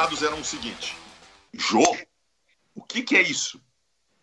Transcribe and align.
recados 0.00 0.22
eram 0.22 0.40
o 0.40 0.44
seguinte: 0.44 0.96
Jô, 1.52 1.84
o 2.74 2.82
que, 2.82 3.02
que 3.02 3.16
é 3.16 3.22
isso? 3.22 3.60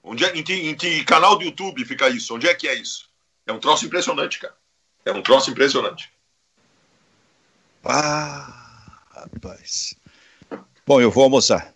Onde 0.03 0.25
é, 0.25 0.35
em, 0.35 0.43
que, 0.43 0.53
em 0.53 0.75
que 0.75 1.03
canal 1.03 1.37
do 1.37 1.43
YouTube 1.43 1.85
fica 1.85 2.09
isso? 2.09 2.33
Onde 2.33 2.47
é 2.47 2.55
que 2.55 2.67
é 2.67 2.73
isso? 2.73 3.09
É 3.45 3.53
um 3.53 3.59
troço 3.59 3.85
impressionante, 3.85 4.39
cara. 4.39 4.55
É 5.05 5.11
um 5.11 5.21
troço 5.21 5.51
impressionante. 5.51 6.11
Ah, 7.83 9.01
rapaz. 9.11 9.95
Bom, 10.85 10.99
eu 10.99 11.11
vou 11.11 11.23
almoçar. 11.23 11.73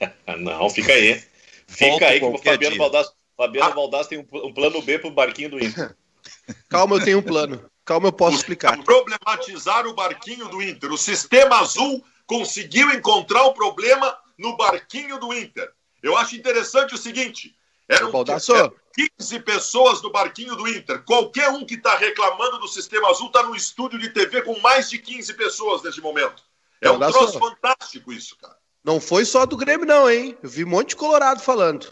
Não, 0.38 0.68
fica 0.68 0.92
aí. 0.92 1.22
Fica 1.66 1.90
Volto 1.90 2.04
aí 2.04 2.20
que 2.20 2.26
o 2.26 2.38
Fabiano 2.38 2.74
dia. 2.74 2.78
Baldasso, 2.78 3.14
Fabiano 3.36 3.74
Baldasso 3.74 4.08
tem 4.08 4.18
um, 4.18 4.46
um 4.46 4.52
plano 4.52 4.82
B 4.82 4.98
pro 4.98 5.10
barquinho 5.10 5.50
do 5.50 5.64
Inter. 5.64 5.94
Calma, 6.68 6.96
eu 6.96 7.04
tenho 7.04 7.18
um 7.18 7.22
plano. 7.22 7.70
Calma, 7.84 8.08
eu 8.08 8.12
posso 8.12 8.36
explicar. 8.36 8.82
Problematizar 8.82 9.86
o 9.86 9.94
barquinho 9.94 10.48
do 10.48 10.62
Inter. 10.62 10.92
O 10.92 10.98
sistema 10.98 11.60
azul 11.60 12.04
conseguiu 12.30 12.92
encontrar 12.92 13.42
o 13.42 13.52
problema 13.52 14.16
no 14.38 14.56
barquinho 14.56 15.18
do 15.18 15.34
Inter. 15.34 15.68
Eu 16.00 16.16
acho 16.16 16.36
interessante 16.36 16.94
o 16.94 16.98
seguinte: 16.98 17.56
eram, 17.88 18.12
Baldasso. 18.12 18.54
eram 18.54 18.72
15 19.18 19.40
pessoas 19.40 20.00
no 20.00 20.12
barquinho 20.12 20.54
do 20.54 20.68
Inter. 20.68 21.02
Qualquer 21.02 21.48
um 21.48 21.66
que 21.66 21.74
está 21.74 21.96
reclamando 21.96 22.60
do 22.60 22.68
sistema 22.68 23.10
azul 23.10 23.26
está 23.26 23.42
no 23.42 23.56
estúdio 23.56 23.98
de 23.98 24.10
TV 24.10 24.42
com 24.42 24.56
mais 24.60 24.88
de 24.88 24.98
15 24.98 25.34
pessoas 25.34 25.82
neste 25.82 26.00
momento. 26.00 26.44
É 26.80 26.88
um 26.88 27.00
troço 27.00 27.36
fantástico 27.36 28.12
isso, 28.12 28.36
cara. 28.38 28.56
Não 28.84 29.00
foi 29.00 29.24
só 29.24 29.44
do 29.44 29.56
Grêmio, 29.56 29.84
não, 29.84 30.08
hein? 30.08 30.38
Eu 30.40 30.48
vi 30.48 30.64
um 30.64 30.68
monte 30.68 30.90
de 30.90 30.96
Colorado 30.96 31.42
falando. 31.42 31.88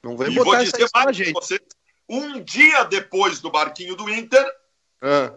Não 0.00 0.16
vem 0.16 0.30
E 0.30 0.34
vou 0.36 0.44
botar 0.44 0.62
essa 0.62 0.72
dizer 0.72 0.88
mais 0.94 1.04
pra 1.04 1.12
gente. 1.12 1.32
vocês. 1.32 1.60
Um 2.08 2.40
dia 2.40 2.84
depois 2.84 3.40
do 3.40 3.50
barquinho 3.50 3.96
do 3.96 4.08
Inter, 4.08 4.46
Ah, 5.02 5.32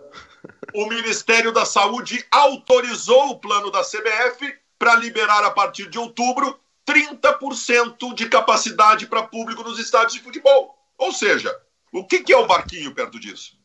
o 0.73 0.85
Ministério 0.87 1.51
da 1.51 1.65
Saúde 1.65 2.25
autorizou 2.31 3.29
o 3.29 3.39
plano 3.39 3.71
da 3.71 3.83
CBF 3.83 4.55
para 4.77 4.95
liberar 4.95 5.43
a 5.43 5.51
partir 5.51 5.89
de 5.89 5.99
outubro 5.99 6.59
30% 6.87 8.13
de 8.15 8.27
capacidade 8.27 9.05
para 9.07 9.23
público 9.23 9.63
nos 9.63 9.77
estádios 9.77 10.13
de 10.13 10.21
futebol. 10.21 10.75
Ou 10.97 11.11
seja, 11.11 11.55
o 11.91 12.05
que, 12.05 12.21
que 12.21 12.33
é 12.33 12.37
o 12.37 12.47
barquinho 12.47 12.93
perto 12.93 13.19
disso? 13.19 13.57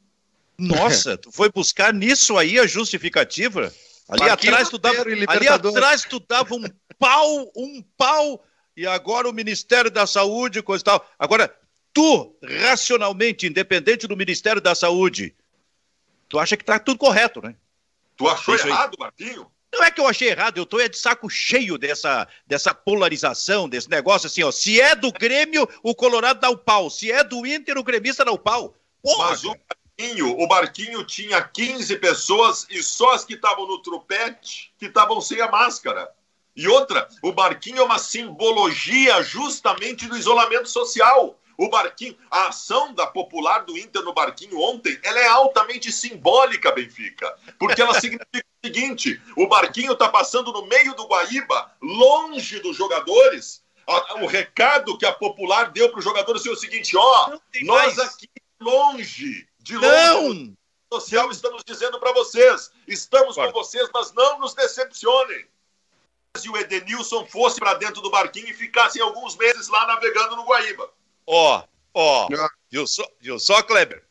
Nossa, 0.59 1.17
tu 1.17 1.33
foi 1.33 1.51
buscar 1.51 1.93
nisso 1.93 2.39
aí 2.39 2.59
a 2.59 2.67
justificativa? 2.67 3.73
Ali 4.09 4.21
Barquinho 4.21 4.53
atrás 4.53 4.69
tu 4.69 4.79
dava, 4.79 5.03
ali 5.03 5.49
atrás 5.49 6.05
tu 6.05 6.21
dava 6.21 6.55
um 6.55 6.65
pau, 6.99 7.53
um 7.57 7.83
pau, 7.97 8.45
e 8.77 8.87
agora 8.87 9.29
o 9.29 9.33
Ministério 9.33 9.91
da 9.91 10.07
Saúde, 10.07 10.63
coisa 10.63 10.83
e 10.83 10.85
tal. 10.85 11.11
Agora, 11.19 11.53
tu, 11.93 12.37
racionalmente, 12.43 13.47
independente 13.47 14.07
do 14.07 14.17
Ministério 14.17 14.61
da 14.61 14.75
Saúde, 14.75 15.35
tu 16.35 16.39
acha 16.41 16.57
que 16.57 16.65
tá 16.65 16.81
tudo 16.81 16.99
correto, 16.99 17.41
né? 17.41 17.55
Tu 18.17 18.29
achou 18.29 18.57
Isso 18.57 18.65
aí. 18.65 18.73
errado, 18.73 18.97
Barquinho? 18.99 19.47
Não 19.73 19.85
é 19.85 19.91
que 19.91 20.01
eu 20.01 20.07
achei 20.09 20.31
errado, 20.31 20.59
eu 20.59 20.67
tô 20.67 20.81
é 20.81 20.89
de 20.89 20.99
saco 20.99 21.31
cheio 21.31 21.79
dessa, 21.79 22.27
dessa 22.45 22.75
polarização, 22.75 23.69
desse 23.69 23.89
negócio 23.89 24.27
assim, 24.27 24.43
ó. 24.43 24.51
Se 24.51 24.81
é 24.81 24.97
do 24.97 25.13
Grêmio, 25.13 25.69
o 25.81 25.95
Colorado 25.95 26.41
dá 26.41 26.51
o 26.51 26.57
pau. 26.57 26.91
Se 26.91 27.11
é 27.11 27.23
do 27.23 27.47
Inter, 27.47 27.79
o 27.79 27.85
gremista 27.85 28.25
dá 28.25 28.33
o 28.33 28.39
pau. 28.39 28.75
Porra, 29.01 29.31
Mas 29.31 29.45
o 29.45 29.55
barquinho, 29.55 30.41
o 30.41 30.49
barquinho 30.49 31.05
tinha 31.05 31.41
15 31.41 31.97
pessoas 31.99 32.67
e 32.69 32.83
só 32.83 33.13
as 33.13 33.25
que 33.25 33.35
estavam 33.35 33.69
no 33.69 33.81
trupete 33.81 34.73
que 34.77 34.87
estavam 34.87 35.21
sem 35.21 35.41
a 35.41 35.49
máscara. 35.49 36.11
E 36.57 36.67
outra, 36.67 37.09
o 37.23 37.33
barquinho 37.33 37.79
é 37.79 37.85
uma 37.85 37.99
simbologia 37.99 39.23
justamente 39.23 40.09
do 40.09 40.17
isolamento 40.17 40.69
social. 40.69 41.39
O 41.57 41.69
barquinho, 41.69 42.17
a 42.31 42.49
ação 42.49 42.93
da 42.93 43.07
popular 43.07 43.65
do 43.65 43.77
Inter 43.79 44.03
no 44.03 44.13
barquinho 44.13 44.59
ontem, 44.61 44.99
ela 45.03 45.21
é 45.21 45.27
altamente 45.27 45.93
simbólica, 45.93 46.73
Benfica, 46.73 47.33
porque 47.59 47.81
ela 47.81 47.95
significa 48.01 48.47
o 48.63 48.67
seguinte: 48.67 49.23
o 49.37 49.47
barquinho 49.47 49.93
está 49.93 50.09
passando 50.09 50.53
no 50.53 50.67
meio 50.67 50.95
do 50.95 51.07
Guaíba, 51.07 51.73
longe 51.81 52.61
dos 52.61 52.77
jogadores. 52.77 53.63
O 54.23 54.27
recado 54.27 54.97
que 54.97 55.05
a 55.05 55.13
popular 55.13 55.71
deu 55.71 55.91
para 55.91 55.99
os 55.99 56.05
jogadores 56.05 56.43
foi 56.43 56.53
o 56.53 56.57
seguinte: 56.57 56.97
ó, 56.97 57.39
nós 57.63 57.97
mais. 57.97 57.99
aqui 57.99 58.29
longe, 58.61 59.47
de 59.59 59.77
longe 59.77 60.49
não! 60.49 60.57
social, 60.93 61.31
estamos 61.31 61.63
dizendo 61.65 61.99
para 61.99 62.13
vocês: 62.13 62.71
estamos 62.87 63.37
com 63.37 63.53
vocês, 63.53 63.89
mas 63.93 64.13
não 64.13 64.39
nos 64.39 64.55
decepcionem. 64.55 65.47
Se 66.37 66.49
o 66.49 66.57
Edenilson 66.57 67.25
fosse 67.27 67.61
para 67.61 67.75
dentro 67.75 68.03
do 68.03 68.11
barquinho 68.11 68.49
e 68.49 68.55
ficasse 68.55 69.01
alguns 69.01 69.37
meses 69.37 69.69
lá 69.69 69.87
navegando 69.87 70.35
no 70.35 70.45
Guaíba. 70.45 70.91
Ó, 71.27 71.63
ó, 71.95 72.29
Ah. 72.33 72.49
viu 72.71 72.87
só, 72.87 73.05
viu 73.21 73.39
só, 73.39 73.63
Kleber? 73.63 74.03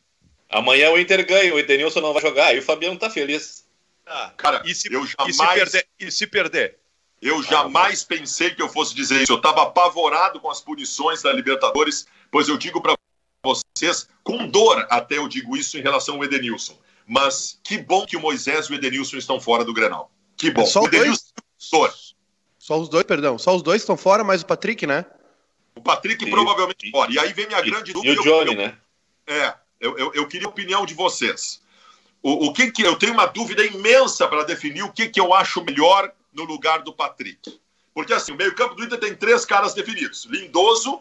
Amanhã 0.48 0.90
o 0.90 0.98
Inter 0.98 1.26
ganha, 1.26 1.54
o 1.54 1.58
Edenilson 1.58 2.00
não 2.00 2.12
vai 2.12 2.22
jogar, 2.22 2.46
aí 2.46 2.58
o 2.58 2.62
Fabiano 2.62 2.98
tá 2.98 3.10
feliz. 3.10 3.64
Ah, 4.06 4.32
Cara, 4.36 4.62
e 4.64 4.74
se, 4.74 4.92
eu 4.92 5.04
e 5.04 5.08
se 5.08 5.14
jamais, 5.38 5.54
perder? 5.54 5.86
E 5.98 6.10
se 6.10 6.26
perder? 6.26 6.78
eu 7.22 7.42
jamais 7.42 8.04
pensei 8.04 8.54
que 8.54 8.60
eu 8.60 8.68
fosse 8.68 8.94
dizer 8.94 9.22
isso. 9.22 9.32
Eu 9.32 9.36
estava 9.38 9.62
apavorado 9.62 10.38
com 10.40 10.50
as 10.50 10.60
punições 10.60 11.22
da 11.22 11.32
Libertadores, 11.32 12.06
pois 12.30 12.48
eu 12.48 12.58
digo 12.58 12.82
para 12.82 12.94
vocês, 13.42 14.06
com 14.22 14.46
dor 14.46 14.86
até 14.90 15.16
eu 15.16 15.26
digo 15.26 15.56
isso 15.56 15.78
em 15.78 15.80
relação 15.82 16.16
ao 16.16 16.24
Edenilson. 16.24 16.78
Mas 17.06 17.58
que 17.64 17.78
bom 17.78 18.04
que 18.06 18.16
o 18.16 18.20
Moisés 18.20 18.66
e 18.66 18.72
o 18.72 18.74
Edenilson 18.74 19.16
estão 19.16 19.40
fora 19.40 19.64
do 19.64 19.72
Grenal. 19.72 20.10
Que 20.36 20.50
bom. 20.50 20.62
É 20.62 20.66
só 20.66 20.80
o 20.80 20.84
os 20.84 20.90
dois? 20.90 21.00
Edenilson 21.02 21.24
dor. 21.72 21.94
Só 22.58 22.78
os 22.78 22.88
dois, 22.88 23.04
perdão. 23.04 23.38
Só 23.38 23.54
os 23.56 23.62
dois 23.62 23.82
estão 23.82 23.96
fora, 23.96 24.22
mais 24.22 24.42
o 24.42 24.46
Patrick, 24.46 24.86
né? 24.86 25.04
O 25.76 25.80
Patrick 25.80 26.24
E- 26.24 26.30
provavelmente 26.30 26.86
e- 26.88 26.90
fora. 26.90 27.10
E 27.12 27.18
aí 27.18 27.32
vem 27.32 27.46
minha 27.46 27.60
E, 27.60 27.70
grande 27.70 27.90
e 27.90 27.94
dúvida. 27.94 28.20
o 28.20 28.24
Johnny, 28.24 28.52
eu, 28.52 28.56
né? 28.58 28.78
É, 29.26 29.54
eu, 29.80 29.98
eu, 29.98 30.14
eu 30.14 30.28
queria 30.28 30.46
a 30.46 30.50
opinião 30.50 30.86
de 30.86 30.94
vocês. 30.94 31.62
O, 32.22 32.46
o 32.46 32.52
que 32.52 32.70
que 32.70 32.82
eu 32.82 32.96
tenho 32.96 33.12
uma 33.12 33.26
dúvida 33.26 33.64
imensa 33.64 34.26
para 34.28 34.44
definir 34.44 34.82
o 34.82 34.92
que 34.92 35.08
que 35.08 35.20
eu 35.20 35.34
acho 35.34 35.62
melhor 35.64 36.10
no 36.32 36.44
lugar 36.44 36.82
do 36.82 36.92
Patrick. 36.92 37.60
Porque 37.92 38.12
assim, 38.12 38.32
o 38.32 38.36
meio-campo 38.36 38.74
do 38.74 38.84
Inter 38.84 38.98
tem 38.98 39.14
três 39.14 39.44
caras 39.44 39.74
definidos: 39.74 40.24
Lindoso, 40.24 41.00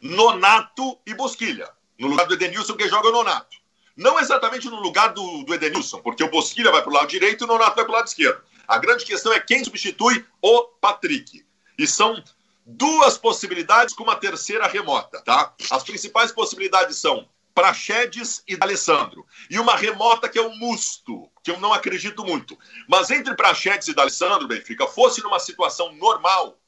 Nonato 0.00 0.98
e 1.06 1.14
Bosquilha. 1.14 1.68
No 1.98 2.08
lugar 2.08 2.26
do 2.26 2.34
Edenilson, 2.34 2.74
quem 2.76 2.88
joga 2.88 3.08
é 3.08 3.10
o 3.10 3.14
Nonato. 3.14 3.56
Não 3.96 4.18
exatamente 4.18 4.68
no 4.68 4.80
lugar 4.80 5.08
do, 5.12 5.44
do 5.44 5.54
Edenilson, 5.54 6.00
porque 6.00 6.24
o 6.24 6.30
Bosquilha 6.30 6.70
vai 6.72 6.82
para 6.82 6.90
o 6.90 6.94
lado 6.94 7.06
direito 7.08 7.42
e 7.42 7.44
o 7.44 7.48
Nonato 7.48 7.76
vai 7.76 7.84
para 7.84 7.92
o 7.92 7.94
lado 7.94 8.06
esquerdo. 8.08 8.42
A 8.66 8.78
grande 8.78 9.04
questão 9.04 9.32
é 9.32 9.38
quem 9.38 9.62
substitui 9.64 10.24
o 10.42 10.62
Patrick. 10.80 11.44
E 11.78 11.86
são 11.86 12.22
duas 12.64 13.18
possibilidades 13.18 13.94
com 13.94 14.04
uma 14.04 14.16
terceira 14.16 14.66
remota, 14.66 15.20
tá? 15.22 15.54
As 15.70 15.82
principais 15.82 16.32
possibilidades 16.32 16.96
são 16.96 17.28
Praxedes 17.54 18.42
e 18.48 18.56
D'Alessandro. 18.56 19.24
E 19.48 19.58
uma 19.58 19.76
remota 19.76 20.28
que 20.28 20.38
é 20.38 20.42
o 20.42 20.56
Musto, 20.56 21.30
que 21.42 21.50
eu 21.50 21.60
não 21.60 21.72
acredito 21.72 22.24
muito. 22.24 22.58
Mas 22.88 23.10
entre 23.10 23.34
Praxedes 23.36 23.88
e 23.88 23.94
D'Alessandro, 23.94 24.48
Benfica, 24.48 24.86
fosse 24.88 25.22
numa 25.22 25.38
situação 25.38 25.94
normal, 25.94 26.58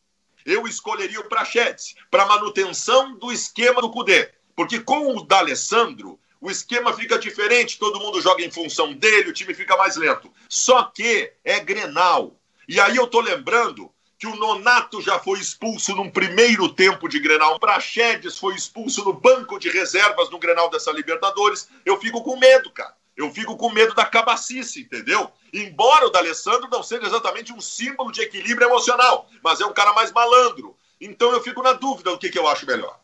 eu 0.45 0.67
escolheria 0.67 1.19
o 1.19 1.29
Praxedes 1.29 1.97
para 2.09 2.27
manutenção 2.27 3.19
do 3.19 3.33
esquema 3.33 3.81
do 3.81 3.91
Cudê. 3.91 4.33
Porque 4.55 4.79
com 4.79 5.17
o 5.17 5.23
D'Alessandro, 5.25 6.21
o 6.41 6.51
esquema 6.51 6.93
fica 6.93 7.19
diferente, 7.19 7.79
todo 7.79 7.99
mundo 7.99 8.21
joga 8.21 8.45
em 8.45 8.51
função 8.51 8.93
dele, 8.93 9.31
o 9.31 9.33
time 9.33 9.55
fica 9.55 9.77
mais 9.77 9.97
lento. 9.97 10.33
Só 10.49 10.85
que 10.85 11.33
é 11.43 11.59
Grenal. 11.59 12.39
E 12.69 12.79
aí 12.81 12.97
eu 12.97 13.09
tô 13.09 13.21
lembrando 13.21 13.93
que 14.19 14.27
o 14.27 14.35
Nonato 14.37 15.01
já 15.03 15.19
foi 15.19 15.39
expulso 15.39 15.95
num 15.95 16.11
primeiro 16.11 16.69
tempo 16.73 17.09
de 17.09 17.19
Grenal. 17.19 17.57
O 17.57 17.61
Praxedes 17.61 18.39
foi 18.39 18.55
expulso 18.55 19.05
no 19.05 19.13
banco 19.13 19.59
de 19.59 19.69
reservas 19.69 20.31
no 20.31 20.39
Grenal 20.39 20.71
dessa 20.71 20.91
Libertadores. 20.91 21.69
Eu 21.85 22.01
fico 22.01 22.23
com 22.23 22.37
medo, 22.39 22.71
cara. 22.71 22.95
Eu 23.17 23.31
fico 23.33 23.57
com 23.57 23.71
medo 23.71 23.95
da 23.95 24.05
cabacice, 24.05 24.81
entendeu? 24.83 25.31
Embora 25.53 26.07
o 26.07 26.11
D'Alessandro 26.11 26.69
não 26.71 26.83
seja 26.83 27.07
exatamente 27.07 27.53
um 27.53 27.61
símbolo 27.61 28.13
de 28.13 28.21
equilíbrio 28.23 28.67
emocional, 28.69 29.29
mas 29.43 29.61
é 29.61 29.67
um 29.67 29.73
cara 29.73 29.93
mais 29.95 30.13
malandro. 30.13 30.77
Então 31.01 31.33
eu 31.33 31.43
fico 31.43 31.63
na 31.63 31.73
dúvida 31.73 32.11
do 32.11 32.19
que, 32.19 32.31
que 32.31 32.39
eu 32.39 32.47
acho 32.47 32.67
melhor. 32.67 32.99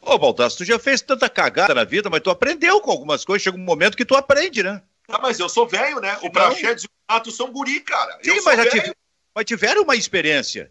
Ô, 0.00 0.16
Baldasso, 0.18 0.58
tu 0.58 0.64
já 0.64 0.78
fez 0.78 1.00
tanta 1.00 1.28
cagada 1.28 1.74
na 1.74 1.82
vida, 1.84 2.08
mas 2.08 2.20
tu 2.20 2.30
aprendeu 2.30 2.80
com 2.80 2.90
algumas 2.92 3.24
coisas. 3.24 3.42
Chega 3.42 3.56
um 3.56 3.60
momento 3.60 3.96
que 3.96 4.04
tu 4.04 4.14
aprende, 4.14 4.62
né? 4.62 4.80
Ah, 5.08 5.18
mas 5.20 5.38
eu 5.40 5.48
sou 5.48 5.66
velho, 5.66 6.00
né? 6.00 6.16
O. 6.22 6.30
Praxedes 6.30 6.84
e 6.84 6.86
o 6.86 6.90
Nonato 7.08 7.30
são 7.32 7.50
guri, 7.52 7.80
cara. 7.80 8.18
Sim, 8.22 8.40
mas, 8.44 8.56
já 8.56 8.68
tive- 8.68 8.94
mas 9.36 9.44
tiveram 9.44 9.82
uma 9.82 9.94
experiência. 9.94 10.70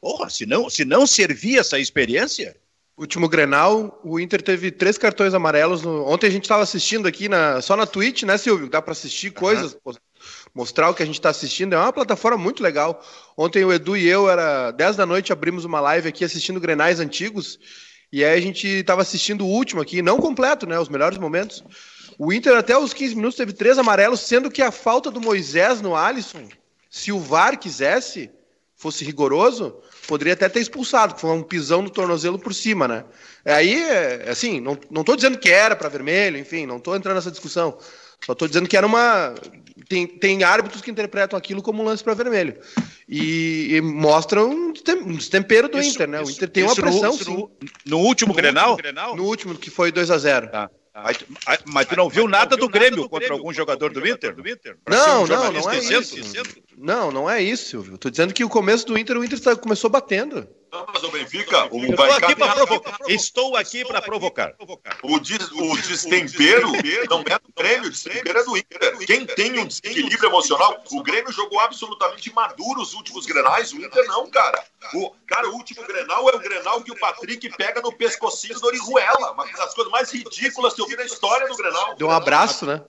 Porra, 0.00 0.30
se 0.30 0.46
não, 0.46 0.70
se 0.70 0.84
não 0.84 1.06
servia 1.08 1.60
essa 1.60 1.76
experiência, 1.78 2.56
Último 2.96 3.26
Grenal, 3.28 4.00
o 4.04 4.20
Inter 4.20 4.40
teve 4.42 4.70
três 4.70 4.96
cartões 4.98 5.32
amarelos. 5.34 5.82
no- 5.82 6.06
Ontem 6.06 6.26
a 6.26 6.30
gente 6.30 6.44
estava 6.44 6.62
assistindo 6.62 7.08
aqui 7.08 7.28
na... 7.28 7.60
só 7.60 7.74
na 7.74 7.86
Twitch, 7.86 8.22
né, 8.22 8.36
Silvio? 8.38 8.68
Dá 8.68 8.80
para 8.82 8.92
assistir 8.92 9.30
coisas, 9.32 9.74
pos- 9.82 9.98
mostrar 10.54 10.90
o 10.90 10.94
que 10.94 11.02
a 11.02 11.06
gente 11.06 11.14
está 11.18 11.30
assistindo. 11.30 11.72
É 11.74 11.78
uma 11.78 11.92
plataforma 11.92 12.36
muito 12.38 12.62
legal. 12.62 13.02
Ontem 13.36 13.64
o 13.64 13.72
Edu 13.72 13.96
e 13.96 14.06
eu, 14.06 14.28
era 14.30 14.70
10 14.72 14.94
da 14.96 15.06
noite, 15.06 15.32
abrimos 15.32 15.64
uma 15.64 15.80
live 15.80 16.06
aqui 16.08 16.22
assistindo 16.24 16.60
Grenais 16.60 17.00
antigos. 17.00 17.58
E 18.12 18.22
aí 18.22 18.38
a 18.38 18.42
gente 18.42 18.68
estava 18.68 19.00
assistindo 19.02 19.44
o 19.44 19.48
último 19.48 19.80
aqui, 19.80 20.02
não 20.02 20.18
completo, 20.18 20.66
né? 20.66 20.78
Os 20.78 20.90
melhores 20.90 21.16
momentos. 21.18 21.64
O 22.18 22.30
Inter, 22.32 22.56
até 22.56 22.76
os 22.76 22.92
15 22.92 23.16
minutos, 23.16 23.36
teve 23.38 23.54
três 23.54 23.78
amarelos, 23.78 24.20
sendo 24.20 24.50
que 24.50 24.60
a 24.62 24.70
falta 24.70 25.10
do 25.10 25.20
Moisés 25.20 25.80
no 25.80 25.96
Alisson, 25.96 26.46
se 26.94 27.10
o 27.10 27.18
VAR 27.18 27.58
quisesse, 27.58 28.30
fosse 28.76 29.02
rigoroso, 29.02 29.74
poderia 30.06 30.34
até 30.34 30.46
ter 30.46 30.60
expulsado, 30.60 31.14
que 31.14 31.22
foi 31.22 31.30
um 31.30 31.42
pisão 31.42 31.80
no 31.80 31.88
tornozelo 31.88 32.38
por 32.38 32.52
cima, 32.52 32.86
né? 32.86 33.04
Aí, 33.46 33.82
é, 33.82 34.28
assim, 34.28 34.60
não, 34.60 34.78
não 34.90 35.02
tô 35.02 35.16
dizendo 35.16 35.38
que 35.38 35.48
era 35.50 35.74
para 35.74 35.88
vermelho, 35.88 36.36
enfim, 36.36 36.66
não 36.66 36.78
tô 36.78 36.94
entrando 36.94 37.14
nessa 37.14 37.30
discussão. 37.30 37.78
Só 38.26 38.34
tô 38.34 38.46
dizendo 38.46 38.68
que 38.68 38.76
era 38.76 38.86
uma. 38.86 39.34
Tem, 39.88 40.06
tem 40.06 40.44
árbitros 40.44 40.82
que 40.82 40.90
interpretam 40.90 41.36
aquilo 41.36 41.62
como 41.62 41.82
um 41.82 41.86
lance 41.86 42.04
para 42.04 42.12
vermelho. 42.14 42.56
E, 43.08 43.68
e 43.74 43.80
mostram 43.80 44.50
um 44.50 44.72
destem- 44.72 45.02
destempero 45.14 45.68
do 45.70 45.80
Isso, 45.80 45.94
Inter, 45.94 46.08
né? 46.08 46.20
o 46.20 46.24
isso, 46.24 46.32
Inter 46.32 46.50
tem 46.50 46.62
uma 46.62 46.74
no- 46.74 46.80
pressão, 46.80 47.16
no, 47.26 47.50
no 47.86 47.98
último 48.00 48.32
Grenal? 48.34 48.76
No 49.16 49.24
último, 49.24 49.54
que 49.56 49.70
foi 49.70 49.90
2 49.90 50.10
a 50.10 50.18
0 50.18 50.50
Tá. 50.50 50.70
Mas, 50.94 51.16
tu- 51.16 51.26
mas- 51.46 51.58
mas 51.66 51.86
tu 51.86 51.96
não 51.96 52.08
viu 52.08 52.28
nada 52.28 52.56
do 52.56 52.68
Grêmio 52.68 53.08
contra 53.08 53.32
algum 53.32 53.52
jogador 53.52 53.92
do 53.92 54.06
Inter? 54.06 54.34
Pra 54.84 54.96
ser 54.98 55.06
Não, 55.06 55.22
um 55.22 55.26
não, 55.26 55.52
não 55.52 55.70
é 55.70 55.78
isso. 55.78 56.16
Não, 56.76 57.10
não 57.10 57.30
é 57.30 57.42
isso, 57.42 57.70
Silvio. 57.70 57.96
Tô 57.96 58.10
dizendo 58.10 58.34
que 58.34 58.44
o 58.44 58.48
começo 58.48 58.86
do 58.86 58.98
Inter, 58.98 59.16
o 59.16 59.24
Inter 59.24 59.40
tá- 59.40 59.56
começou 59.56 59.88
batendo. 59.88 60.46
Não, 60.72 60.86
mas 60.90 61.02
o 61.04 61.10
Benfica, 61.10 61.68
o 61.70 61.84
Estou 61.84 62.10
aqui 62.12 62.34
para 62.34 62.54
provocar. 62.54 62.98
Estou 63.06 63.56
aqui 63.56 63.84
para 63.84 64.00
provocar. 64.00 64.54
O, 65.02 65.20
des- 65.20 65.52
o 65.52 65.76
destempero 65.76 66.72
não 67.10 67.20
é 67.26 67.38
do 67.38 67.52
Grêmio, 67.54 67.88
o 67.88 67.90
destempero 67.90 68.38
é 68.38 68.44
do 68.44 68.56
Inter. 68.56 68.98
Quem 69.06 69.26
tem 69.26 69.58
um 69.58 69.66
desequilíbrio 69.66 70.30
emocional, 70.30 70.82
o 70.90 71.02
Grêmio 71.02 71.30
jogou 71.30 71.60
absolutamente 71.60 72.32
maduro 72.32 72.80
os 72.80 72.94
últimos 72.94 73.26
grenais, 73.26 73.70
o 73.74 73.76
Inter 73.76 74.06
não, 74.06 74.26
cara. 74.30 74.64
O, 74.94 75.10
cara, 75.26 75.50
o 75.50 75.52
último 75.52 75.86
grenal 75.86 76.26
é 76.30 76.36
o 76.36 76.38
grenal 76.38 76.82
que 76.82 76.90
o 76.90 76.98
Patrick 76.98 77.50
pega 77.56 77.82
no 77.82 77.92
pescocinho 77.92 78.58
do 78.58 78.66
Orihuela. 78.66 79.32
Uma 79.32 79.44
das 79.52 79.74
coisas 79.74 79.92
mais 79.92 80.10
ridículas 80.10 80.72
que 80.72 80.80
eu 80.80 80.86
vi 80.86 80.96
na 80.96 81.04
história 81.04 81.46
do 81.48 81.56
grenal. 81.56 81.94
Deu 81.96 82.08
um 82.08 82.10
abraço, 82.10 82.64
né? 82.64 82.82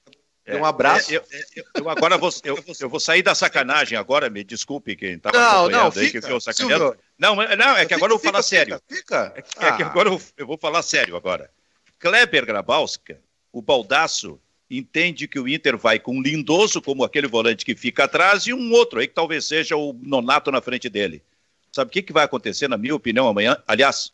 Deu 0.45 0.59
um 0.59 0.65
abraço. 0.65 1.11
É, 1.11 1.17
eu, 1.17 1.23
eu- 1.55 1.63
eu 1.75 1.89
agora 1.89 2.17
vou, 2.17 2.29
eu, 2.43 2.61
eu 2.81 2.89
vou 2.89 2.99
sair 2.99 3.21
da 3.21 3.33
sacanagem 3.33 3.97
agora, 3.97 4.29
me 4.29 4.43
desculpe 4.43 4.95
quem 4.95 5.13
estava 5.13 5.37
Não, 5.37 5.45
acompanhando 5.65 5.95
não, 5.95 6.01
aí, 6.01 6.07
fica, 6.07 6.21
que 6.21 6.31
eu 6.31 6.41
sacaneando. 6.41 6.97
Não, 7.17 7.35
não, 7.35 7.77
é 7.77 7.85
que 7.85 7.93
agora 7.93 8.11
eu 8.11 8.17
vou 8.17 8.25
falar 8.31 8.41
sério. 8.43 8.81
Fica. 8.89 9.31
É 9.35 9.41
que, 9.41 9.65
é 9.65 9.71
que 9.77 9.83
Ah. 9.83 9.87
agora 9.87 10.09
eu, 10.09 10.21
eu 10.37 10.45
vou 10.47 10.57
falar 10.57 10.81
sério 10.81 11.15
agora. 11.15 11.49
Kleber 11.97 12.45
Grabowska, 12.45 13.21
o 13.53 13.61
baldaço, 13.61 14.37
entende 14.69 15.27
que 15.27 15.39
o 15.39 15.47
Inter 15.47 15.77
vai 15.77 15.97
com 15.99 16.17
um 16.17 16.21
lindoso 16.21 16.81
como 16.81 17.03
aquele 17.03 17.27
volante 17.27 17.63
que 17.63 17.75
fica 17.75 18.03
atrás 18.05 18.45
e 18.47 18.53
um 18.53 18.71
outro 18.73 18.99
aí 18.99 19.07
que 19.07 19.13
talvez 19.13 19.45
seja 19.45 19.77
o 19.77 19.93
Nonato 20.01 20.51
na 20.51 20.61
frente 20.61 20.89
dele. 20.89 21.23
Sabe 21.71 21.87
o 21.89 21.91
que, 21.91 22.01
que 22.01 22.11
vai 22.13 22.25
acontecer, 22.25 22.67
na 22.67 22.77
minha 22.77 22.93
opinião, 22.95 23.27
amanhã? 23.27 23.55
Aliás, 23.67 24.11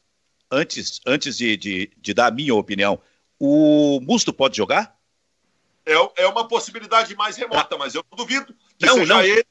antes, 0.51 0.99
antes 1.05 1.37
de, 1.37 1.57
de, 1.57 1.91
de 1.97 2.13
dar 2.13 2.27
a 2.27 2.31
minha 2.31 2.53
opinião, 2.53 2.99
o 3.39 3.99
Musto 4.01 4.31
pode 4.33 4.55
jogar? 4.57 4.95
É, 5.85 6.23
é 6.23 6.27
uma 6.27 6.47
possibilidade 6.47 7.15
mais 7.15 7.35
remota, 7.37 7.77
mas 7.77 7.95
eu 7.95 8.03
não 8.11 8.17
duvido. 8.17 8.53
Que 8.77 8.85
Não, 8.85 8.95
seja 8.95 9.05
não. 9.13 9.21
ele. 9.21 9.45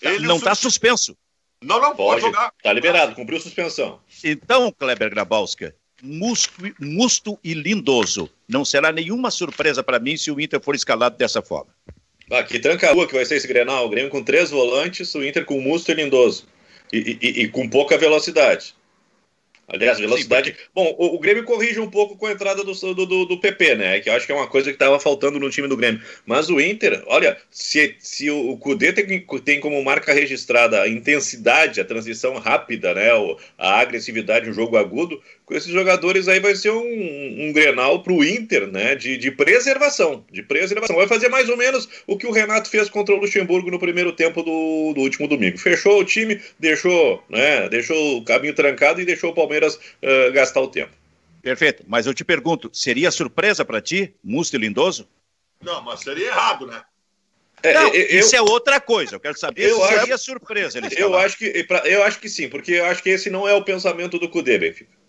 ele 0.00 0.26
não 0.26 0.36
está 0.36 0.54
suspenso. 0.54 1.16
Não, 1.62 1.80
não, 1.80 1.94
pode, 1.94 2.20
Pode, 2.20 2.34
jogar. 2.34 2.52
tá 2.62 2.72
liberado, 2.72 3.14
cumpriu 3.14 3.40
suspensão. 3.40 4.00
Então, 4.24 4.72
Kleber 4.72 5.10
Grabowska, 5.10 5.74
Musto, 6.02 6.52
Musto 6.80 7.38
e 7.44 7.54
Lindoso. 7.54 8.28
Não 8.48 8.64
será 8.64 8.90
nenhuma 8.90 9.30
surpresa 9.30 9.82
para 9.82 10.00
mim 10.00 10.16
se 10.16 10.30
o 10.30 10.40
Inter 10.40 10.60
for 10.60 10.74
escalado 10.74 11.16
dessa 11.16 11.40
forma. 11.40 11.72
Ah, 12.30 12.42
que 12.42 12.58
tranca 12.58 12.92
rua 12.92 13.06
que 13.06 13.14
vai 13.14 13.24
ser 13.24 13.36
esse 13.36 13.46
Grenal. 13.46 13.86
O 13.86 13.88
Grêmio 13.88 14.10
com 14.10 14.22
três 14.24 14.50
volantes, 14.50 15.14
o 15.14 15.22
Inter 15.22 15.44
com 15.44 15.60
Musto 15.60 15.90
e 15.90 15.94
Lindoso. 15.94 16.46
E, 16.92 17.18
e- 17.22 17.42
e 17.42 17.48
com 17.48 17.68
pouca 17.68 17.96
velocidade. 17.96 18.74
Aliás, 19.72 19.98
velocidade. 19.98 20.54
Bom, 20.74 20.94
o, 20.98 21.14
o 21.16 21.18
Grêmio 21.18 21.44
corrige 21.44 21.80
um 21.80 21.88
pouco 21.90 22.14
com 22.16 22.26
a 22.26 22.32
entrada 22.32 22.62
do, 22.62 22.72
do, 22.94 23.06
do- 23.24 23.40
PP, 23.40 23.74
né? 23.74 24.00
Que 24.00 24.10
eu 24.10 24.12
acho 24.12 24.26
que 24.26 24.32
é 24.32 24.34
uma 24.34 24.46
coisa 24.46 24.68
que 24.70 24.74
estava 24.76 25.00
faltando 25.00 25.40
no 25.40 25.48
time 25.48 25.66
do 25.66 25.76
Grêmio. 25.78 26.02
Mas 26.26 26.50
o 26.50 26.60
Inter, 26.60 27.02
olha, 27.06 27.38
se, 27.50 27.96
se 27.98 28.30
o, 28.30 28.50
o 28.50 28.58
Cudê 28.58 28.92
tem, 28.92 29.26
tem 29.42 29.60
como 29.60 29.82
marca 29.82 30.12
registrada 30.12 30.82
a 30.82 30.88
intensidade, 30.88 31.80
a 31.80 31.84
transição 31.86 32.36
rápida, 32.38 32.92
né? 32.92 33.14
o- 33.14 33.38
a 33.56 33.80
agressividade, 33.80 34.50
um 34.50 34.52
jogo 34.52 34.76
agudo, 34.76 35.20
com 35.52 35.58
esses 35.58 35.70
jogadores 35.70 36.28
aí 36.28 36.40
vai 36.40 36.54
ser 36.56 36.70
um, 36.70 36.80
um 37.48 37.52
Grenal 37.52 38.02
pro 38.02 38.24
Inter, 38.24 38.66
né? 38.66 38.94
De, 38.94 39.18
de 39.18 39.30
preservação. 39.30 40.24
De 40.32 40.42
preservação. 40.42 40.96
Vai 40.96 41.06
fazer 41.06 41.28
mais 41.28 41.48
ou 41.50 41.56
menos 41.56 41.86
o 42.06 42.16
que 42.16 42.26
o 42.26 42.32
Renato 42.32 42.70
fez 42.70 42.88
contra 42.88 43.14
o 43.14 43.18
Luxemburgo 43.18 43.70
no 43.70 43.78
primeiro 43.78 44.12
tempo 44.12 44.42
do, 44.42 44.92
do 44.94 45.00
último 45.02 45.28
domingo. 45.28 45.58
Fechou 45.58 46.00
o 46.00 46.04
time, 46.04 46.40
deixou, 46.58 47.22
né? 47.28 47.68
Deixou 47.68 48.16
o 48.18 48.24
caminho 48.24 48.54
trancado 48.54 49.00
e 49.00 49.04
deixou 49.04 49.30
o 49.30 49.34
Palmeiras 49.34 49.78
eh, 50.00 50.30
gastar 50.30 50.62
o 50.62 50.68
tempo. 50.68 50.92
Perfeito. 51.42 51.84
Mas 51.86 52.06
eu 52.06 52.14
te 52.14 52.24
pergunto, 52.24 52.70
seria 52.72 53.10
surpresa 53.10 53.64
para 53.64 53.80
ti, 53.82 54.14
Musto 54.24 54.56
e 54.56 54.58
Lindoso? 54.58 55.06
Não, 55.62 55.82
mas 55.82 56.00
seria 56.00 56.28
errado, 56.28 56.66
né? 56.66 56.80
É, 57.62 57.74
Não, 57.74 57.94
eu- 57.94 58.20
isso 58.20 58.34
é 58.34 58.40
outra 58.40 58.80
coisa. 58.80 59.14
Eu 59.16 59.20
quero 59.20 59.38
saber 59.38 59.68
eu 59.68 59.76
se 59.76 59.82
acho- 59.82 59.98
seria 60.00 60.18
surpresa. 60.18 60.80
Eu 60.96 61.14
acho, 61.14 61.36
que, 61.36 61.66
eu 61.84 62.02
acho 62.02 62.18
que 62.18 62.28
sim, 62.28 62.48
porque 62.48 62.72
eu 62.72 62.86
acho 62.86 63.02
que 63.02 63.10
esse 63.10 63.28
não 63.28 63.46
é 63.46 63.54
o 63.54 63.62
pensamento 63.62 64.18
do 64.18 64.28
Cudê, 64.28 64.56
Benfica. 64.58 65.01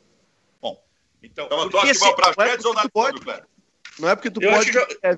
Então, 1.24 1.46
Então, 1.46 1.58
tu 1.70 1.72
porque 1.72 1.78
acha 1.90 1.94
que 1.94 2.00
vai 2.00 2.10
se- 2.10 2.16
para 2.36 2.46
é 2.46 2.50
Chedes 2.50 2.66
ou 2.66 2.74
na 2.74 2.82
tu 2.84 2.90
pode. 2.92 3.20
Não 4.00 4.10
é 4.10 4.16
porque 4.16 4.30
tu 4.32 4.42
Eu 4.42 4.52
pode. 4.52 4.78
acho 4.78 4.86
que 4.88 4.98
é, 5.04 5.18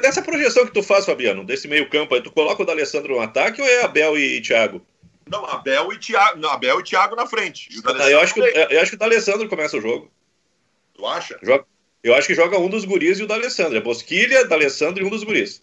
Dessa 0.00 0.22
projeção 0.22 0.66
que 0.66 0.72
tu 0.72 0.82
faz, 0.82 1.04
Fabiano, 1.06 1.44
desse 1.44 1.68
meio 1.68 1.88
campo 1.90 2.14
aí, 2.14 2.22
tu 2.22 2.32
coloca 2.32 2.62
o 2.62 2.66
D'Alessandro 2.66 3.14
no 3.14 3.20
ataque 3.20 3.60
ou 3.60 3.68
é 3.68 3.82
Abel 3.84 4.18
e 4.18 4.40
Thiago? 4.40 4.84
Não, 5.28 5.44
Abel 5.44 5.92
e 5.92 5.98
Thiago, 5.98 6.38
não, 6.38 6.50
Abel 6.50 6.80
e 6.80 6.82
Thiago 6.84 7.14
na 7.16 7.26
frente. 7.26 7.68
Ah, 7.84 8.10
eu, 8.10 8.20
acho 8.20 8.32
que, 8.34 8.40
eu 8.40 8.80
acho 8.80 8.90
que 8.90 8.96
o 8.96 8.98
D'Alessandro 8.98 9.48
começa 9.48 9.76
o 9.76 9.80
jogo. 9.80 10.10
Tu 10.94 11.06
acha? 11.06 11.38
Joga- 11.42 11.66
eu 12.02 12.14
acho 12.14 12.26
que 12.28 12.34
joga 12.34 12.58
um 12.58 12.68
dos 12.68 12.84
guris 12.84 13.18
e 13.18 13.24
o 13.24 13.26
D'Alessandro. 13.26 13.76
É 13.76 13.80
Bosquilha, 13.80 14.44
D'Alessandro 14.46 15.02
e 15.02 15.06
um 15.06 15.10
dos 15.10 15.24
guris. 15.24 15.62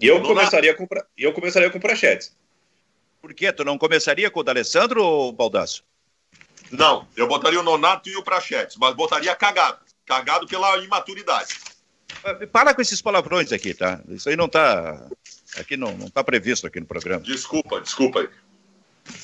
E 0.00 0.06
eu 0.06 0.18
Não 0.18 0.26
começaria 0.26 0.74
com, 0.74 0.86
eu 1.16 1.32
começaria 1.32 1.70
com 1.70 1.78
o 1.78 1.80
Prachetes. 1.80 2.34
Por 3.20 3.32
quê? 3.34 3.52
Tu 3.52 3.64
não 3.64 3.78
começaria 3.78 4.30
com 4.30 4.40
o 4.40 4.42
D'Alessandro 4.42 5.02
ou 5.04 5.32
Baldasso? 5.32 5.84
Não, 6.70 7.06
eu 7.16 7.26
botaria 7.26 7.60
o 7.60 7.62
Nonato 7.62 8.08
e 8.08 8.16
o 8.16 8.22
Prachetes, 8.22 8.76
mas 8.76 8.94
botaria 8.94 9.34
cagado. 9.36 9.78
Cagado 10.04 10.46
pela 10.46 10.76
imaturidade. 10.78 11.58
Para 12.52 12.74
com 12.74 12.80
esses 12.82 13.00
palavrões 13.02 13.52
aqui, 13.52 13.74
tá? 13.74 14.00
Isso 14.08 14.28
aí 14.28 14.36
não 14.36 14.48
tá. 14.48 15.06
Aqui 15.58 15.76
não, 15.76 15.92
não 15.96 16.08
tá 16.08 16.22
previsto 16.24 16.66
aqui 16.66 16.80
no 16.80 16.86
programa. 16.86 17.22
Desculpa, 17.22 17.80
desculpa 17.80 18.20
aí. 18.20 18.28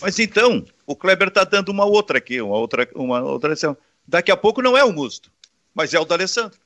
Mas 0.00 0.18
então, 0.18 0.64
o 0.86 0.94
Kleber 0.94 1.30
tá 1.30 1.42
dando 1.44 1.70
uma 1.70 1.84
outra 1.84 2.18
aqui, 2.18 2.40
uma 2.40 2.56
outra, 2.56 2.88
uma 2.94 3.20
outra 3.22 3.50
lição. 3.50 3.76
Daqui 4.06 4.30
a 4.30 4.36
pouco 4.36 4.62
não 4.62 4.76
é 4.76 4.84
o 4.84 4.92
Musto, 4.92 5.30
mas 5.74 5.94
é 5.94 5.98
o 6.00 6.04
D'Alessandro. 6.04 6.58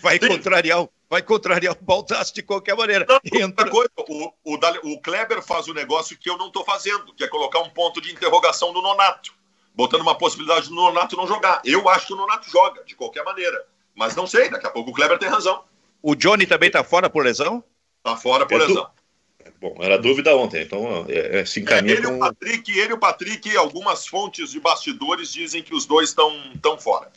Vai 0.00 0.18
Sim. 0.18 0.28
contrariar, 0.28 0.82
o- 0.82 0.90
vai 1.10 1.20
contrariar 1.22 1.74
o 1.74 1.84
Baldasso 1.84 2.34
de 2.34 2.42
qualquer 2.42 2.74
maneira. 2.76 3.04
Não, 3.08 3.20
Entra- 3.24 3.66
outra 3.66 3.70
coisa, 3.70 3.90
o, 4.08 4.32
o, 4.44 4.92
o 4.94 5.00
Kleber 5.00 5.42
faz 5.42 5.66
o 5.68 5.74
negócio 5.74 6.16
que 6.16 6.30
eu 6.30 6.38
não 6.38 6.46
estou 6.46 6.64
fazendo, 6.64 7.12
que 7.14 7.24
é 7.24 7.28
colocar 7.28 7.58
um 7.60 7.70
ponto 7.70 8.00
de 8.00 8.10
interrogação 8.12 8.72
no 8.72 8.80
Nonato, 8.80 9.34
botando 9.74 10.02
uma 10.02 10.16
possibilidade 10.16 10.68
do 10.68 10.74
Nonato 10.74 11.16
não 11.16 11.26
jogar. 11.26 11.60
Eu 11.64 11.88
acho 11.88 12.06
que 12.06 12.12
o 12.12 12.16
Nonato 12.16 12.50
joga, 12.50 12.82
de 12.84 12.94
qualquer 12.94 13.24
maneira. 13.24 13.64
Mas 13.94 14.14
não 14.14 14.26
sei, 14.26 14.48
daqui 14.48 14.66
a 14.66 14.70
pouco 14.70 14.90
o 14.90 14.94
Kleber 14.94 15.18
tem 15.18 15.28
razão. 15.28 15.64
O 16.02 16.14
Johnny 16.14 16.46
também 16.46 16.70
tá 16.70 16.84
fora 16.84 17.10
por 17.10 17.24
lesão? 17.24 17.62
Tá 18.02 18.16
fora 18.16 18.46
por 18.46 18.60
É 18.60 18.66
lesão. 18.66 18.90
Bom, 19.60 19.76
era 19.80 19.98
dúvida 19.98 20.36
ontem, 20.36 20.62
então 20.62 21.04
é, 21.08 21.40
é, 21.40 21.44
se 21.44 21.58
É, 21.58 21.62
encaminha 21.62 21.94
ele 21.94 22.04
e 22.04 22.06
o 22.06 22.12
com... 22.12 22.18
Patrick, 22.20 22.78
ele 22.78 22.90
e 22.90 22.92
o 22.92 22.98
Patrick, 22.98 23.56
algumas 23.56 24.06
fontes 24.06 24.50
de 24.50 24.60
bastidores 24.60 25.32
dizem 25.32 25.62
que 25.62 25.74
os 25.74 25.84
dois 25.84 26.10
estão 26.10 26.32
tão 26.62 26.78
fora. 26.78 27.10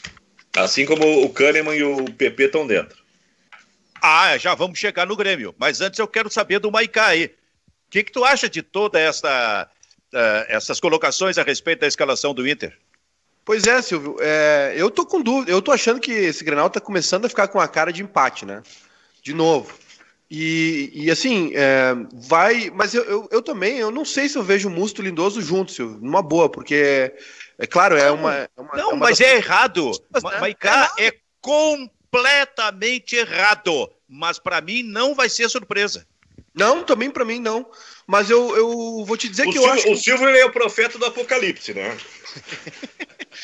Assim 0.56 0.86
como 0.86 1.24
o 1.24 1.30
Kahneman 1.30 1.76
e 1.76 1.84
o 1.84 2.06
PP 2.06 2.46
estão 2.46 2.66
dentro. 2.66 3.02
Ah, 4.02 4.38
já 4.38 4.56
vamos 4.56 4.80
chegar 4.80 5.06
no 5.06 5.16
Grêmio. 5.16 5.54
Mas 5.58 5.80
antes 5.80 6.00
eu 6.00 6.08
quero 6.08 6.30
saber 6.30 6.60
do 6.60 6.72
Maicá 6.72 7.08
aí. 7.08 7.26
O 7.26 7.92
que, 7.92 8.04
que 8.04 8.12
tu 8.12 8.24
acha 8.26 8.50
de 8.50 8.64
toda 8.64 9.00
esta, 9.00 9.70
eh, 9.70 9.81
essas 10.48 10.80
colocações 10.80 11.38
a 11.38 11.44
respeito 11.44 11.80
da 11.82 11.88
escalação 11.88 12.34
do 12.34 12.48
Inter? 12.48 12.78
Pois 13.44 13.66
é, 13.66 13.82
Silvio. 13.82 14.18
é, 14.20 14.74
eu 14.78 14.90
tô 14.92 15.06
com 15.06 15.22
dúvida. 15.22 15.52
Eu 15.52 15.62
tô 15.62 15.72
achando 15.72 16.00
que 16.00 16.12
esse 16.12 16.44
Grenal 16.44 16.70
tá 16.70 16.80
começando 16.80 17.26
a 17.26 17.30
ficar 17.30 17.48
com 17.48 17.60
a 17.60 17.68
cara 17.68 17.92
de 17.92 18.04
empate, 18.04 18.46
né? 18.46 18.62
De 19.24 19.34
novo. 19.34 19.74
E, 20.30 20.92
e 20.94 21.12
assim, 21.12 21.52
é, 21.56 21.94
vai. 22.14 22.70
Mas 22.74 22.94
eu, 22.94 23.04
eu, 23.04 23.28
eu 23.32 23.42
também, 23.42 23.78
eu 23.80 23.92
não 23.92 24.06
sei 24.06 24.30
se 24.30 24.38
eu 24.38 24.44
vejo 24.44 24.68
o 24.70 24.72
Musto 24.72 25.02
Lindoso 25.02 25.42
juntos, 25.42 25.76
Silvio. 25.76 25.98
Numa 26.02 26.22
boa, 26.22 26.50
porque, 26.50 27.14
é 27.58 27.68
claro, 27.68 27.98
é 27.98 28.10
uma. 28.12 28.36
é 28.36 28.50
uma- 28.56 28.72
Não, 28.78 28.80
é 28.80 28.94
uma 28.94 28.98
mas 28.98 29.18
das- 29.18 29.28
é 29.28 29.36
errado. 29.36 29.92
Mas, 30.10 30.24
Ma- 30.24 30.32
né? 30.32 30.40
Maicá 30.40 30.92
é 31.00 31.12
completamente 31.42 33.16
errado. 33.16 33.90
Mas 34.08 34.38
para 34.40 34.62
mim 34.62 34.84
não 34.84 35.16
vai 35.16 35.30
ser 35.30 35.50
surpresa. 35.50 36.06
Não, 36.54 36.84
também 36.84 37.10
pra 37.10 37.24
mim 37.26 37.40
não. 37.40 37.66
Mas 38.06 38.30
eu, 38.30 38.56
eu 38.58 39.06
vou 39.06 39.16
te 39.16 39.30
dizer 39.30 39.48
O 39.48 39.52
que 39.52 39.58
eu 39.58 39.62
Silvio, 39.64 39.80
acho. 39.80 39.92
o 39.92 39.98
Silvio 39.98 40.28
é 40.30 40.46
o 40.46 40.52
profeta 40.52 40.98
do 40.98 41.06
apocalipse, 41.06 41.74
né? 41.74 41.98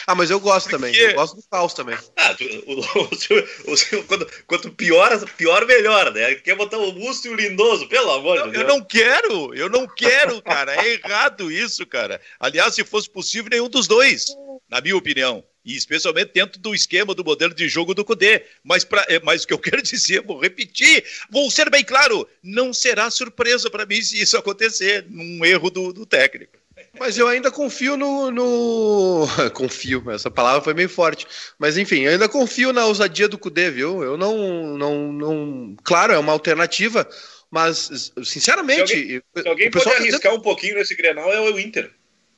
Ah, 0.06 0.14
mas 0.16 0.30
eu 0.30 0.40
gosto 0.40 0.70
também. 0.70 0.92
quê? 0.94 1.08
Eu 1.12 1.14
gosto 1.16 1.36
do 1.38 1.44
caos 1.50 1.74
também. 1.74 1.98
Ah, 2.18 2.36
o, 2.66 3.02
o 3.14 3.16
Silvio, 3.16 3.50
o 3.68 3.78
Silvio, 3.78 4.06
quando, 4.08 4.28
quanto 4.46 4.72
pior, 4.72 5.26
pior 5.38 5.66
melhor, 5.66 6.12
né? 6.14 6.36
Quer 6.36 6.56
botar 6.56 6.78
o 6.78 6.92
Musto 6.92 7.28
e 7.28 7.32
o 7.32 7.36
Lindoso, 7.36 7.88
pelo 7.88 8.12
amor 8.12 8.38
Eu, 8.38 8.46
de 8.48 8.52
Deus. 8.52 8.64
eu 8.64 8.68
não 8.68 8.84
quero, 8.84 9.54
eu 9.56 9.70
não 9.70 9.88
quero, 9.88 10.42
cara. 10.42 10.76
É 10.86 10.94
errado 10.94 11.52
isso, 11.52 11.86
cara. 11.86 12.20
Aliás, 12.40 12.76
se 12.76 12.84
fosse 12.84 13.10
possível, 13.10 13.50
nenhum 13.50 13.70
dos 13.70 13.88
dois, 13.88 14.26
na 14.70 14.82
minha 14.82 14.98
opinião. 14.98 15.44
E 15.68 15.76
especialmente 15.76 16.32
dentro 16.34 16.62
do 16.62 16.74
esquema 16.74 17.14
do 17.14 17.26
modelo 17.26 17.54
de 17.54 17.68
jogo 17.68 17.94
do 17.94 18.06
Cudê. 18.06 18.44
Mas, 18.64 18.86
pra, 18.86 19.06
é, 19.10 19.20
mas 19.20 19.44
o 19.44 19.48
que 19.48 19.54
eu 19.54 19.60
quero 19.60 19.82
dizer, 19.82 20.22
vou 20.22 20.40
repetir, 20.40 21.04
vou 21.30 21.52
ser 21.52 21.70
bem 21.70 21.84
claro, 21.84 22.26
não 22.42 22.74
será 22.74 23.12
surpresa 23.12 23.70
para 23.70 23.86
mim 23.86 24.02
se 24.02 24.20
isso 24.20 24.38
acontecer, 24.38 25.06
num 25.10 25.44
erro 25.44 25.70
do, 25.70 25.92
do 25.92 26.06
técnico. 26.06 26.58
Mas 26.98 27.18
eu 27.18 27.28
ainda 27.28 27.52
confio 27.52 27.98
no, 27.98 28.32
no, 28.32 29.28
Confio, 29.54 30.10
essa 30.10 30.32
palavra 30.32 30.62
foi 30.62 30.74
meio 30.74 30.90
forte. 30.90 31.28
Mas 31.60 31.78
enfim, 31.78 32.02
eu 32.02 32.12
ainda 32.12 32.30
confio 32.30 32.72
na 32.72 32.86
ousadia 32.86 33.28
do 33.28 33.38
Cudê, 33.38 33.70
viu? 33.70 34.02
Eu 34.02 34.18
não, 34.18 34.78
não, 34.78 35.12
não. 35.12 35.76
Claro, 35.84 36.14
é 36.14 36.18
uma 36.18 36.32
alternativa, 36.32 37.08
mas, 37.52 38.12
sinceramente. 38.24 38.88
Se 38.88 38.94
alguém, 38.96 39.22
se 39.36 39.48
alguém 39.48 39.72
pode 39.72 39.86
tá 39.86 39.92
arriscar 39.92 40.20
dizendo... 40.20 40.40
um 40.40 40.42
pouquinho 40.42 40.76
nesse 40.76 40.96
grenal, 40.96 41.32
é 41.32 41.42
o 41.42 41.60
Inter. 41.60 41.92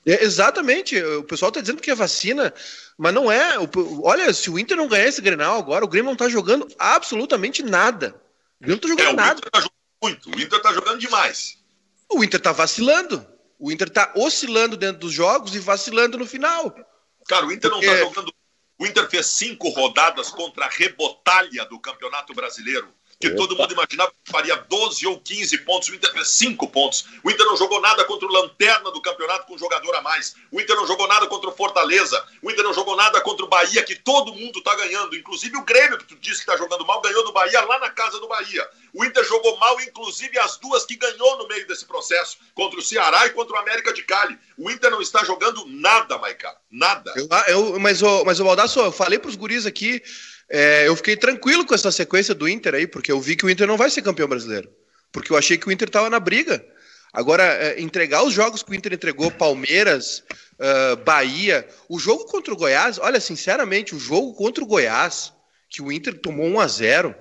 É, 0.06 0.24
exatamente. 0.24 1.01
O 1.01 1.24
pessoal 1.24 1.50
está 1.50 1.62
dizendo 1.62 1.82
que 1.82 1.91
é 1.91 1.96
vacina, 1.96 2.53
mas 2.98 3.13
não 3.13 3.32
é. 3.32 3.56
Olha, 4.03 4.34
se 4.34 4.50
o 4.50 4.58
Inter 4.58 4.77
não 4.77 4.88
ganhar 4.88 5.08
esse 5.08 5.22
grenal 5.22 5.58
agora, 5.58 5.86
o 5.86 5.88
Grêmio 5.88 6.08
não 6.08 6.13
está 6.13 6.29
jogando 6.29 6.68
absolutamente 6.77 7.62
nada. 7.63 8.15
O 8.60 8.65
Grêmio 8.65 8.70
não 8.70 8.75
está 8.75 8.88
jogando 8.88 9.10
é, 9.10 9.13
nada. 9.13 9.41
Tá 9.41 9.60
jogando 9.60 9.74
muito. 10.01 10.29
O 10.29 10.39
Inter 10.39 10.58
está 10.58 10.74
jogando 10.74 11.00
demais. 11.00 11.58
O 12.10 12.24
Inter 12.24 12.39
está 12.39 12.51
vacilando. 12.51 13.25
O 13.60 13.72
Inter 13.72 13.88
está 13.88 14.13
oscilando 14.15 14.77
dentro 14.77 15.01
dos 15.01 15.13
jogos 15.13 15.53
e 15.53 15.60
vacilando 15.60 16.18
no 16.18 16.25
final. 16.25 16.74
Cara, 17.27 17.46
o 17.46 17.51
Inter 17.51 17.70
Porque... 17.70 17.86
não 17.86 17.94
está 17.94 18.06
jogando. 18.08 18.34
O 18.79 18.86
Inter 18.86 19.10
fez 19.10 19.25
cinco 19.25 19.68
rodadas 19.70 20.29
contra 20.29 20.65
a 20.65 20.70
rebotalha 20.70 21.65
do 21.65 21.77
Campeonato 21.79 22.34
Brasileiro 22.34 22.88
que 23.19 23.31
todo 23.31 23.55
mundo 23.55 23.73
imaginava 23.73 24.11
que 24.23 24.31
faria 24.31 24.55
12 24.55 25.05
ou 25.05 25.19
15 25.19 25.57
pontos. 25.59 25.89
O 25.89 25.95
Inter 25.95 26.11
fez 26.13 26.29
5 26.29 26.67
pontos. 26.69 27.05
O 27.21 27.29
Inter 27.29 27.45
não 27.45 27.57
jogou 27.57 27.81
nada 27.81 28.05
contra 28.05 28.25
o 28.25 28.31
Lanterna 28.31 28.91
do 28.91 29.01
campeonato 29.01 29.45
com 29.45 29.55
um 29.55 29.57
jogador 29.57 29.93
a 29.95 30.01
mais. 30.01 30.35
O 30.49 30.61
Inter 30.61 30.75
não 30.77 30.88
jogou 30.88 31.05
nada 31.05 31.27
contra 31.27 31.49
o 31.49 31.53
Fortaleza. 31.55 32.25
O 32.41 32.49
Inter 32.49 32.63
não 32.63 32.73
jogou 32.73 32.95
nada 32.95 33.19
contra 33.19 33.45
o 33.45 33.49
Bahia, 33.49 33.83
que 33.83 33.95
todo 33.95 34.33
mundo 34.33 34.59
está 34.59 34.73
ganhando. 34.73 35.17
Inclusive 35.17 35.57
o 35.57 35.65
Grêmio, 35.65 35.97
que 35.97 36.05
tu 36.05 36.15
disse 36.15 36.38
que 36.38 36.49
está 36.49 36.55
jogando 36.55 36.85
mal, 36.85 37.01
ganhou 37.01 37.25
do 37.25 37.33
Bahia 37.33 37.59
lá 37.65 37.77
na 37.79 37.89
casa 37.89 38.19
do 38.21 38.27
Bahia. 38.27 38.65
O 38.93 39.03
Inter 39.03 39.25
jogou 39.25 39.57
mal, 39.57 39.79
inclusive 39.81 40.39
as 40.39 40.57
duas 40.57 40.85
que 40.85 40.95
ganhou 40.95 41.38
no 41.38 41.47
meio 41.49 41.67
desse 41.67 41.85
processo, 41.85 42.38
contra 42.53 42.79
o 42.79 42.81
Ceará 42.81 43.25
e 43.25 43.31
contra 43.31 43.53
o 43.53 43.59
América 43.59 43.91
de 43.93 44.01
Cali. 44.03 44.38
O 44.57 44.71
Inter 44.71 44.89
não 44.91 45.01
está 45.01 45.25
jogando 45.25 45.65
nada, 45.67 46.17
Maica. 46.17 46.55
Nada. 46.71 47.13
Eu, 47.17 47.27
eu, 47.47 47.79
mas, 47.81 48.01
o, 48.01 48.23
mas 48.23 48.39
o 48.39 48.45
Baldasso, 48.45 48.79
eu 48.79 48.91
falei 48.93 49.19
para 49.19 49.29
os 49.29 49.35
guris 49.35 49.65
aqui 49.65 50.01
é, 50.50 50.88
eu 50.88 50.96
fiquei 50.96 51.15
tranquilo 51.15 51.65
com 51.65 51.75
essa 51.75 51.91
sequência 51.91 52.34
do 52.34 52.50
Inter 52.50 52.74
aí, 52.74 52.88
porque 52.88 53.12
eu 53.12 53.22
vi 53.22 53.36
que 53.36 53.46
o 53.46 53.50
Inter 53.50 53.68
não 53.68 53.77
vai 53.77 53.89
ser 53.89 54.01
campeão 54.01 54.27
brasileiro. 54.27 54.70
Porque 55.12 55.32
eu 55.32 55.38
achei 55.38 55.58
que 55.58 55.68
o 55.68 55.72
Inter 55.72 55.88
estava 55.88 56.10
na 56.10 56.20
briga. 56.20 56.63
Agora, 57.13 57.44
é, 57.44 57.82
entregar 57.82 58.24
os 58.24 58.34
jogos 58.34 58.63
que 58.63 58.72
o 58.72 58.75
Inter 58.75 58.94
entregou, 58.94 59.32
Palmeiras, 59.32 60.24
uh, 60.60 60.96
Bahia, 61.03 61.68
o 61.88 62.00
jogo 62.00 62.25
contra 62.25 62.53
o 62.53 62.58
Goiás, 62.58 63.00
olha, 63.00 63.20
sinceramente, 63.20 63.96
o 63.96 64.00
jogo 64.00 64.34
contra 64.34 64.63
o 64.63 64.68
Goiás, 64.68 65.34
que 65.70 65.82
o 65.82 65.91
Inter 65.91 66.20
tomou 66.20 66.46
1 66.48 66.60
a 66.60 66.68
0 66.68 67.15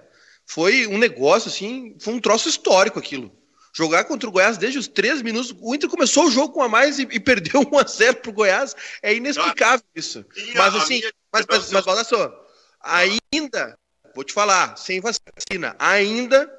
foi 0.46 0.86
um 0.86 0.96
negócio 0.96 1.50
assim, 1.50 1.94
foi 2.00 2.14
um 2.14 2.20
troço 2.20 2.48
histórico 2.48 2.98
aquilo. 2.98 3.30
Jogar 3.74 4.04
contra 4.04 4.28
o 4.28 4.32
Goiás 4.32 4.56
desde 4.56 4.78
os 4.78 4.88
três 4.88 5.20
minutos, 5.20 5.54
o 5.60 5.74
Inter 5.74 5.88
começou 5.88 6.26
o 6.26 6.30
jogo 6.30 6.54
com 6.54 6.62
a 6.62 6.68
mais 6.68 6.98
e, 6.98 7.02
e 7.10 7.20
perdeu 7.20 7.60
1 7.70 7.78
a 7.78 7.84
0 7.84 8.16
pro 8.16 8.32
Goiás, 8.32 8.74
é 9.02 9.14
inexplicável 9.14 9.84
isso. 9.94 10.24
Mas 10.54 10.74
assim, 10.74 11.02
mas, 11.32 11.46
mas, 11.48 11.70
mas 11.70 11.86
olha 11.86 12.04
só, 12.04 12.47
ainda, 12.80 13.78
vou 14.14 14.24
te 14.24 14.32
falar, 14.32 14.76
sem 14.76 15.00
vacina, 15.00 15.76
ainda, 15.78 16.50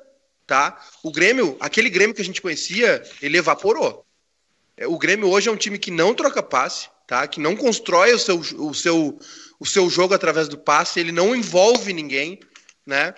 tá? 0.45 0.81
O 1.03 1.11
Grêmio, 1.11 1.57
aquele 1.59 1.89
Grêmio 1.89 2.15
que 2.15 2.21
a 2.21 2.25
gente 2.25 2.41
conhecia, 2.41 3.03
ele 3.21 3.37
evaporou. 3.37 4.05
É, 4.77 4.87
o 4.87 4.97
Grêmio 4.97 5.29
hoje 5.29 5.49
é 5.49 5.51
um 5.51 5.57
time 5.57 5.77
que 5.77 5.91
não 5.91 6.13
troca 6.13 6.41
passe, 6.41 6.89
tá? 7.05 7.27
Que 7.27 7.39
não 7.39 7.55
constrói 7.55 8.13
o 8.13 8.19
seu, 8.19 8.39
o 8.39 8.73
seu, 8.73 9.19
o 9.59 9.65
seu 9.65 9.89
jogo 9.89 10.13
através 10.13 10.47
do 10.47 10.57
passe, 10.57 10.99
ele 10.99 11.11
não 11.11 11.35
envolve 11.35 11.93
ninguém, 11.93 12.39
né? 12.85 13.13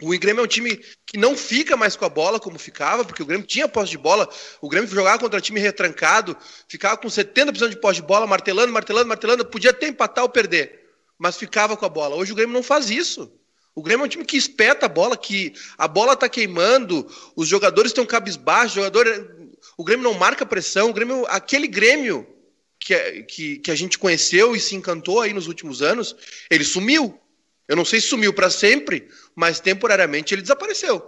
O 0.00 0.08
Grêmio 0.18 0.40
é 0.40 0.44
um 0.44 0.48
time 0.48 0.76
que 1.06 1.16
não 1.16 1.36
fica 1.36 1.76
mais 1.76 1.94
com 1.94 2.04
a 2.04 2.08
bola 2.08 2.40
como 2.40 2.58
ficava, 2.58 3.04
porque 3.04 3.22
o 3.22 3.26
Grêmio 3.26 3.46
tinha 3.46 3.68
posse 3.68 3.92
de 3.92 3.98
bola. 3.98 4.28
O 4.60 4.68
Grêmio 4.68 4.90
jogava 4.90 5.18
contra 5.18 5.40
time 5.40 5.60
retrancado, 5.60 6.36
ficava 6.66 6.96
com 6.96 7.06
70% 7.06 7.68
de 7.68 7.80
posse 7.80 8.00
de 8.00 8.06
bola, 8.06 8.26
martelando, 8.26 8.72
martelando, 8.72 9.06
martelando, 9.06 9.44
podia 9.44 9.70
até 9.70 9.86
empatar 9.86 10.24
ou 10.24 10.30
perder 10.30 10.81
mas 11.18 11.36
ficava 11.36 11.76
com 11.76 11.86
a 11.86 11.88
bola. 11.88 12.16
Hoje 12.16 12.32
o 12.32 12.34
Grêmio 12.34 12.54
não 12.54 12.62
faz 12.62 12.90
isso. 12.90 13.32
O 13.74 13.82
Grêmio 13.82 14.04
é 14.04 14.06
um 14.06 14.08
time 14.08 14.24
que 14.24 14.36
espeta 14.36 14.86
a 14.86 14.88
bola, 14.88 15.16
que 15.16 15.54
a 15.78 15.88
bola 15.88 16.12
está 16.12 16.28
queimando, 16.28 17.06
os 17.34 17.48
jogadores 17.48 17.90
estão 17.90 18.04
cabisbaixos, 18.04 18.72
o, 18.72 18.80
jogador, 18.80 19.36
o 19.78 19.84
Grêmio 19.84 20.04
não 20.04 20.14
marca 20.14 20.44
pressão, 20.44 20.90
o 20.90 20.92
Grêmio, 20.92 21.24
aquele 21.28 21.66
Grêmio 21.66 22.26
que, 22.78 23.22
que, 23.22 23.58
que 23.58 23.70
a 23.70 23.74
gente 23.74 23.98
conheceu 23.98 24.54
e 24.54 24.60
se 24.60 24.74
encantou 24.74 25.20
aí 25.20 25.32
nos 25.32 25.46
últimos 25.46 25.80
anos, 25.80 26.14
ele 26.50 26.64
sumiu. 26.64 27.18
Eu 27.66 27.76
não 27.76 27.84
sei 27.84 28.00
se 28.00 28.08
sumiu 28.08 28.34
para 28.34 28.50
sempre, 28.50 29.08
mas 29.34 29.60
temporariamente 29.60 30.34
ele 30.34 30.42
desapareceu. 30.42 31.02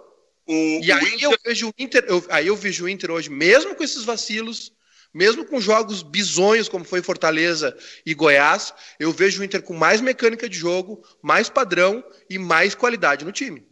O, 0.47 0.53
e 0.53 0.91
aí 0.93 1.15
Inter... 1.15 1.31
eu 1.31 1.39
vejo 1.45 1.69
o 1.69 1.75
Inter, 1.79 2.05
eu, 2.07 2.25
aí 2.31 2.47
eu 2.47 2.57
vejo 2.57 2.85
o 2.85 2.89
Inter 2.89 3.11
hoje, 3.11 3.29
mesmo 3.29 3.75
com 3.75 3.85
esses 3.85 4.05
vacilos, 4.05 4.73
mesmo 5.15 5.45
com 5.45 5.61
jogos 5.61 6.03
bizonhos, 6.03 6.69
como 6.69 6.85
foi 6.85 7.01
Fortaleza 7.01 7.77
e 8.05 8.13
Goiás, 8.13 8.75
eu 8.99 9.13
vejo 9.13 9.41
o 9.41 9.45
Inter 9.45 9.63
com 9.63 9.73
mais 9.73 10.01
mecânica 10.01 10.49
de 10.49 10.59
jogo, 10.59 11.07
mais 11.23 11.49
padrão 11.49 12.05
e 12.29 12.37
mais 12.37 12.75
qualidade 12.75 13.25
no 13.25 13.31
time. 13.31 13.65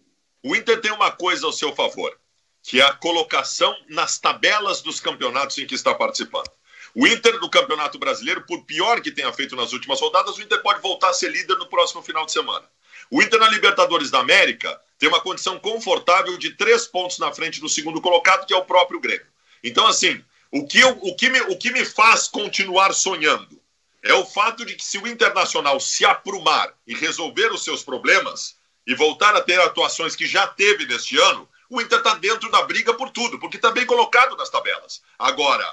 O 0.44 0.54
Inter 0.54 0.80
tem 0.80 0.92
uma 0.92 1.10
coisa 1.10 1.44
ao 1.44 1.52
seu 1.52 1.74
favor, 1.74 2.16
que 2.62 2.80
é 2.80 2.84
a 2.84 2.92
colocação 2.92 3.74
nas 3.88 4.18
tabelas 4.18 4.80
dos 4.80 5.00
campeonatos 5.00 5.58
em 5.58 5.66
que 5.66 5.74
está 5.74 5.92
participando. 5.92 6.48
O 6.94 7.06
Inter 7.06 7.40
no 7.40 7.50
Campeonato 7.50 7.98
Brasileiro, 7.98 8.44
por 8.46 8.64
pior 8.64 9.00
que 9.00 9.10
tenha 9.10 9.32
feito 9.32 9.56
nas 9.56 9.72
últimas 9.72 10.00
rodadas, 10.00 10.36
o 10.36 10.42
Inter 10.42 10.62
pode 10.62 10.80
voltar 10.82 11.08
a 11.08 11.14
ser 11.14 11.30
líder 11.30 11.56
no 11.56 11.66
próximo 11.66 12.02
final 12.02 12.26
de 12.26 12.32
semana. 12.32 12.64
O 13.10 13.22
Inter 13.22 13.40
na 13.40 13.48
Libertadores 13.48 14.10
da 14.10 14.20
América 14.20 14.80
tem 14.98 15.08
uma 15.08 15.20
condição 15.20 15.58
confortável 15.58 16.36
de 16.36 16.50
três 16.50 16.86
pontos 16.86 17.18
na 17.18 17.32
frente 17.32 17.60
do 17.60 17.68
segundo 17.68 18.00
colocado, 18.00 18.46
que 18.46 18.54
é 18.54 18.56
o 18.56 18.64
próprio 18.64 19.00
Grêmio. 19.00 19.26
Então, 19.64 19.86
assim, 19.86 20.22
o 20.52 20.66
que, 20.66 20.80
eu, 20.80 20.90
o, 21.00 21.16
que 21.16 21.30
me, 21.30 21.40
o 21.40 21.56
que 21.56 21.72
me 21.72 21.82
faz 21.82 22.28
continuar 22.28 22.92
sonhando 22.92 23.58
é 24.02 24.12
o 24.12 24.26
fato 24.26 24.66
de 24.66 24.74
que 24.74 24.84
se 24.84 24.98
o 24.98 25.06
Internacional 25.06 25.80
se 25.80 26.04
aprumar 26.04 26.74
e 26.86 26.94
resolver 26.94 27.50
os 27.52 27.64
seus 27.64 27.82
problemas 27.82 28.56
e 28.86 28.94
voltar 28.94 29.34
a 29.34 29.40
ter 29.40 29.58
atuações 29.60 30.14
que 30.14 30.26
já 30.26 30.46
teve 30.46 30.84
neste 30.86 31.18
ano, 31.18 31.48
o 31.70 31.80
Inter 31.80 31.98
está 31.98 32.14
dentro 32.14 32.50
da 32.50 32.62
briga 32.64 32.92
por 32.92 33.08
tudo, 33.10 33.38
porque 33.38 33.56
está 33.56 33.70
bem 33.70 33.86
colocado 33.86 34.36
nas 34.36 34.50
tabelas. 34.50 35.00
Agora, 35.18 35.64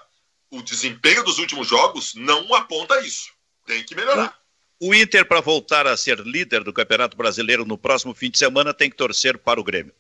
o 0.49 0.61
desempenho 0.61 1.23
dos 1.25 1.39
últimos 1.39 1.67
jogos 1.67 2.15
não 2.15 2.53
aponta 2.53 3.01
isso. 3.01 3.31
Tem 3.65 3.83
que 3.83 3.95
melhorar. 3.95 4.39
O 4.79 4.95
Inter, 4.95 5.25
para 5.25 5.41
voltar 5.41 5.85
a 5.85 5.97
ser 5.97 6.19
líder 6.19 6.63
do 6.63 6.71
Campeonato 6.71 7.17
Brasileiro 7.17 7.65
no 7.65 7.77
próximo 7.77 8.15
fim 8.15 8.29
de 8.29 8.37
semana, 8.37 8.73
tem 8.73 8.89
que 8.89 8.95
torcer 8.95 9.37
para 9.37 9.59
o 9.59 9.63
Grêmio. 9.63 9.93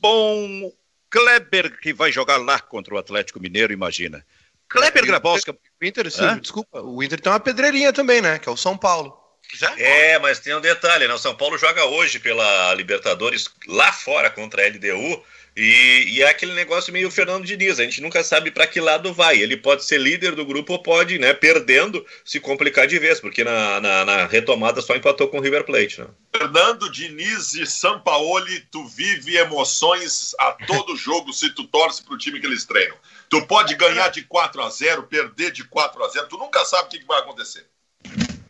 Bom, 0.00 0.70
Kleber 1.12 1.78
que 1.78 1.92
vai 1.92 2.10
jogar 2.10 2.38
lá 2.38 2.58
contra 2.58 2.94
o 2.94 2.98
Atlético 2.98 3.38
Mineiro, 3.38 3.70
imagina. 3.70 4.24
Kleber 4.66 5.04
Grabowska. 5.04 5.52
O 5.52 5.84
Inter, 5.84 6.10
sim, 6.10 6.38
desculpa, 6.40 6.80
o 6.80 7.02
Inter 7.02 7.20
tem 7.20 7.30
uma 7.30 7.38
pedreirinha 7.38 7.92
também, 7.92 8.22
né? 8.22 8.38
Que 8.38 8.48
é 8.48 8.52
o 8.52 8.56
São 8.56 8.78
Paulo. 8.78 9.14
Já? 9.54 9.78
É, 9.78 10.18
mas 10.18 10.40
tem 10.40 10.54
um 10.56 10.60
detalhe, 10.60 11.06
né? 11.06 11.12
O 11.12 11.18
São 11.18 11.36
Paulo 11.36 11.58
joga 11.58 11.84
hoje 11.84 12.18
pela 12.18 12.72
Libertadores 12.72 13.50
lá 13.68 13.92
fora 13.92 14.30
contra 14.30 14.62
a 14.64 14.66
LDU 14.66 15.22
e, 15.54 16.16
e, 16.16 16.22
é 16.22 16.28
aquele 16.28 16.54
negócio 16.54 16.92
meio 16.92 17.10
Fernando 17.10 17.44
Diniz, 17.44 17.78
a 17.78 17.84
gente 17.84 18.00
nunca 18.00 18.24
sabe 18.24 18.50
para 18.50 18.66
que 18.66 18.80
lado 18.80 19.12
vai. 19.12 19.38
Ele 19.38 19.56
pode 19.56 19.84
ser 19.84 19.98
líder 19.98 20.34
do 20.34 20.46
grupo 20.46 20.72
ou 20.72 20.82
pode, 20.82 21.18
né, 21.18 21.34
perdendo, 21.34 22.04
se 22.24 22.40
complicar 22.40 22.86
de 22.86 22.98
vez, 22.98 23.20
porque 23.20 23.44
na, 23.44 23.78
na, 23.78 24.04
na 24.04 24.26
retomada 24.26 24.80
só 24.80 24.96
empatou 24.96 25.28
com 25.28 25.38
o 25.38 25.40
River 25.42 25.64
Plate. 25.64 26.00
Né? 26.00 26.06
Fernando 26.34 26.90
Diniz 26.90 27.52
e 27.52 27.66
Sampaoli, 27.66 28.60
tu 28.70 28.86
vive 28.86 29.36
emoções 29.36 30.34
a 30.38 30.52
todo 30.52 30.96
jogo 30.96 31.32
se 31.32 31.50
tu 31.50 31.64
torce 31.64 32.02
pro 32.02 32.16
time 32.16 32.40
que 32.40 32.46
eles 32.46 32.64
treinam. 32.64 32.96
Tu 33.28 33.46
pode 33.46 33.74
ganhar 33.74 34.08
de 34.08 34.22
4 34.22 34.62
a 34.62 34.70
0 34.70 35.02
perder 35.04 35.50
de 35.52 35.64
4 35.64 36.02
a 36.02 36.08
0 36.08 36.26
tu 36.28 36.38
nunca 36.38 36.64
sabe 36.64 36.84
o 36.84 36.90
que, 36.90 36.98
que 37.00 37.06
vai 37.06 37.20
acontecer. 37.20 37.66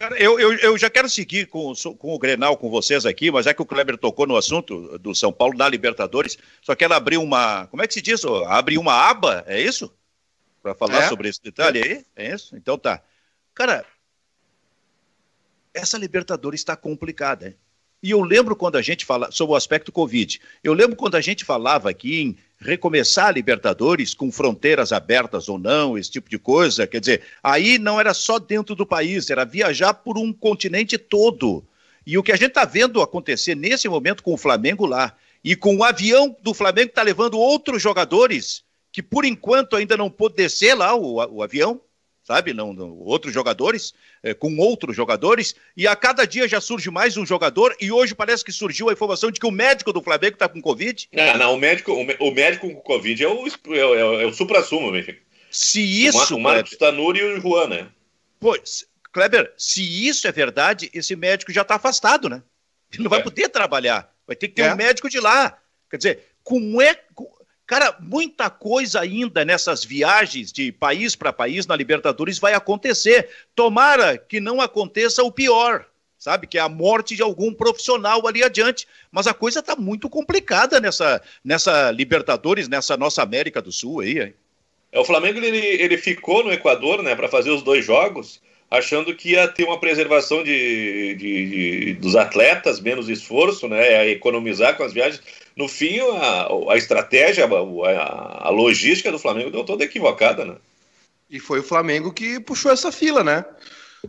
Cara, 0.03 0.19
eu, 0.21 0.37
eu, 0.41 0.53
eu, 0.55 0.77
já 0.77 0.91
quero 0.91 1.09
seguir 1.09 1.47
com, 1.47 1.73
com 1.97 2.13
o 2.13 2.19
Grenal 2.19 2.57
com 2.57 2.69
vocês 2.69 3.07
aqui, 3.07 3.31
mas 3.31 3.47
é 3.47 3.55
que 3.55 3.63
o 3.63 3.65
Kleber 3.65 3.97
tocou 3.97 4.27
no 4.27 4.37
assunto 4.37 4.99
do 4.99 5.15
São 5.15 5.33
Paulo 5.33 5.57
na 5.57 5.69
Libertadores, 5.69 6.37
só 6.61 6.75
quero 6.75 6.93
abrir 6.93 7.19
uma. 7.19 7.69
Como 7.69 7.85
é 7.85 7.87
que 7.87 7.95
se 7.95 8.03
diz? 8.03 8.25
Abrir 8.49 8.79
uma 8.79 8.95
aba, 8.95 9.45
é 9.47 9.61
isso? 9.61 9.95
Para 10.61 10.75
falar 10.75 11.05
é. 11.05 11.09
sobre 11.09 11.29
esse 11.29 11.41
detalhe 11.41 11.81
aí? 11.81 12.05
É 12.17 12.35
isso? 12.35 12.57
Então 12.57 12.77
tá. 12.77 13.01
Cara, 13.55 13.87
essa 15.73 15.97
Libertadores 15.97 16.59
está 16.59 16.75
complicada, 16.75 17.47
hein? 17.47 17.57
E 18.03 18.11
eu 18.11 18.23
lembro 18.23 18.57
quando 18.57 18.75
a 18.75 18.83
gente 18.83 19.07
fala 19.07 19.31
sobre 19.31 19.53
o 19.53 19.57
aspecto 19.57 19.93
Covid, 19.93 20.41
eu 20.65 20.75
lembro 20.75 20.97
quando 20.97 21.15
a 21.15 21.21
gente 21.21 21.45
falava 21.45 21.89
aqui 21.89 22.23
em 22.23 22.37
recomeçar 22.63 23.27
a 23.27 23.33
Libertadores 23.33 24.15
com 24.15 24.31
fronteiras 24.33 24.93
abertas 24.93 25.49
ou 25.49 25.59
não, 25.59 25.99
esse 25.99 26.11
tipo 26.11 26.31
de 26.31 26.39
coisa, 26.39 26.87
quer 26.87 27.01
dizer, 27.01 27.23
aí 27.43 27.79
não 27.79 28.01
era 28.01 28.15
só 28.15 28.39
dentro 28.39 28.75
do 28.75 28.87
país, 28.87 29.29
era 29.29 29.45
viajar 29.45 29.95
por 29.95 30.17
um 30.17 30.33
continente 30.33 30.97
todo. 30.97 31.65
E 32.07 32.17
o 32.17 32.23
que 32.23 32.33
a 32.33 32.37
gente 32.37 32.49
está 32.49 32.65
vendo 32.65 33.03
acontecer 33.03 33.55
nesse 33.55 33.89
momento 33.89 34.23
com 34.23 34.35
o 34.35 34.39
Flamengo 34.39 34.87
lá, 34.87 35.17
e 35.45 35.57
com 35.57 35.77
o 35.77 35.85
avião 35.85 36.37
do 36.41 36.55
Flamengo 36.55 36.91
está 36.91 37.03
levando 37.03 37.39
outros 37.39 37.83
jogadores 37.83 38.63
que 38.93 39.03
por 39.03 39.25
enquanto 39.25 39.75
ainda 39.75 39.97
não 39.97 40.11
pôde 40.11 40.37
descer 40.37 40.75
lá 40.75 40.95
o, 40.95 41.15
o 41.15 41.43
avião, 41.43 41.81
sabe? 42.23 42.53
Não, 42.53 42.73
não 42.73 42.99
outros 42.99 43.33
jogadores, 43.33 43.95
é, 44.23 44.35
com 44.35 44.57
outros 44.59 44.95
jogadores, 44.95 45.55
e 45.77 45.87
a 45.87 45.97
cada 45.97 46.25
dia 46.27 46.49
já 46.49 46.61
surge 46.61 46.91
mais 46.91 47.17
um 47.17 47.27
jogador, 47.27 47.77
e 47.81 47.91
hoje 47.91 48.15
parece 48.15 48.45
que 48.45 48.53
surgiu 48.53 48.89
a 48.89 48.93
informação 48.93 49.31
de 49.31 49.41
que 49.41 49.47
o 49.47 49.51
médico 49.51 49.93
do 49.93 50.03
Flamengo 50.03 50.35
está 50.35 50.49
com 50.49 50.61
Covid. 50.61 51.09
Não, 51.13 51.39
não, 51.39 51.55
o 51.55 51.59
médico, 51.59 51.93
o, 51.93 52.31
médico 52.31 52.69
com 52.71 52.81
Covid 52.81 53.25
é 53.25 53.29
o, 53.29 53.47
é, 53.47 53.79
é, 53.79 54.23
é 54.23 54.27
o 54.27 54.33
supra-sumo, 54.33 54.93
Se 55.51 55.81
isso. 55.81 56.37
O 56.37 56.41
Marcos 56.41 56.77
Tanuri 56.77 57.21
e 57.21 57.25
o 57.25 57.41
Juan, 57.41 57.69
né? 57.69 57.89
Pois, 58.39 58.87
Kleber, 59.13 59.53
se 59.57 60.09
isso 60.09 60.27
é 60.27 60.33
verdade, 60.33 60.91
esse 60.95 61.15
médico 61.15 61.53
já 61.53 61.63
está 61.63 61.75
afastado, 61.75 62.29
né? 62.29 62.43
Ele 62.93 63.03
não 63.03 63.11
vai 63.11 63.21
é. 63.21 63.23
poder 63.23 63.49
trabalhar. 63.49 64.13
Vai 64.27 64.37
ter 64.37 64.49
que 64.49 64.55
ter 64.55 64.63
é. 64.63 64.73
um 64.73 64.77
médico 64.77 65.09
de 65.09 65.21
lá. 65.21 65.59
Quer 65.91 65.97
dizer, 65.97 66.25
como 66.43 66.81
é. 66.81 66.99
Cara, 67.73 67.97
muita 68.01 68.51
coisa 68.51 69.01
ainda 69.01 69.47
nessas 69.47 69.83
viagens 69.83 70.53
de 70.53 70.71
país 70.71 71.17
para 71.17 71.33
país 71.33 71.67
na 71.67 71.75
Libertadores 71.75 72.39
vai 72.39 72.53
acontecer. 72.53 73.31
Tomara 73.57 74.19
que 74.19 74.41
não 74.41 74.61
aconteça 74.61 75.23
o 75.23 75.33
pior, 75.33 75.87
sabe? 76.19 76.47
Que 76.47 76.59
é 76.59 76.61
a 76.61 76.69
morte 76.69 77.17
de 77.17 77.23
algum 77.23 77.51
profissional 77.51 78.27
ali 78.29 78.45
adiante. 78.45 78.87
Mas 79.11 79.27
a 79.27 79.33
coisa 79.33 79.61
está 79.61 79.75
muito 79.75 80.11
complicada 80.11 80.81
nessa, 80.81 81.23
nessa 81.43 81.91
Libertadores, 81.91 82.69
nessa 82.69 82.95
nossa 82.95 83.23
América 83.23 83.63
do 83.63 83.73
Sul 83.73 84.01
aí. 84.01 84.21
Hein? 84.21 84.35
É, 84.93 85.01
o 85.01 85.05
Flamengo 85.07 85.39
ele, 85.39 85.57
ele 85.57 85.97
ficou 85.97 86.45
no 86.45 86.53
Equador, 86.53 87.03
né, 87.03 87.15
para 87.15 87.31
fazer 87.31 87.53
os 87.53 87.63
dois 87.63 87.83
jogos 87.83 88.39
achando 88.71 89.15
que 89.15 89.33
ia 89.33 89.47
ter 89.49 89.65
uma 89.65 89.79
preservação 89.79 90.43
de, 90.43 91.15
de, 91.15 91.51
de, 91.51 91.95
dos 91.95 92.17
atletas, 92.17 92.81
menos 92.81 93.11
esforço, 93.11 93.69
né, 93.69 94.09
economizar 94.09 94.79
com 94.79 94.83
as 94.83 94.95
viagens. 94.95 95.23
No 95.57 95.69
fim, 95.69 96.01
a, 96.01 96.73
a 96.73 96.77
estratégia, 96.77 97.45
a, 97.47 98.49
a, 98.49 98.51
logística 98.51 99.13
do 99.13 99.19
Flamengo 99.19 99.51
deu 99.51 99.65
toda 99.65 99.85
equivocada, 99.85 100.45
né? 100.45 100.57
E 101.31 101.39
foi 101.39 101.61
o 101.61 101.63
Flamengo 101.63 102.13
que 102.13 102.41
puxou 102.41 102.73
essa 102.73 102.91
fila, 102.91 103.23
né? 103.23 103.45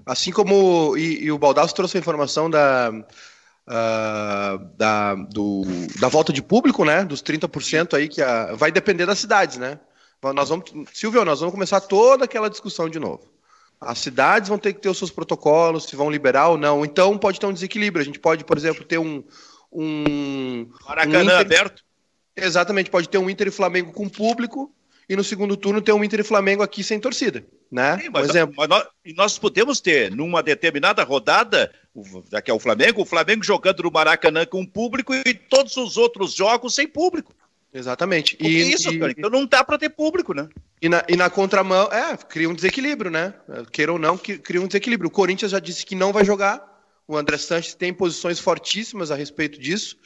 Assim 0.05 0.31
como. 0.31 0.97
E, 0.97 1.23
e 1.23 1.31
o 1.31 1.38
Baldasso 1.38 1.75
trouxe 1.75 1.97
a 1.97 2.00
informação 2.00 2.50
da. 2.50 2.91
Uh, 3.65 4.59
da, 4.75 5.15
do, 5.15 5.63
da 5.97 6.09
volta 6.09 6.33
de 6.33 6.41
público, 6.41 6.83
né? 6.83 7.05
Dos 7.05 7.23
30% 7.23 7.93
aí, 7.93 8.09
que 8.09 8.21
a, 8.21 8.53
vai 8.55 8.71
depender 8.71 9.05
das 9.05 9.19
cidades, 9.19 9.57
né? 9.57 9.79
Nós 10.33 10.50
vamos, 10.50 10.71
Silvio, 10.93 11.25
nós 11.25 11.39
vamos 11.39 11.53
começar 11.53 11.81
toda 11.81 12.25
aquela 12.25 12.50
discussão 12.50 12.88
de 12.88 13.00
novo. 13.00 13.33
As 13.81 14.00
cidades 14.00 14.47
vão 14.47 14.57
ter 14.57 14.73
que 14.73 14.79
ter 14.79 14.89
os 14.89 14.97
seus 14.97 15.12
protocolos, 15.12 15.85
se 15.85 15.95
vão 15.95 16.09
liberar 16.09 16.50
ou 16.50 16.57
não. 16.57 16.85
Então 16.85 17.17
pode 17.17 17.39
ter 17.39 17.45
um 17.45 17.53
desequilíbrio. 17.53 18.01
A 18.01 18.05
gente 18.05 18.19
pode, 18.19 18.43
por 18.45 18.57
exemplo, 18.57 18.83
ter 18.85 18.97
um. 18.97 19.23
Um 19.74 20.68
Maracanã 20.86 21.20
um 21.20 21.24
Inter... 21.24 21.38
aberto? 21.38 21.84
Exatamente, 22.36 22.89
pode 22.89 23.10
ter 23.10 23.18
um 23.18 23.30
Inter 23.30 23.48
e 23.48 23.51
Flamengo 23.51 23.92
com 23.92 24.10
público 24.10 24.74
e 25.08 25.15
no 25.15 25.24
segundo 25.24 25.58
turno 25.58 25.82
ter 25.82 25.92
um 25.92 26.03
Inter 26.03 26.22
e 26.22 26.24
Flamengo 26.24 26.63
aqui 26.63 26.84
sem 26.84 27.00
torcida. 27.00 27.46
Né? 27.72 28.00
Sim, 28.00 28.10
mas, 28.12 28.30
exemplo. 28.30 28.56
Mas 28.58 28.68
nós, 28.68 28.88
nós, 29.15 29.39
podemos 29.39 29.82
ter, 29.82 30.12
numa 30.12 30.44
determinada 30.44 31.03
rodada, 31.03 31.72
daqui 32.30 32.51
é 32.51 32.53
o 32.53 32.60
Flamengo, 32.60 33.01
o 33.01 33.06
Flamengo 33.06 33.44
jogando 33.44 33.84
no 33.84 33.92
Maracanã 33.92 34.46
com 34.46 34.65
público 34.65 35.13
e 35.13 35.34
todos 35.34 35.75
os 35.77 35.98
outros 35.98 36.34
jogos 36.34 36.75
sem 36.75 36.88
público. 36.88 37.34
Exatamente. 37.74 38.38
E, 38.39 38.72
isso, 38.72 38.94
e, 38.94 39.00
cara, 39.00 39.12
então 39.12 39.30
não 39.30 39.48
dá 39.48 39.63
para 39.63 39.80
ter 39.80 39.89
público, 39.89 40.34
né? 40.34 40.48
E 40.80 40.88
na, 40.88 41.03
e 41.10 41.15
na 41.15 41.30
contramão, 41.30 41.89
é, 41.92 42.15
cria 42.18 42.48
um 42.48 42.53
desequilíbrio, 42.53 43.10
né? 43.10 43.34
Queira 43.72 43.92
ou 43.92 43.98
não, 43.98 44.18
cria 44.18 44.62
um 44.62 44.68
desequilíbrio. 44.68 45.08
O 45.08 45.12
Corinthians 45.12 45.51
já 45.51 45.60
disse 45.60 45.84
que 45.84 45.96
não 45.96 46.13
vai 46.13 46.24
jogar. 46.24 46.73
O 47.05 47.17
André 47.17 47.38
Sanches 47.38 47.74
tem 47.74 47.93
posições 47.93 48.39
fortíssimas 48.39 49.12
a 49.12 49.15
respeito 49.15 49.60
disso. 49.60 49.98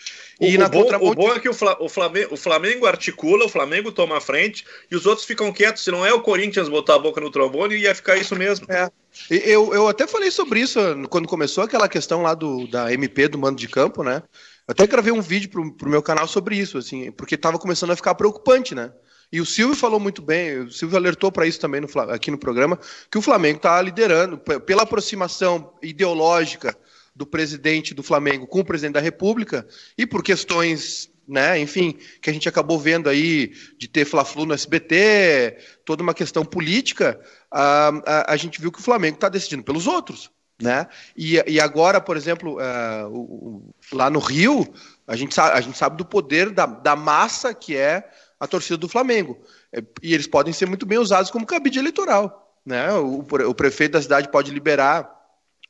E 0.41 0.55
o, 0.55 0.59
na 0.59 0.65
o 0.65 0.69
bom, 0.69 0.81
contramão. 0.81 1.07
O 1.09 1.15
bom 1.15 1.31
é 1.31 1.39
que 1.39 1.47
o, 1.47 1.53
Flamengo, 1.53 2.33
o 2.33 2.37
Flamengo 2.37 2.85
articula, 2.87 3.45
o 3.45 3.49
Flamengo 3.49 3.91
toma 3.91 4.17
a 4.17 4.21
frente 4.21 4.65
e 4.89 4.95
os 4.95 5.05
outros 5.05 5.25
ficam 5.25 5.53
quietos. 5.53 5.83
Se 5.83 5.91
não 5.91 6.05
é 6.05 6.11
o 6.11 6.21
Corinthians 6.21 6.69
botar 6.69 6.95
a 6.95 6.99
boca 6.99 7.21
no 7.21 7.29
trombone, 7.29 7.77
ia 7.77 7.93
ficar 7.93 8.17
isso 8.17 8.35
mesmo. 8.35 8.65
É. 8.69 8.89
Eu, 9.29 9.73
eu 9.73 9.87
até 9.87 10.07
falei 10.07 10.31
sobre 10.31 10.59
isso 10.59 10.79
quando 11.09 11.27
começou 11.27 11.63
aquela 11.63 11.87
questão 11.87 12.21
lá 12.21 12.33
do, 12.33 12.67
da 12.67 12.91
MP 12.91 13.27
do 13.27 13.37
mando 13.37 13.57
de 13.57 13.67
campo, 13.67 14.03
né? 14.03 14.23
até 14.67 14.85
gravei 14.85 15.13
um 15.13 15.21
vídeo 15.21 15.49
pro, 15.49 15.71
pro 15.71 15.89
meu 15.89 16.03
canal 16.03 16.27
sobre 16.27 16.57
isso, 16.57 16.77
assim, 16.77 17.09
porque 17.11 17.35
estava 17.35 17.57
começando 17.57 17.91
a 17.91 17.95
ficar 17.95 18.15
preocupante, 18.15 18.75
né? 18.75 18.91
E 19.31 19.41
o 19.41 19.45
Silvio 19.45 19.75
falou 19.75 19.99
muito 19.99 20.21
bem, 20.21 20.59
o 20.59 20.71
Silvio 20.71 20.97
alertou 20.97 21.31
para 21.31 21.47
isso 21.47 21.59
também 21.59 21.81
no, 21.81 21.87
aqui 22.11 22.31
no 22.31 22.37
programa, 22.37 22.77
que 23.09 23.17
o 23.17 23.21
Flamengo 23.21 23.57
está 23.57 23.81
liderando, 23.81 24.37
pela 24.37 24.83
aproximação 24.83 25.73
ideológica 25.81 26.77
do 27.17 27.25
presidente 27.25 27.95
do 27.95 28.03
Flamengo 28.03 28.45
com 28.45 28.59
o 28.59 28.65
presidente 28.65 28.93
da 28.93 29.01
República, 29.01 29.67
e 29.97 30.05
por 30.05 30.23
questões, 30.23 31.09
né, 31.27 31.59
enfim, 31.59 31.97
que 32.21 32.29
a 32.29 32.33
gente 32.33 32.47
acabou 32.47 32.79
vendo 32.79 33.09
aí, 33.09 33.51
de 33.77 33.87
ter 33.87 34.05
Fla-Flu 34.05 34.45
no 34.45 34.53
SBT, 34.53 35.57
toda 35.83 36.03
uma 36.03 36.13
questão 36.13 36.45
política, 36.45 37.19
a, 37.51 37.91
a, 38.05 38.33
a 38.33 38.37
gente 38.37 38.61
viu 38.61 38.71
que 38.71 38.79
o 38.79 38.83
Flamengo 38.83 39.15
está 39.15 39.27
decidindo 39.27 39.63
pelos 39.63 39.87
outros. 39.87 40.29
Né? 40.61 40.87
E, 41.15 41.35
e 41.47 41.59
agora, 41.59 42.01
por 42.01 42.17
exemplo, 42.17 42.57
uh, 42.57 43.07
o, 43.09 43.73
lá 43.93 44.09
no 44.09 44.19
Rio, 44.19 44.67
a 45.05 45.15
gente 45.15 45.33
sabe, 45.33 45.55
a 45.55 45.61
gente 45.61 45.77
sabe 45.77 45.97
do 45.97 46.05
poder 46.05 46.49
da, 46.49 46.65
da 46.65 46.95
massa 46.95 47.53
que 47.53 47.75
é 47.75 48.09
a 48.39 48.47
torcida 48.47 48.77
do 48.77 48.89
Flamengo. 48.89 49.39
É, 49.71 49.83
e 50.01 50.13
eles 50.13 50.25
podem 50.25 50.53
ser 50.53 50.65
muito 50.65 50.85
bem 50.85 50.97
usados 50.97 51.29
como 51.29 51.45
cabide 51.45 51.77
eleitoral. 51.77 52.55
Né? 52.65 52.91
O, 52.93 53.19
o 53.19 53.55
prefeito 53.55 53.93
da 53.93 54.01
cidade 54.01 54.29
pode 54.29 54.51
liberar, 54.51 55.03
o 55.03 55.16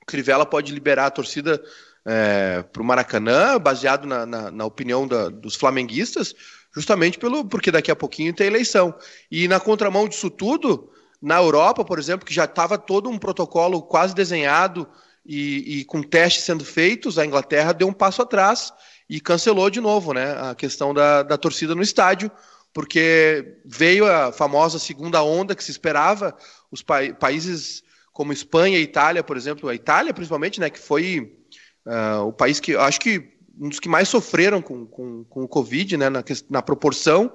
Crivella 0.08 0.46
pode 0.46 0.74
liberar 0.74 1.08
a 1.08 1.12
torcida 1.12 1.62
é, 2.06 2.64
para 2.64 2.82
o 2.82 2.86
Maracanã, 2.86 3.60
baseado 3.60 4.08
na, 4.08 4.26
na, 4.26 4.50
na 4.50 4.66
opinião 4.66 5.06
da, 5.06 5.28
dos 5.28 5.56
flamenguistas, 5.56 6.34
justamente 6.74 7.20
pelo, 7.20 7.44
porque 7.44 7.70
daqui 7.70 7.92
a 7.92 7.96
pouquinho 7.96 8.34
tem 8.34 8.48
eleição. 8.48 8.96
E 9.30 9.48
na 9.48 9.60
contramão 9.60 10.08
disso 10.08 10.30
tudo, 10.30 10.90
na 11.22 11.36
Europa, 11.38 11.84
por 11.84 12.00
exemplo, 12.00 12.26
que 12.26 12.34
já 12.34 12.46
estava 12.46 12.78
todo 12.78 13.10
um 13.10 13.20
protocolo 13.20 13.82
quase 13.82 14.16
desenhado 14.16 14.88
e, 15.26 15.80
e, 15.80 15.86
com 15.86 16.02
testes 16.02 16.46
sendo 16.46 16.64
feitos, 16.64 17.20
a 17.20 17.26
Inglaterra 17.26 17.74
deu 17.74 17.90
um 17.90 17.94
passo 17.94 18.22
atrás 18.22 18.72
e 19.10 19.20
cancelou 19.20 19.70
de 19.70 19.82
novo 19.82 20.14
né, 20.14 20.32
a 20.40 20.56
questão 20.56 20.94
da, 20.94 21.24
da 21.24 21.38
torcida 21.38 21.76
no 21.76 21.82
estádio, 21.82 22.32
porque 22.74 23.58
veio 23.66 24.06
a 24.10 24.32
famosa 24.32 24.80
segunda 24.80 25.22
onda 25.22 25.54
que 25.56 25.64
se 25.64 25.72
esperava, 25.72 26.34
os 26.72 26.82
pa 26.82 27.00
países 27.20 27.84
como 28.18 28.34
Espanha 28.34 28.80
e 28.80 28.82
Itália, 28.82 29.24
por 29.24 29.38
exemplo, 29.38 29.70
a 29.70 29.76
Itália 29.76 30.12
principalmente, 30.12 30.60
né, 30.60 30.72
que 30.72 30.80
foi 30.80 31.38
uh, 31.86 32.24
o 32.24 32.34
país 32.34 32.60
que 32.60 32.76
acho 32.76 33.00
que 33.00 33.38
um 33.62 33.70
dos 33.70 33.80
que 33.80 33.88
mais 33.88 34.10
sofreram 34.10 34.60
com, 34.60 34.88
com, 34.88 35.24
com 35.26 35.44
o 35.44 35.48
Covid, 35.48 35.96
né, 35.98 36.10
na, 36.10 36.24
na 36.50 36.64
proporção, 36.64 37.32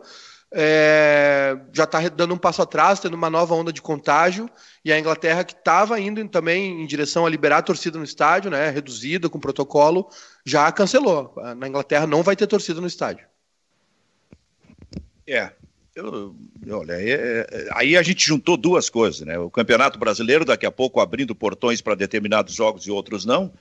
é, 0.52 1.56
já 1.72 1.84
está 1.84 2.08
dando 2.08 2.34
um 2.34 2.36
passo 2.36 2.62
atrás, 2.62 2.98
tendo 2.98 3.14
uma 3.14 3.30
nova 3.30 3.54
onda 3.54 3.72
de 3.72 3.80
contágio, 3.80 4.50
e 4.84 4.92
a 4.92 4.98
Inglaterra, 4.98 5.44
que 5.44 5.52
estava 5.52 6.00
indo 6.00 6.26
também 6.28 6.82
em 6.82 6.86
direção 6.86 7.24
a 7.24 7.30
liberar 7.30 7.58
a 7.58 7.62
torcida 7.62 7.96
no 7.96 8.04
estádio, 8.04 8.50
né, 8.50 8.68
reduzida 8.68 9.28
com 9.28 9.38
protocolo, 9.38 10.08
já 10.44 10.70
cancelou. 10.72 11.32
Na 11.56 11.68
Inglaterra 11.68 12.08
não 12.08 12.24
vai 12.24 12.34
ter 12.34 12.48
torcida 12.48 12.80
no 12.80 12.88
estádio. 12.88 13.24
É. 15.28 15.52
Eu, 15.94 16.34
olha, 16.70 16.94
é, 16.94 17.46
é, 17.50 17.68
aí 17.72 17.96
a 17.96 18.02
gente 18.02 18.26
juntou 18.26 18.56
duas 18.56 18.88
coisas, 18.88 19.20
né? 19.26 19.38
O 19.38 19.50
Campeonato 19.50 19.98
Brasileiro, 19.98 20.44
daqui 20.44 20.64
a 20.64 20.72
pouco 20.72 21.00
abrindo 21.00 21.34
portões 21.34 21.82
para 21.82 21.94
determinados 21.94 22.54
jogos 22.54 22.86
e 22.86 22.90
outros 22.90 23.26
não, 23.26 23.52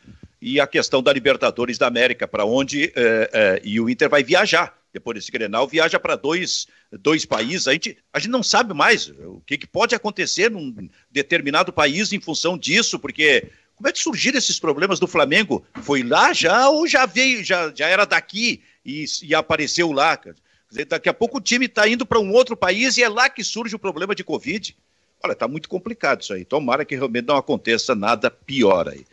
e 0.41 0.60
a 0.60 0.65
questão 0.65 1.04
da 1.04 1.12
Libertadores 1.12 1.78
da 1.78 1.88
América, 1.88 2.28
para 2.28 2.46
onde 2.46 2.86
é, 2.96 3.30
é, 3.34 3.62
e 3.63 3.80
o 3.80 3.89
Inter 3.89 4.10
vai 4.10 4.24
viajar 4.24 4.80
depois 4.94 5.15
desse 5.15 5.32
Grenal, 5.32 5.67
viaja 5.67 6.00
para 6.00 6.15
dois, 6.15 6.67
dois 7.00 7.26
países. 7.26 7.67
A 7.67 7.74
gente, 7.74 7.98
a 8.12 8.20
gente 8.20 8.32
não 8.32 8.44
sabe 8.44 8.74
mais 8.74 9.08
o 9.10 9.41
que, 9.46 9.58
que 9.58 9.67
pode 9.67 9.96
acontecer 9.96 10.50
num 10.52 10.89
determinado 11.10 11.72
país 11.72 12.12
em 12.12 12.20
função 12.20 12.58
disso, 12.58 13.00
porque 13.00 13.50
como 13.76 13.88
é 13.88 13.91
que 13.91 14.00
surgiram 14.00 14.38
esses 14.38 14.60
problemas 14.60 15.00
do 15.00 15.08
Flamengo? 15.08 15.65
Foi 15.82 16.04
lá 16.04 16.34
já 16.34 16.70
ou 16.70 16.88
já 16.88 17.06
veio, 17.06 17.44
já, 17.44 17.72
já 17.74 17.88
era 17.88 18.06
daqui 18.06 18.62
e, 18.86 19.06
e 19.24 19.34
apareceu 19.34 19.91
lá? 19.91 20.17
Quer 20.17 20.36
daqui 20.88 21.10
a 21.10 21.14
pouco 21.14 21.38
o 21.38 21.42
time 21.42 21.66
está 21.66 21.88
indo 21.88 22.06
para 22.06 22.20
um 22.20 22.32
outro 22.32 22.56
país 22.56 22.98
e 22.98 23.04
é 23.04 23.10
lá 23.10 23.30
que 23.30 23.44
surge 23.44 23.76
o 23.76 23.80
problema 23.80 24.16
de 24.16 24.24
Covid. 24.24 24.76
Olha, 25.24 25.34
está 25.34 25.48
muito 25.48 25.70
complicado 25.70 26.22
isso 26.22 26.34
aí. 26.34 26.46
Tomara 26.46 26.86
que 26.86 26.96
realmente 26.96 27.28
não 27.28 27.36
aconteça 27.36 27.94
nada 27.94 28.32
pior 28.32 28.90
aí. 28.90 29.06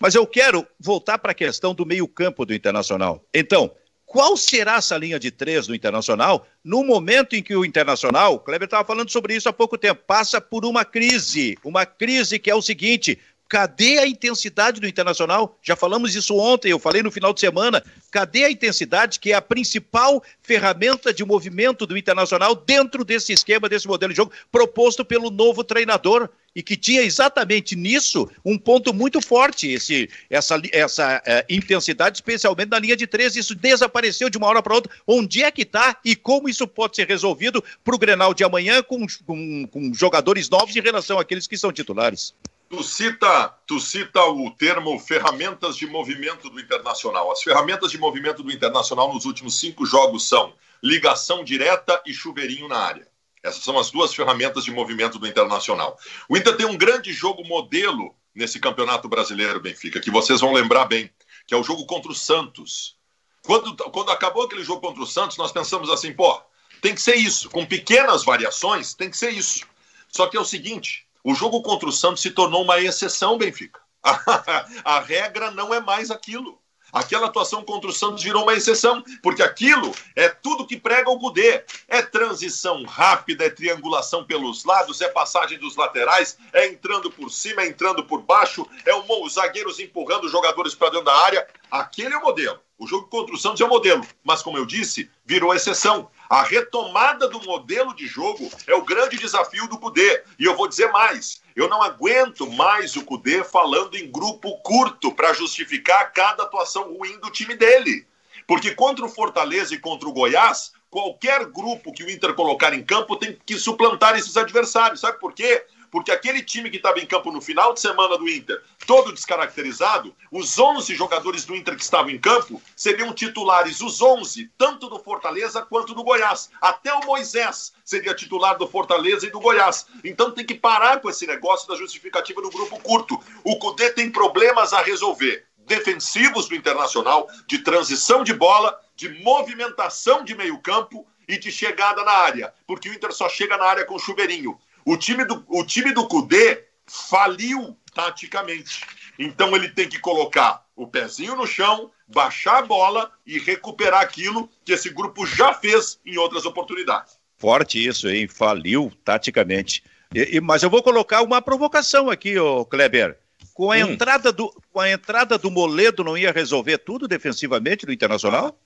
Mas 0.00 0.14
eu 0.14 0.26
quero 0.26 0.66
voltar 0.78 1.18
para 1.18 1.32
a 1.32 1.34
questão 1.34 1.74
do 1.74 1.86
meio-campo 1.86 2.44
do 2.44 2.54
Internacional. 2.54 3.24
Então, 3.32 3.70
qual 4.04 4.36
será 4.36 4.76
essa 4.76 4.96
linha 4.96 5.18
de 5.18 5.30
três 5.30 5.66
do 5.66 5.74
Internacional 5.74 6.46
no 6.62 6.84
momento 6.84 7.34
em 7.34 7.42
que 7.42 7.56
o 7.56 7.64
Internacional, 7.64 8.34
o 8.34 8.38
Kleber 8.38 8.66
estava 8.66 8.86
falando 8.86 9.10
sobre 9.10 9.34
isso 9.34 9.48
há 9.48 9.52
pouco 9.52 9.76
tempo, 9.76 10.02
passa 10.06 10.40
por 10.40 10.64
uma 10.64 10.84
crise, 10.84 11.58
uma 11.64 11.84
crise 11.84 12.38
que 12.38 12.50
é 12.50 12.54
o 12.54 12.62
seguinte, 12.62 13.18
Cadê 13.48 13.98
a 13.98 14.06
intensidade 14.06 14.80
do 14.80 14.88
Internacional? 14.88 15.56
Já 15.62 15.76
falamos 15.76 16.16
isso 16.16 16.36
ontem, 16.36 16.70
eu 16.70 16.80
falei 16.80 17.00
no 17.00 17.12
final 17.12 17.32
de 17.32 17.38
semana. 17.38 17.82
Cadê 18.10 18.44
a 18.44 18.50
intensidade, 18.50 19.20
que 19.20 19.30
é 19.30 19.34
a 19.36 19.42
principal 19.42 20.20
ferramenta 20.42 21.14
de 21.14 21.24
movimento 21.24 21.86
do 21.86 21.96
Internacional 21.96 22.56
dentro 22.56 23.04
desse 23.04 23.32
esquema, 23.32 23.68
desse 23.68 23.86
modelo 23.86 24.12
de 24.12 24.16
jogo 24.16 24.32
proposto 24.50 25.04
pelo 25.04 25.30
novo 25.30 25.62
treinador? 25.62 26.28
E 26.56 26.62
que 26.62 26.74
tinha 26.74 27.02
exatamente 27.02 27.76
nisso 27.76 28.28
um 28.42 28.58
ponto 28.58 28.92
muito 28.92 29.20
forte, 29.20 29.68
esse, 29.68 30.08
essa, 30.30 30.60
essa 30.72 31.22
é, 31.26 31.44
intensidade, 31.50 32.16
especialmente 32.16 32.70
na 32.70 32.78
linha 32.78 32.96
de 32.96 33.06
três. 33.06 33.36
Isso 33.36 33.54
desapareceu 33.54 34.30
de 34.30 34.38
uma 34.38 34.46
hora 34.48 34.62
para 34.62 34.74
outra. 34.74 34.90
Onde 35.06 35.42
é 35.42 35.50
que 35.50 35.62
está 35.62 35.98
e 36.02 36.16
como 36.16 36.48
isso 36.48 36.66
pode 36.66 36.96
ser 36.96 37.06
resolvido 37.06 37.62
para 37.84 37.94
o 37.94 37.98
Grenal 37.98 38.32
de 38.32 38.42
amanhã 38.42 38.82
com, 38.82 39.06
com, 39.26 39.66
com 39.66 39.92
jogadores 39.92 40.48
novos 40.48 40.74
em 40.74 40.80
relação 40.80 41.18
àqueles 41.18 41.46
que 41.46 41.58
são 41.58 41.70
titulares? 41.70 42.34
Tu 42.68 42.82
cita, 42.82 43.48
tu 43.64 43.78
cita 43.78 44.24
o 44.24 44.50
termo 44.50 44.98
ferramentas 44.98 45.76
de 45.76 45.86
movimento 45.86 46.50
do 46.50 46.58
Internacional. 46.58 47.30
As 47.30 47.40
ferramentas 47.40 47.92
de 47.92 47.98
movimento 47.98 48.42
do 48.42 48.50
Internacional 48.50 49.12
nos 49.14 49.24
últimos 49.24 49.58
cinco 49.60 49.86
jogos 49.86 50.28
são 50.28 50.52
ligação 50.82 51.44
direta 51.44 52.02
e 52.04 52.12
chuveirinho 52.12 52.66
na 52.66 52.78
área. 52.78 53.08
Essas 53.40 53.62
são 53.62 53.78
as 53.78 53.92
duas 53.92 54.12
ferramentas 54.12 54.64
de 54.64 54.72
movimento 54.72 55.16
do 55.16 55.28
Internacional. 55.28 55.96
O 56.28 56.36
Inter 56.36 56.56
tem 56.56 56.66
um 56.66 56.76
grande 56.76 57.12
jogo 57.12 57.44
modelo 57.44 58.12
nesse 58.34 58.58
Campeonato 58.58 59.08
Brasileiro, 59.08 59.60
Benfica, 59.60 60.00
que 60.00 60.10
vocês 60.10 60.40
vão 60.40 60.52
lembrar 60.52 60.86
bem, 60.86 61.08
que 61.46 61.54
é 61.54 61.56
o 61.56 61.62
jogo 61.62 61.86
contra 61.86 62.10
o 62.10 62.14
Santos. 62.14 62.96
Quando, 63.42 63.76
quando 63.76 64.10
acabou 64.10 64.42
aquele 64.42 64.64
jogo 64.64 64.80
contra 64.80 65.02
o 65.02 65.06
Santos, 65.06 65.36
nós 65.36 65.52
pensamos 65.52 65.88
assim, 65.88 66.12
pô, 66.12 66.42
tem 66.82 66.94
que 66.94 67.00
ser 67.00 67.14
isso. 67.14 67.48
Com 67.48 67.64
pequenas 67.64 68.24
variações, 68.24 68.92
tem 68.92 69.08
que 69.08 69.16
ser 69.16 69.30
isso. 69.30 69.64
Só 70.08 70.26
que 70.26 70.36
é 70.36 70.40
o 70.40 70.44
seguinte, 70.44 71.05
o 71.26 71.34
jogo 71.34 71.60
contra 71.60 71.88
o 71.88 71.92
Santos 71.92 72.22
se 72.22 72.30
tornou 72.30 72.62
uma 72.62 72.80
exceção, 72.80 73.36
Benfica. 73.36 73.80
a 74.84 75.00
regra 75.00 75.50
não 75.50 75.74
é 75.74 75.80
mais 75.80 76.08
aquilo. 76.08 76.56
Aquela 76.92 77.26
atuação 77.26 77.64
contra 77.64 77.90
o 77.90 77.92
Santos 77.92 78.22
virou 78.22 78.44
uma 78.44 78.54
exceção, 78.54 79.02
porque 79.24 79.42
aquilo 79.42 79.92
é 80.14 80.28
tudo 80.28 80.64
que 80.64 80.76
prega 80.76 81.10
o 81.10 81.18
Cudê. 81.18 81.64
É 81.88 82.00
transição 82.00 82.84
rápida, 82.84 83.44
é 83.44 83.50
triangulação 83.50 84.22
pelos 84.22 84.64
lados, 84.64 85.00
é 85.00 85.08
passagem 85.08 85.58
dos 85.58 85.74
laterais, 85.74 86.38
é 86.52 86.68
entrando 86.68 87.10
por 87.10 87.28
cima, 87.28 87.62
é 87.62 87.66
entrando 87.66 88.04
por 88.04 88.22
baixo, 88.22 88.64
é 88.84 88.94
os 88.94 89.32
zagueiros 89.34 89.80
empurrando 89.80 90.26
os 90.26 90.32
jogadores 90.32 90.76
para 90.76 90.90
dentro 90.90 91.06
da 91.06 91.24
área. 91.24 91.44
Aquele 91.68 92.14
é 92.14 92.18
o 92.18 92.22
modelo. 92.22 92.60
O 92.78 92.86
jogo 92.86 93.08
contra 93.08 93.34
o 93.34 93.38
Santos 93.38 93.60
é 93.60 93.64
o 93.64 93.68
modelo, 93.68 94.06
mas 94.22 94.42
como 94.42 94.58
eu 94.58 94.64
disse, 94.64 95.10
virou 95.24 95.52
exceção. 95.52 96.08
A 96.28 96.42
retomada 96.42 97.28
do 97.28 97.40
modelo 97.42 97.94
de 97.94 98.06
jogo 98.06 98.50
é 98.66 98.74
o 98.74 98.84
grande 98.84 99.16
desafio 99.16 99.68
do 99.68 99.78
Cudê. 99.78 100.22
E 100.38 100.44
eu 100.44 100.56
vou 100.56 100.68
dizer 100.68 100.90
mais: 100.90 101.40
eu 101.54 101.68
não 101.68 101.82
aguento 101.82 102.50
mais 102.52 102.96
o 102.96 103.04
Cudê 103.04 103.44
falando 103.44 103.96
em 103.96 104.10
grupo 104.10 104.56
curto 104.58 105.12
para 105.12 105.32
justificar 105.32 106.12
cada 106.12 106.42
atuação 106.42 106.94
ruim 106.94 107.18
do 107.20 107.30
time 107.30 107.54
dele. 107.54 108.06
Porque 108.46 108.74
contra 108.74 109.04
o 109.04 109.08
Fortaleza 109.08 109.74
e 109.74 109.78
contra 109.78 110.08
o 110.08 110.12
Goiás, 110.12 110.72
qualquer 110.90 111.46
grupo 111.46 111.92
que 111.92 112.04
o 112.04 112.10
Inter 112.10 112.34
colocar 112.34 112.72
em 112.74 112.84
campo 112.84 113.16
tem 113.16 113.36
que 113.44 113.58
suplantar 113.58 114.16
esses 114.16 114.36
adversários. 114.36 115.00
Sabe 115.00 115.18
por 115.18 115.32
quê? 115.32 115.64
Porque 115.96 116.12
aquele 116.12 116.42
time 116.42 116.68
que 116.68 116.76
estava 116.76 117.00
em 117.00 117.06
campo 117.06 117.32
no 117.32 117.40
final 117.40 117.72
de 117.72 117.80
semana 117.80 118.18
do 118.18 118.28
Inter, 118.28 118.62
todo 118.86 119.14
descaracterizado, 119.14 120.14
os 120.30 120.58
11 120.58 120.94
jogadores 120.94 121.46
do 121.46 121.56
Inter 121.56 121.74
que 121.74 121.82
estavam 121.82 122.10
em 122.10 122.18
campo 122.18 122.60
seriam 122.76 123.14
titulares, 123.14 123.80
os 123.80 124.02
11, 124.02 124.50
tanto 124.58 124.90
do 124.90 124.98
Fortaleza 124.98 125.62
quanto 125.62 125.94
do 125.94 126.04
Goiás. 126.04 126.50
Até 126.60 126.92
o 126.92 127.06
Moisés 127.06 127.72
seria 127.82 128.12
titular 128.12 128.58
do 128.58 128.68
Fortaleza 128.68 129.26
e 129.26 129.30
do 129.30 129.40
Goiás. 129.40 129.86
Então 130.04 130.30
tem 130.32 130.44
que 130.44 130.54
parar 130.54 131.00
com 131.00 131.08
esse 131.08 131.26
negócio 131.26 131.66
da 131.66 131.76
justificativa 131.76 132.42
do 132.42 132.50
grupo 132.50 132.78
curto. 132.80 133.18
O 133.42 133.58
Cudê 133.58 133.88
tem 133.90 134.10
problemas 134.10 134.74
a 134.74 134.82
resolver 134.82 135.46
defensivos 135.60 136.46
do 136.46 136.54
Internacional, 136.54 137.26
de 137.46 137.60
transição 137.60 138.22
de 138.22 138.34
bola, 138.34 138.78
de 138.94 139.08
movimentação 139.22 140.22
de 140.22 140.34
meio 140.34 140.58
campo 140.58 141.06
e 141.26 141.38
de 141.38 141.50
chegada 141.50 142.04
na 142.04 142.12
área, 142.12 142.52
porque 142.66 142.90
o 142.90 142.94
Inter 142.94 143.12
só 143.12 143.30
chega 143.30 143.56
na 143.56 143.64
área 143.64 143.86
com 143.86 143.98
chuveirinho. 143.98 144.60
O 144.86 144.96
time 144.96 145.24
do, 145.24 145.44
o 145.48 145.64
time 145.66 145.92
do 145.92 146.06
Cudê 146.06 146.64
faliu 146.86 147.76
taticamente. 147.92 148.82
Então 149.18 149.56
ele 149.56 149.68
tem 149.68 149.88
que 149.88 149.98
colocar 149.98 150.64
o 150.76 150.86
pezinho 150.86 151.34
no 151.34 151.44
chão, 151.44 151.90
baixar 152.06 152.58
a 152.58 152.62
bola 152.62 153.10
e 153.26 153.36
recuperar 153.40 154.00
aquilo 154.00 154.48
que 154.64 154.72
esse 154.72 154.88
grupo 154.90 155.26
já 155.26 155.52
fez 155.52 155.98
em 156.06 156.16
outras 156.16 156.46
oportunidades. 156.46 157.18
Forte 157.36 157.84
isso, 157.84 158.08
hein? 158.08 158.28
Faliu 158.28 158.92
taticamente. 159.04 159.82
E, 160.14 160.36
e, 160.36 160.40
mas 160.40 160.62
eu 160.62 160.70
vou 160.70 160.84
colocar 160.84 161.20
uma 161.22 161.42
provocação 161.42 162.08
aqui, 162.08 162.38
ô 162.38 162.64
Kleber. 162.64 163.18
Com 163.54 163.72
a, 163.72 163.76
hum. 163.76 163.90
entrada 163.90 164.32
do, 164.32 164.54
com 164.72 164.78
a 164.78 164.88
entrada 164.88 165.36
do 165.36 165.50
Moledo 165.50 166.04
não 166.04 166.16
ia 166.16 166.30
resolver 166.30 166.78
tudo 166.78 167.08
defensivamente 167.08 167.84
no 167.84 167.92
Internacional? 167.92 168.56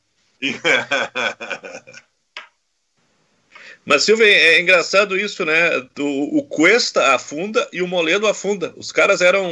Mas, 3.91 4.05
Silvio, 4.05 4.25
é 4.25 4.61
engraçado 4.61 5.19
isso, 5.19 5.45
né? 5.45 5.85
O, 5.99 6.39
o 6.39 6.43
Cuesta 6.45 7.13
afunda 7.13 7.69
e 7.73 7.83
o 7.83 7.89
Moledo 7.89 8.29
afunda. 8.29 8.73
Os 8.77 8.93
caras 8.93 9.21
eram 9.21 9.51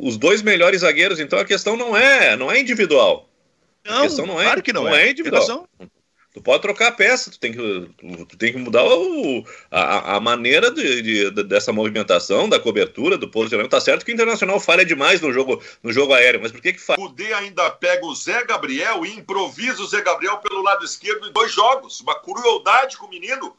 os 0.00 0.16
dois 0.16 0.42
melhores 0.42 0.82
zagueiros, 0.82 1.18
então 1.18 1.40
a 1.40 1.44
questão 1.44 1.76
não 1.76 1.96
é, 1.96 2.36
não 2.36 2.52
é 2.52 2.60
individual. 2.60 3.28
Não, 3.84 3.98
a 3.98 4.02
questão 4.02 4.26
não 4.26 4.40
é, 4.40 4.44
claro 4.44 4.62
que 4.62 4.72
não, 4.72 4.84
não 4.84 4.94
é. 4.94 5.08
é 5.08 5.10
individual. 5.10 5.68
Tu 6.32 6.40
pode 6.40 6.62
trocar 6.62 6.86
a 6.86 6.92
peça, 6.92 7.32
tu 7.32 7.40
tem 7.40 7.50
que, 7.50 7.58
tu, 7.98 8.26
tu 8.26 8.36
tem 8.36 8.52
que 8.52 8.58
mudar 8.60 8.84
o, 8.84 9.44
a, 9.68 10.14
a 10.14 10.20
maneira 10.20 10.70
de, 10.70 11.02
de, 11.02 11.30
de, 11.32 11.42
dessa 11.42 11.72
movimentação, 11.72 12.48
da 12.48 12.60
cobertura, 12.60 13.18
do 13.18 13.28
posicionamento. 13.28 13.72
Tá 13.72 13.80
certo 13.80 14.04
que 14.04 14.12
o 14.12 14.14
Internacional 14.14 14.60
falha 14.60 14.84
demais 14.84 15.20
no 15.20 15.32
jogo, 15.32 15.60
no 15.82 15.92
jogo 15.92 16.14
aéreo, 16.14 16.40
mas 16.40 16.52
por 16.52 16.60
que 16.60 16.74
que 16.74 16.80
falha? 16.80 17.02
O 17.02 17.08
D 17.08 17.34
ainda 17.34 17.68
pega 17.70 18.06
o 18.06 18.14
Zé 18.14 18.44
Gabriel 18.44 19.04
e 19.04 19.16
improvisa 19.16 19.82
o 19.82 19.86
Zé 19.88 20.00
Gabriel 20.00 20.36
pelo 20.36 20.62
lado 20.62 20.84
esquerdo 20.84 21.26
em 21.26 21.32
dois 21.32 21.50
jogos. 21.50 22.00
Uma 22.00 22.14
crueldade 22.20 22.96
com 22.96 23.06
o 23.06 23.10
menino. 23.10 23.56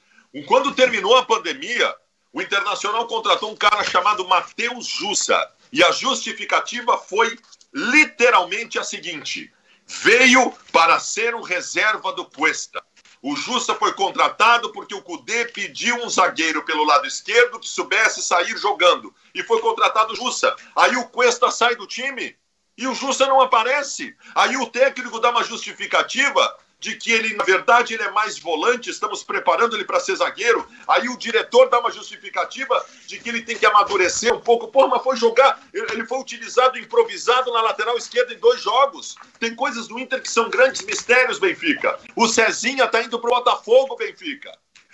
Quando 0.47 0.73
terminou 0.73 1.17
a 1.17 1.25
pandemia, 1.25 1.93
o 2.31 2.41
Internacional 2.41 3.05
contratou 3.07 3.51
um 3.51 3.55
cara 3.55 3.83
chamado 3.83 4.27
Matheus 4.27 4.87
Jussa. 4.87 5.37
E 5.71 5.83
a 5.83 5.91
justificativa 5.91 6.97
foi 6.97 7.37
literalmente 7.73 8.79
a 8.79 8.83
seguinte: 8.83 9.51
veio 9.85 10.51
para 10.71 10.99
ser 10.99 11.35
o 11.35 11.41
reserva 11.41 12.13
do 12.13 12.25
Cuesta. 12.25 12.81
O 13.21 13.35
Jussa 13.35 13.75
foi 13.75 13.93
contratado 13.93 14.71
porque 14.71 14.95
o 14.95 15.01
Cudê 15.01 15.45
pediu 15.45 15.95
um 15.97 16.09
zagueiro 16.09 16.63
pelo 16.65 16.83
lado 16.83 17.05
esquerdo 17.05 17.59
que 17.59 17.69
soubesse 17.69 18.21
sair 18.21 18.57
jogando. 18.57 19.13
E 19.35 19.43
foi 19.43 19.59
contratado 19.61 20.13
o 20.13 20.15
Jussa. 20.15 20.55
Aí 20.75 20.95
o 20.95 21.07
Cuesta 21.07 21.51
sai 21.51 21.75
do 21.75 21.85
time 21.85 22.35
e 22.77 22.87
o 22.87 22.95
Jussa 22.95 23.27
não 23.27 23.39
aparece. 23.39 24.15
Aí 24.33 24.57
o 24.57 24.65
técnico 24.65 25.19
dá 25.19 25.29
uma 25.29 25.43
justificativa 25.43 26.57
de 26.81 26.95
que 26.95 27.11
ele, 27.11 27.35
na 27.35 27.43
verdade, 27.43 27.93
ele 27.93 28.01
é 28.01 28.09
mais 28.09 28.39
volante, 28.39 28.89
estamos 28.89 29.23
preparando 29.23 29.75
ele 29.75 29.85
para 29.85 29.99
ser 29.99 30.15
zagueiro. 30.15 30.67
Aí 30.87 31.07
o 31.09 31.15
diretor 31.15 31.69
dá 31.69 31.79
uma 31.79 31.91
justificativa 31.91 32.83
de 33.05 33.19
que 33.19 33.29
ele 33.29 33.43
tem 33.43 33.55
que 33.55 33.67
amadurecer 33.67 34.33
um 34.33 34.41
pouco. 34.41 34.67
Pô, 34.67 34.87
mas 34.87 35.03
foi 35.03 35.15
jogar, 35.15 35.61
ele 35.71 36.07
foi 36.07 36.19
utilizado 36.19 36.79
improvisado 36.79 37.53
na 37.53 37.61
lateral 37.61 37.95
esquerda 37.97 38.33
em 38.33 38.39
dois 38.39 38.59
jogos. 38.59 39.15
Tem 39.39 39.53
coisas 39.53 39.87
do 39.87 39.99
Inter 39.99 40.23
que 40.23 40.31
são 40.31 40.49
grandes 40.49 40.81
mistérios, 40.81 41.37
Benfica. 41.37 41.99
O 42.15 42.27
Cezinha 42.27 42.87
tá 42.87 43.03
indo 43.03 43.19
pro 43.19 43.29
Botafogo, 43.29 43.95
Benfica. 43.95 44.51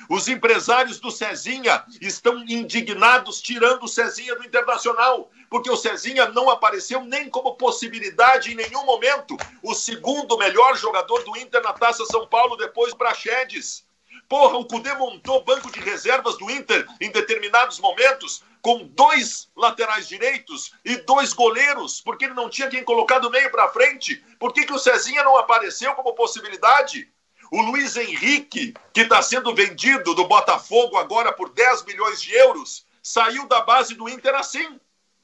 Os 0.10 0.28
empresários 0.30 1.00
do 1.00 1.12
Cezinha 1.12 1.84
estão 2.00 2.38
indignados 2.48 3.42
tirando 3.42 3.84
o 3.84 3.88
Cezinha 3.88 4.36
do 4.36 4.46
Internacional, 4.46 5.30
porque 5.50 5.70
o 5.70 5.76
Cezinha 5.76 6.28
não 6.30 6.50
apareceu 6.50 7.04
nem 7.04 7.30
como 7.30 7.56
possibilidade 7.56 8.52
em 8.52 8.56
nenhum 8.56 8.86
momento. 8.86 9.36
O 9.62 9.74
segundo 9.74 10.38
melhor 10.38 10.78
jogador 10.78 11.24
do 11.24 11.38
Inter 11.38 11.62
na 11.62 11.74
Taça 11.74 12.06
São 12.06 12.26
Paulo 12.26 12.56
depois 12.56 12.94
Praxedes. 12.94 13.86
Porra, 14.30 14.58
o 14.58 14.66
Cudê 14.66 14.94
montou 14.94 15.44
banco 15.44 15.72
de 15.72 15.80
reservas 15.80 16.38
do 16.38 16.50
Inter 16.50 16.86
em 17.00 17.12
determinados 17.12 17.80
momentos 17.80 18.44
com 18.62 18.86
dois 18.86 19.50
laterais 19.56 20.08
direitos 20.08 20.74
e 20.84 20.98
dois 20.98 21.32
goleiros, 21.32 22.02
porque 22.02 22.26
ele 22.26 22.34
não 22.34 22.50
tinha 22.50 22.70
quem 22.70 22.84
colocar 22.84 23.20
do 23.20 23.30
meio 23.30 23.50
para 23.50 23.70
frente. 23.70 24.18
Por 24.40 24.52
que, 24.52 24.66
que 24.66 24.74
o 24.74 24.80
Cezinha 24.80 25.24
não 25.24 25.38
apareceu 25.38 25.94
como 25.96 26.14
possibilidade? 26.14 27.10
O 27.52 27.62
Luiz 27.62 27.96
Henrique, 27.96 28.74
que 28.94 29.02
está 29.02 29.22
sendo 29.22 29.54
vendido 29.56 30.14
do 30.14 30.28
Botafogo 30.28 30.98
agora 30.98 31.32
por 31.32 31.50
10 31.50 31.86
milhões 31.86 32.22
de 32.22 32.34
euros, 32.34 32.86
saiu 33.02 33.48
da 33.48 33.62
base 33.62 33.96
do 33.96 34.10
Inter 34.10 34.36
assim. 34.36 34.80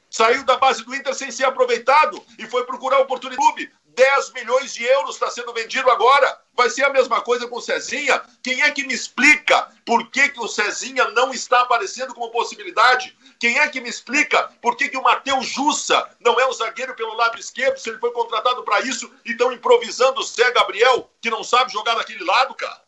Saiu 0.10 0.46
da 0.46 0.58
base 0.58 0.86
do 0.86 0.96
Inter 0.96 1.14
sem 1.14 1.32
ser 1.32 1.46
aproveitado 1.46 2.24
e 2.38 2.46
foi 2.46 2.66
procurar 2.66 3.00
oportunidade. 3.00 3.72
10 3.96 4.34
milhões 4.34 4.74
de 4.74 4.84
euros 4.84 5.16
está 5.16 5.30
sendo 5.30 5.54
vendido 5.54 5.90
agora. 5.90 6.40
Vai 6.56 6.70
ser 6.70 6.84
a 6.84 6.90
mesma 6.90 7.22
coisa 7.22 7.48
com 7.48 7.58
o 7.58 7.62
Cezinha. 7.62 8.22
Quem 8.42 8.62
é 8.62 8.72
que 8.72 8.86
me 8.86 8.94
explica 8.94 9.70
por 9.86 10.10
que, 10.10 10.30
que 10.30 10.40
o 10.40 10.48
Cezinha 10.48 11.10
não 11.10 11.34
está 11.34 11.62
aparecendo 11.62 12.14
como 12.14 12.32
possibilidade? 12.32 13.16
Quem 13.40 13.60
é 13.60 13.68
que 13.68 13.82
me 13.82 13.90
explica 13.90 14.44
por 14.62 14.76
que, 14.76 14.90
que 14.90 14.98
o 14.98 15.04
Matheus 15.04 15.48
Jussa 15.48 16.08
não 16.20 16.40
é 16.40 16.46
o 16.46 16.54
zagueiro 16.54 16.96
pelo 16.96 17.14
lado 17.16 17.40
esquerdo, 17.40 17.78
se 17.78 17.90
ele 17.90 18.00
foi 18.00 18.12
contratado 18.12 18.64
para 18.64 18.82
isso 18.82 19.12
e 19.26 19.32
estão 19.32 19.52
improvisando 19.52 20.22
o 20.22 20.24
Zé 20.24 20.52
Gabriel, 20.52 21.10
que 21.22 21.30
não 21.30 21.44
sabe 21.44 21.72
jogar 21.72 21.96
naquele 21.96 22.24
lado, 22.24 22.54
cara? 22.56 22.82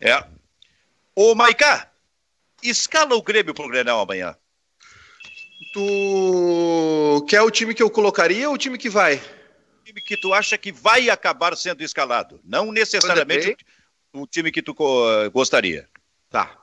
É. 0.00 0.24
Ô, 1.14 1.34
Maicá, 1.34 1.90
escala 2.62 3.14
o 3.14 3.22
Grêmio 3.22 3.54
pro 3.54 3.68
Grenal 3.68 4.00
amanhã. 4.00 4.36
Tu 5.76 7.26
quer 7.28 7.42
o 7.42 7.50
time 7.50 7.74
que 7.74 7.82
eu 7.82 7.90
colocaria 7.90 8.48
ou 8.48 8.54
o 8.54 8.58
time 8.58 8.78
que 8.78 8.88
vai? 8.88 9.16
O 9.16 9.84
time 9.84 10.00
que 10.00 10.16
tu 10.16 10.32
acha 10.32 10.56
que 10.56 10.72
vai 10.72 11.10
acabar 11.10 11.54
sendo 11.54 11.82
escalado, 11.82 12.40
não 12.42 12.72
necessariamente 12.72 13.54
o 14.10 14.26
time 14.26 14.50
que 14.50 14.62
tu 14.62 14.74
gostaria. 15.30 15.86
Tá. 16.30 16.58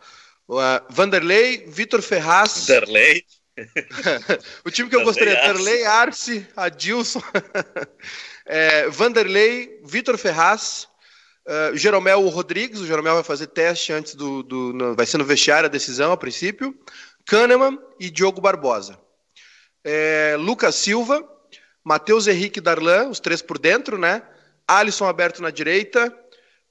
Uh, 0.49 0.81
Vanderlei, 0.89 1.63
Vitor 1.67 2.01
Ferraz. 2.01 2.65
Vanderlei. 2.65 3.23
o 4.65 4.71
time 4.71 4.89
que 4.89 4.95
eu 4.95 5.03
gostaria: 5.03 5.39
Vanderlei, 5.45 5.85
Arce, 5.85 6.47
Adilson. 6.55 7.21
é, 8.47 8.89
Vanderlei, 8.89 9.79
Vitor 9.85 10.17
Ferraz, 10.17 10.87
uh, 11.45 11.77
Jeromel 11.77 12.27
Rodrigues. 12.29 12.79
O 12.79 12.87
Jeromel 12.87 13.13
vai 13.13 13.23
fazer 13.23 13.45
teste 13.45 13.93
antes 13.93 14.15
do. 14.15 14.41
do 14.41 14.73
no, 14.73 14.95
vai 14.95 15.05
ser 15.05 15.19
no 15.19 15.23
vestiário 15.23 15.67
a 15.67 15.71
decisão, 15.71 16.11
a 16.11 16.17
princípio. 16.17 16.75
Kahneman 17.25 17.79
e 17.99 18.09
Diogo 18.09 18.41
Barbosa. 18.41 18.99
É, 19.83 20.35
Lucas 20.39 20.75
Silva, 20.75 21.27
Matheus 21.83 22.27
Henrique 22.27 22.61
Darlan, 22.61 23.09
os 23.09 23.19
três 23.19 23.41
por 23.41 23.59
dentro, 23.59 23.97
né? 23.97 24.23
Alisson 24.67 25.05
aberto 25.05 25.41
na 25.41 25.49
direita, 25.49 26.07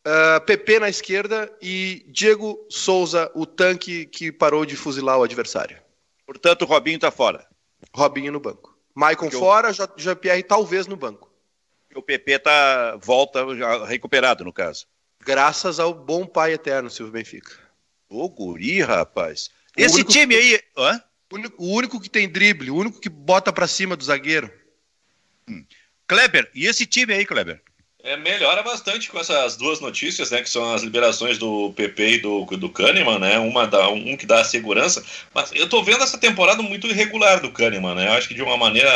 uh, 0.07 0.41
PP 0.45 0.81
na 0.81 0.89
esquerda 0.89 1.53
e 1.61 2.07
Diego 2.09 2.67
Souza, 2.71 3.31
o 3.35 3.45
tanque 3.45 4.07
que 4.07 4.33
parou 4.33 4.65
de 4.65 4.77
fuzilar 4.77 5.19
o 5.19 5.23
adversário. 5.23 5.79
Portanto, 6.25 6.63
o 6.63 6.67
Robinho 6.67 6.97
está 6.97 7.11
fora. 7.11 7.47
Robinho 7.95 8.33
no 8.33 8.41
banco. 8.41 8.75
Maicon 8.95 9.27
Porque 9.27 9.39
fora, 9.39 9.71
o... 9.71 10.01
Jean-Pierre 10.01 10.43
talvez 10.43 10.87
no 10.87 10.97
banco. 10.97 11.31
O 11.95 12.03
PP 12.03 12.39
tá 12.39 12.97
volta 12.97 13.55
já 13.55 13.85
recuperado, 13.85 14.45
no 14.45 14.53
caso. 14.53 14.87
Graças 15.21 15.79
ao 15.79 15.93
bom 15.93 16.27
pai 16.27 16.53
eterno, 16.53 16.89
Silvio 16.89 17.13
Benfica. 17.13 17.53
Ô, 18.09 18.29
guri, 18.29 18.81
rapaz. 18.81 19.51
Esse 19.77 20.05
time 20.05 20.35
aí. 20.35 20.61
Hã? 20.77 21.03
O 21.57 21.75
único 21.75 21.99
que 22.01 22.11
tem 22.11 22.29
drible, 22.29 22.71
o 22.71 22.77
único 22.77 23.01
que 23.01 23.09
bota 23.09 23.53
para 23.53 23.67
cima 23.67 23.97
do 23.97 24.05
zagueiro. 24.05 24.53
Hum. 25.49 25.65
Kleber, 26.07 26.51
e 26.55 26.67
esse 26.67 26.85
time 26.85 27.15
aí, 27.15 27.25
Kleber? 27.25 27.63
É, 28.05 28.17
melhora 28.17 28.65
bastante 28.65 29.09
com 29.09 29.21
essas 29.21 29.57
duas 29.57 29.79
notícias, 29.79 30.33
né? 30.33 30.43
Que 30.43 30.51
são 30.51 30.75
as 30.75 30.83
liberações 30.83 31.39
do 31.39 31.73
PP 31.77 32.09
e 32.09 32.19
do, 32.19 32.45
do 32.45 32.69
Kahneman, 32.69 33.21
né? 33.21 33.39
Uma 33.39 33.65
dá, 33.65 33.89
um 33.91 34.17
que 34.17 34.27
dá 34.27 34.43
segurança. 34.43 35.05
Mas 35.33 35.53
eu 35.55 35.69
tô 35.69 35.85
vendo 35.85 36.03
essa 36.03 36.19
temporada 36.19 36.65
muito 36.65 36.89
irregular 36.89 37.41
do 37.41 37.53
Kahneman, 37.53 37.95
né? 37.95 38.09
Eu 38.09 38.13
acho 38.15 38.27
que 38.27 38.35
de 38.35 38.43
uma 38.43 38.57
maneira 38.57 38.91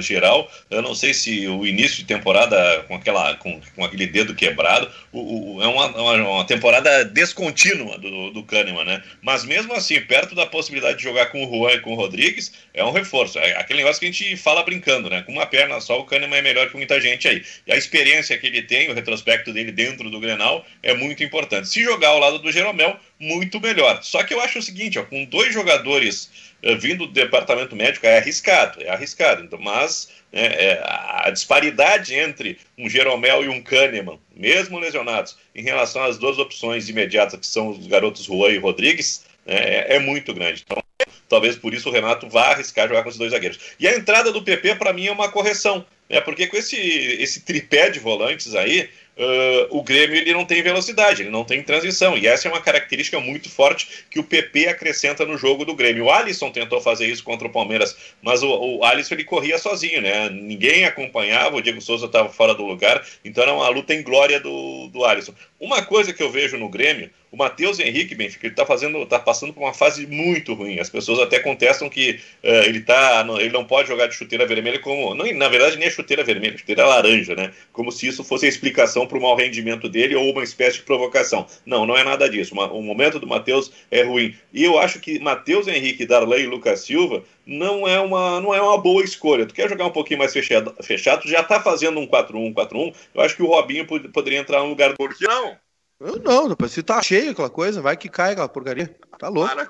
geral, 0.00 0.50
eu 0.68 0.82
não 0.82 0.92
sei 0.92 1.14
se 1.14 1.46
o 1.46 1.64
início 1.64 1.98
de 1.98 2.04
temporada 2.04 2.82
com, 2.88 2.96
aquela, 2.96 3.36
com, 3.36 3.60
com 3.76 3.84
aquele 3.84 4.08
dedo 4.08 4.34
quebrado, 4.34 4.90
o, 5.12 5.58
o, 5.58 5.62
é 5.62 5.68
uma, 5.68 5.86
uma, 5.86 6.14
uma, 6.14 6.44
temporada 6.44 7.04
descontínua 7.04 7.96
do, 7.96 8.32
do 8.32 8.42
Kahneman, 8.42 8.84
né? 8.84 9.04
Mas 9.22 9.44
mesmo 9.44 9.72
assim, 9.72 10.00
perto 10.00 10.34
da 10.34 10.46
possibilidade 10.46 10.98
de 10.98 11.04
jogar 11.04 11.26
com 11.26 11.44
o 11.44 11.48
Juan 11.48 11.74
e 11.74 11.80
com 11.80 11.92
o 11.92 11.96
Rodrigues, 11.96 12.52
é 12.74 12.84
um 12.84 12.90
reforço. 12.90 13.38
É 13.38 13.56
aquele 13.56 13.78
negócio 13.78 14.00
que 14.00 14.06
a 14.06 14.10
gente 14.10 14.36
fala 14.36 14.64
brincando, 14.64 15.08
né? 15.08 15.22
Com 15.22 15.30
uma 15.30 15.46
perna 15.46 15.80
só, 15.80 16.00
o 16.00 16.04
Kahneman 16.04 16.38
é 16.38 16.42
melhor 16.42 16.68
que 16.68 16.76
muita 16.76 17.00
gente 17.00 17.28
aí. 17.28 17.44
E 17.64 17.72
a 17.72 17.76
experiência 17.76 18.36
que 18.36 18.47
ele 18.48 18.62
tem, 18.62 18.90
o 18.90 18.94
retrospecto 18.94 19.52
dele 19.52 19.72
dentro 19.72 20.10
do 20.10 20.20
Grenal, 20.20 20.64
é 20.82 20.94
muito 20.94 21.22
importante. 21.22 21.68
Se 21.68 21.82
jogar 21.82 22.08
ao 22.08 22.18
lado 22.18 22.38
do 22.38 22.50
Jeromel, 22.50 22.98
muito 23.18 23.60
melhor. 23.60 24.02
Só 24.02 24.22
que 24.22 24.34
eu 24.34 24.40
acho 24.40 24.58
o 24.58 24.62
seguinte, 24.62 24.98
ó, 24.98 25.04
com 25.04 25.24
dois 25.24 25.52
jogadores 25.52 26.30
uh, 26.64 26.76
vindo 26.78 27.06
do 27.06 27.12
departamento 27.12 27.76
médico 27.76 28.06
é 28.06 28.18
arriscado, 28.18 28.82
é 28.82 28.90
arriscado. 28.90 29.44
Então, 29.44 29.58
mas 29.58 30.10
né, 30.32 30.46
é, 30.46 30.82
a 30.84 31.30
disparidade 31.30 32.14
entre 32.14 32.58
um 32.76 32.88
Jeromel 32.88 33.44
e 33.44 33.48
um 33.48 33.62
Kahneman, 33.62 34.18
mesmo 34.34 34.78
lesionados, 34.78 35.36
em 35.54 35.62
relação 35.62 36.04
às 36.04 36.18
duas 36.18 36.38
opções 36.38 36.88
imediatas, 36.88 37.38
que 37.38 37.46
são 37.46 37.68
os 37.68 37.86
garotos 37.86 38.24
Juan 38.24 38.50
e 38.50 38.58
Rodrigues, 38.58 39.24
né, 39.46 39.56
é, 39.56 39.96
é 39.96 39.98
muito 39.98 40.34
grande. 40.34 40.64
Então, 40.64 40.82
talvez 41.28 41.56
por 41.56 41.74
isso 41.74 41.88
o 41.88 41.92
Renato 41.92 42.28
vá 42.28 42.50
arriscar 42.50 42.88
jogar 42.88 43.02
com 43.02 43.08
esses 43.08 43.18
dois 43.18 43.32
zagueiros. 43.32 43.58
E 43.78 43.86
a 43.86 43.94
entrada 43.96 44.32
do 44.32 44.42
PP, 44.42 44.76
para 44.76 44.92
mim, 44.92 45.06
é 45.06 45.12
uma 45.12 45.30
correção. 45.30 45.84
É 46.08 46.20
porque 46.20 46.46
com 46.46 46.56
esse, 46.56 46.76
esse 46.76 47.40
tripé 47.40 47.90
de 47.90 47.98
volantes 47.98 48.54
aí, 48.54 48.88
uh, 49.18 49.76
o 49.76 49.82
Grêmio 49.82 50.16
ele 50.16 50.32
não 50.32 50.44
tem 50.44 50.62
velocidade, 50.62 51.22
ele 51.22 51.30
não 51.30 51.44
tem 51.44 51.62
transição. 51.62 52.16
E 52.16 52.26
essa 52.26 52.48
é 52.48 52.50
uma 52.50 52.62
característica 52.62 53.20
muito 53.20 53.50
forte 53.50 54.06
que 54.10 54.18
o 54.18 54.24
PP 54.24 54.68
acrescenta 54.68 55.26
no 55.26 55.36
jogo 55.36 55.66
do 55.66 55.74
Grêmio. 55.74 56.06
O 56.06 56.10
Alisson 56.10 56.50
tentou 56.50 56.80
fazer 56.80 57.06
isso 57.06 57.22
contra 57.22 57.46
o 57.46 57.52
Palmeiras, 57.52 57.94
mas 58.22 58.42
o, 58.42 58.48
o 58.48 58.84
Alisson 58.84 59.14
ele 59.14 59.24
corria 59.24 59.58
sozinho, 59.58 60.00
né? 60.00 60.30
Ninguém 60.30 60.86
acompanhava, 60.86 61.56
o 61.56 61.62
Diego 61.62 61.80
Souza 61.82 62.06
estava 62.06 62.30
fora 62.30 62.54
do 62.54 62.64
lugar, 62.64 63.04
então 63.22 63.42
era 63.42 63.52
uma 63.52 63.68
luta 63.68 63.94
em 63.94 64.02
glória 64.02 64.40
do, 64.40 64.88
do 64.88 65.04
Alisson. 65.04 65.34
Uma 65.60 65.82
coisa 65.82 66.12
que 66.14 66.22
eu 66.22 66.30
vejo 66.30 66.56
no 66.56 66.70
Grêmio, 66.70 67.10
o 67.30 67.36
Matheus 67.36 67.78
Henrique, 67.78 68.14
Benfica, 68.14 68.46
ele 68.46 68.52
está 68.52 68.64
fazendo, 68.64 69.04
tá 69.06 69.18
passando 69.18 69.52
por 69.52 69.62
uma 69.62 69.74
fase 69.74 70.06
muito 70.06 70.54
ruim. 70.54 70.78
As 70.78 70.88
pessoas 70.88 71.18
até 71.18 71.38
contestam 71.38 71.88
que 71.88 72.20
uh, 72.42 72.48
ele 72.66 72.80
tá, 72.80 73.26
ele 73.38 73.50
não 73.50 73.64
pode 73.64 73.88
jogar 73.88 74.06
de 74.06 74.14
chuteira 74.14 74.46
vermelha 74.46 74.78
como, 74.78 75.14
não, 75.14 75.30
na 75.34 75.48
verdade 75.48 75.76
nem 75.76 75.88
é 75.88 75.90
chuteira 75.90 76.24
vermelha, 76.24 76.54
é 76.54 76.58
chuteira 76.58 76.86
laranja, 76.86 77.34
né? 77.34 77.52
Como 77.72 77.92
se 77.92 78.06
isso 78.06 78.24
fosse 78.24 78.46
a 78.46 78.48
explicação 78.48 79.06
para 79.06 79.18
o 79.18 79.20
mau 79.20 79.36
rendimento 79.36 79.88
dele 79.88 80.14
ou 80.14 80.30
uma 80.32 80.42
espécie 80.42 80.78
de 80.78 80.82
provocação. 80.84 81.46
Não, 81.66 81.86
não 81.86 81.96
é 81.96 82.04
nada 82.04 82.28
disso. 82.28 82.54
o 82.54 82.82
momento 82.82 83.18
do 83.18 83.26
Matheus 83.26 83.70
é 83.90 84.02
ruim. 84.02 84.34
E 84.52 84.64
eu 84.64 84.78
acho 84.78 85.00
que 85.00 85.18
Matheus 85.18 85.68
Henrique, 85.68 86.06
Darley 86.06 86.44
e 86.44 86.46
Lucas 86.46 86.80
Silva 86.80 87.22
não 87.46 87.88
é 87.88 87.98
uma, 87.98 88.40
não 88.40 88.54
é 88.54 88.60
uma 88.60 88.78
boa 88.78 89.02
escolha. 89.02 89.46
Tu 89.46 89.54
quer 89.54 89.68
jogar 89.68 89.86
um 89.86 89.90
pouquinho 89.90 90.18
mais 90.18 90.32
fechado, 90.32 90.74
fechado 90.82 91.28
já 91.28 91.40
está 91.40 91.60
fazendo 91.60 91.98
um 91.98 92.06
4-1, 92.06 92.52
4-1. 92.52 92.94
Eu 93.14 93.20
acho 93.22 93.36
que 93.36 93.42
o 93.42 93.46
Robinho 93.46 93.86
poderia 93.86 94.38
entrar 94.38 94.60
no 94.60 94.68
lugar 94.68 94.90
do. 94.90 94.96
Por 94.96 95.14
que 95.14 95.26
não? 95.26 95.56
Eu 96.00 96.18
não, 96.20 96.56
se 96.68 96.82
tá 96.82 97.02
cheio 97.02 97.32
aquela 97.32 97.50
coisa, 97.50 97.82
vai 97.82 97.96
que 97.96 98.08
cai 98.08 98.32
aquela 98.32 98.48
porcaria. 98.48 98.94
Tá 99.18 99.28
louco. 99.28 99.54
Para. 99.54 99.68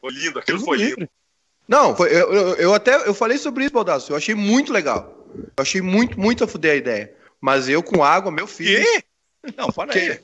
Foi 0.00 0.12
lindo, 0.12 0.38
aquilo 0.38 0.60
foi 0.60 0.76
lindo. 0.76 1.08
Não, 1.66 1.94
foi, 1.96 2.10
eu, 2.10 2.32
eu, 2.32 2.54
eu, 2.56 2.74
até 2.74 3.08
eu 3.08 3.14
falei 3.14 3.36
sobre 3.38 3.64
isso, 3.64 3.74
Baldasso. 3.74 4.12
Eu 4.12 4.16
achei 4.16 4.34
muito 4.34 4.72
legal. 4.72 5.26
Eu 5.34 5.62
achei 5.62 5.80
muito, 5.80 6.18
muito 6.18 6.44
a 6.44 6.48
fuder 6.48 6.72
a 6.72 6.76
ideia. 6.76 7.14
Mas 7.40 7.68
eu 7.68 7.82
com 7.82 8.02
água, 8.02 8.30
meu 8.30 8.46
filho. 8.46 8.82
Quê? 8.82 9.04
Não, 9.56 9.70
fala 9.70 9.92
que? 9.92 9.98
aí. 9.98 10.20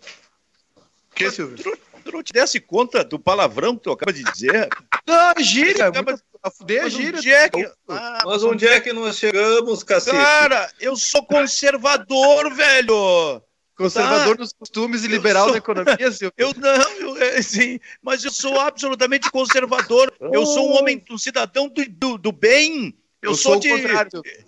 Que, 1.14 1.30
Silvio? 1.30 1.56
Tu, 1.56 1.78
tu 2.04 2.12
não 2.12 2.22
te 2.22 2.32
desse 2.32 2.60
conta 2.60 3.04
do 3.04 3.18
palavrão 3.18 3.76
que 3.76 3.84
tu 3.84 3.92
acaba 3.92 4.12
de 4.12 4.24
dizer? 4.24 4.68
Não, 5.06 5.44
gíria. 5.44 5.88
Acaba... 5.88 6.18
A 6.42 6.50
fuder 6.50 6.84
a 6.84 6.88
gíria. 6.88 7.18
Onde 7.18 7.32
é 7.32 7.48
que... 7.48 7.72
Ah, 7.88 8.22
mas 8.24 8.42
onde 8.42 8.66
é 8.66 8.80
que 8.80 8.92
nós 8.92 9.16
chegamos, 9.16 9.82
cacete? 9.82 10.16
Cara, 10.16 10.70
eu 10.80 10.96
sou 10.96 11.24
conservador, 11.24 12.52
velho. 12.56 13.42
Conservador 13.76 14.36
tá. 14.36 14.42
dos 14.42 14.52
costumes 14.52 15.04
e 15.04 15.08
liberal 15.08 15.44
sou... 15.44 15.52
da 15.52 15.58
economia, 15.58 15.96
Silvio? 16.12 16.32
Eu 16.36 16.54
não, 16.54 16.90
eu, 16.98 17.22
é, 17.22 17.42
sim, 17.42 17.80
mas 18.02 18.24
eu 18.24 18.30
sou 18.30 18.60
absolutamente 18.60 19.30
conservador. 19.30 20.12
Eu 20.20 20.46
sou 20.46 20.70
um 20.70 20.78
homem, 20.78 21.02
um 21.10 21.18
cidadão 21.18 21.68
do, 21.68 21.84
do, 21.88 22.18
do 22.18 22.32
bem. 22.32 22.96
Eu, 23.20 23.30
eu 23.30 23.34
sou, 23.34 23.58
de, 23.58 23.68
eu, 23.68 23.78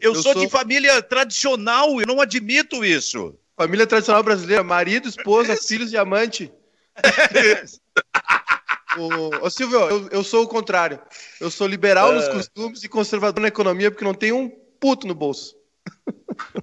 eu 0.01 0.15
sou, 0.15 0.35
sou 0.35 0.43
de 0.43 0.49
família 0.49 1.03
tradicional, 1.03 2.01
eu 2.01 2.07
não 2.07 2.21
admito 2.21 2.85
isso. 2.85 3.35
Família 3.57 3.87
tradicional 3.87 4.23
brasileira, 4.23 4.63
marido, 4.63 5.09
esposa, 5.09 5.55
é. 5.55 5.57
filhos 5.57 5.93
e 5.93 5.97
amante. 5.97 6.53
ô, 9.43 9.51
Silvio, 9.51 9.81
eu, 9.81 10.09
eu 10.09 10.23
sou 10.23 10.45
o 10.45 10.49
contrário. 10.49 11.01
Eu 11.41 11.51
sou 11.51 11.67
liberal 11.67 12.13
nos 12.13 12.27
é. 12.27 12.33
costumes 12.33 12.85
e 12.85 12.89
conservador 12.89 13.41
na 13.41 13.49
economia 13.49 13.91
porque 13.91 14.05
não 14.05 14.15
tem 14.15 14.31
um 14.31 14.49
puto 14.79 15.07
no 15.07 15.15
bolso. 15.15 15.57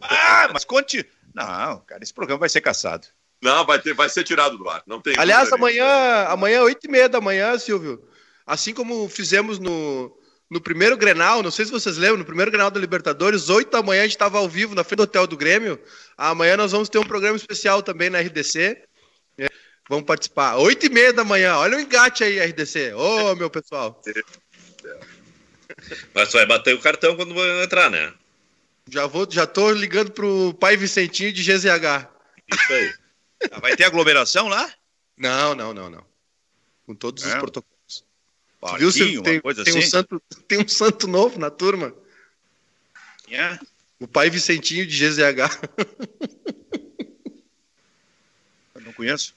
Ah, 0.01 0.49
mas 0.53 0.63
conte, 0.63 1.03
não, 1.33 1.79
cara, 1.79 2.03
esse 2.03 2.13
programa 2.13 2.39
vai 2.39 2.49
ser 2.49 2.61
caçado. 2.61 3.07
Não, 3.41 3.65
vai, 3.65 3.79
ter, 3.79 3.93
vai 3.93 4.07
ser 4.07 4.23
tirado 4.23 4.57
do 4.57 4.69
ar. 4.69 4.81
Não 4.87 5.01
tem 5.01 5.15
Aliás, 5.17 5.51
amanhã, 5.51 6.25
amanhã, 6.29 6.61
8 6.61 6.87
e 6.87 6.89
meia 6.89 7.09
da 7.09 7.19
manhã, 7.19 7.57
Silvio, 7.59 8.01
assim 8.45 8.73
como 8.73 9.09
fizemos 9.09 9.59
no, 9.59 10.17
no 10.49 10.61
primeiro 10.61 10.95
Grenal, 10.95 11.43
não 11.43 11.51
sei 11.51 11.65
se 11.65 11.71
vocês 11.71 11.97
lembram, 11.97 12.19
no 12.19 12.25
primeiro 12.25 12.51
Grenal 12.51 12.71
da 12.71 12.79
Libertadores, 12.79 13.49
8 13.49 13.69
da 13.69 13.81
manhã 13.81 14.01
a 14.01 14.03
gente 14.03 14.11
estava 14.11 14.37
ao 14.37 14.47
vivo 14.47 14.75
na 14.75 14.83
frente 14.83 14.97
do 14.97 15.03
hotel 15.03 15.27
do 15.27 15.35
Grêmio. 15.35 15.77
Amanhã 16.17 16.55
nós 16.55 16.71
vamos 16.71 16.87
ter 16.87 16.99
um 16.99 17.05
programa 17.05 17.35
especial 17.35 17.83
também 17.83 18.09
na 18.09 18.19
RDC. 18.19 18.81
É, 19.37 19.49
vamos 19.89 20.05
participar. 20.05 20.55
8 20.57 20.85
e 20.85 20.89
meia 20.89 21.11
da 21.11 21.25
manhã, 21.25 21.57
olha 21.57 21.77
o 21.77 21.81
engate 21.81 22.23
aí, 22.23 22.39
RDC. 22.39 22.93
Ô, 22.93 23.31
oh, 23.31 23.35
meu 23.35 23.49
pessoal. 23.49 24.01
Mas 26.13 26.29
tu 26.29 26.37
vai 26.37 26.45
bater 26.45 26.75
o 26.75 26.79
cartão 26.79 27.15
quando 27.15 27.35
entrar, 27.61 27.89
né? 27.89 28.13
Já 28.89 29.07
vou, 29.07 29.27
já 29.29 29.47
tô 29.47 29.71
ligando 29.71 30.11
pro 30.11 30.53
pai 30.55 30.75
Vicentinho 30.75 31.31
de 31.31 31.41
GZH. 31.43 32.09
Isso 32.51 32.73
aí. 32.73 32.93
Ah, 33.51 33.59
vai 33.59 33.75
ter 33.75 33.85
aglomeração 33.85 34.47
lá? 34.47 34.71
Não, 35.17 35.55
não, 35.55 35.73
não, 35.73 35.89
não. 35.89 36.05
Com 36.85 36.95
todos 36.95 37.23
é. 37.23 37.27
os 37.27 37.33
protocolos. 37.35 38.05
Viu 38.77 38.91
tem, 38.91 39.21
tem 39.21 39.41
assim? 39.61 39.79
um 39.79 39.81
santo, 39.81 40.21
tem 40.47 40.59
um 40.59 40.67
santo 40.67 41.07
novo 41.07 41.39
na 41.39 41.49
turma? 41.49 41.93
É. 43.29 43.57
O 43.99 44.07
pai 44.07 44.29
Vicentinho 44.29 44.85
de 44.85 44.97
GZH. 44.97 45.49
Eu 48.75 48.81
não 48.81 48.93
conheço. 48.93 49.33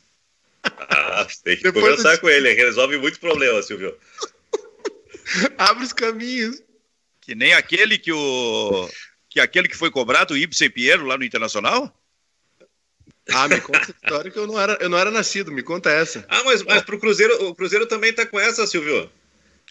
Ah, 0.65 1.27
tem 1.45 1.57
que 1.57 1.63
Depois 1.63 1.85
conversar 1.85 2.19
com 2.19 2.29
ele, 2.29 2.53
resolve 2.53 2.99
muito 2.99 3.21
problema, 3.21 3.63
Silvio. 3.63 3.97
Abre 5.57 5.85
os 5.85 5.93
caminhos. 5.93 6.61
Que 7.21 7.35
nem 7.35 7.55
aquele 7.55 7.99
que 7.99 8.13
o 8.13 8.89
que 9.37 9.41
aquele 9.41 9.69
que 9.69 9.77
foi 9.77 9.91
cobrado, 9.91 10.33
o 10.33 10.37
Ibsen 10.37 10.71
Pinheiro, 10.71 11.05
lá 11.05 11.19
no 11.19 11.25
Internacional? 11.25 11.95
Ah, 13.29 13.47
me 13.47 13.61
conta 13.61 13.81
essa 13.81 13.91
história 13.91 14.31
que 14.31 14.39
eu 14.39 14.47
não 14.47 14.59
era, 14.59 14.79
eu 14.81 14.89
não 14.89 14.97
era 14.97 15.11
nascido, 15.11 15.53
me 15.53 15.63
conta 15.63 15.91
essa. 15.91 16.25
Ah, 16.27 16.43
mas, 16.45 16.63
mas 16.63 16.83
pro 16.83 16.99
Cruzeiro, 16.99 17.49
o 17.49 17.55
Cruzeiro 17.55 17.87
também 17.87 18.15
tá 18.15 18.25
com 18.25 18.41
essa, 18.41 18.67
Silvio. 18.67 19.11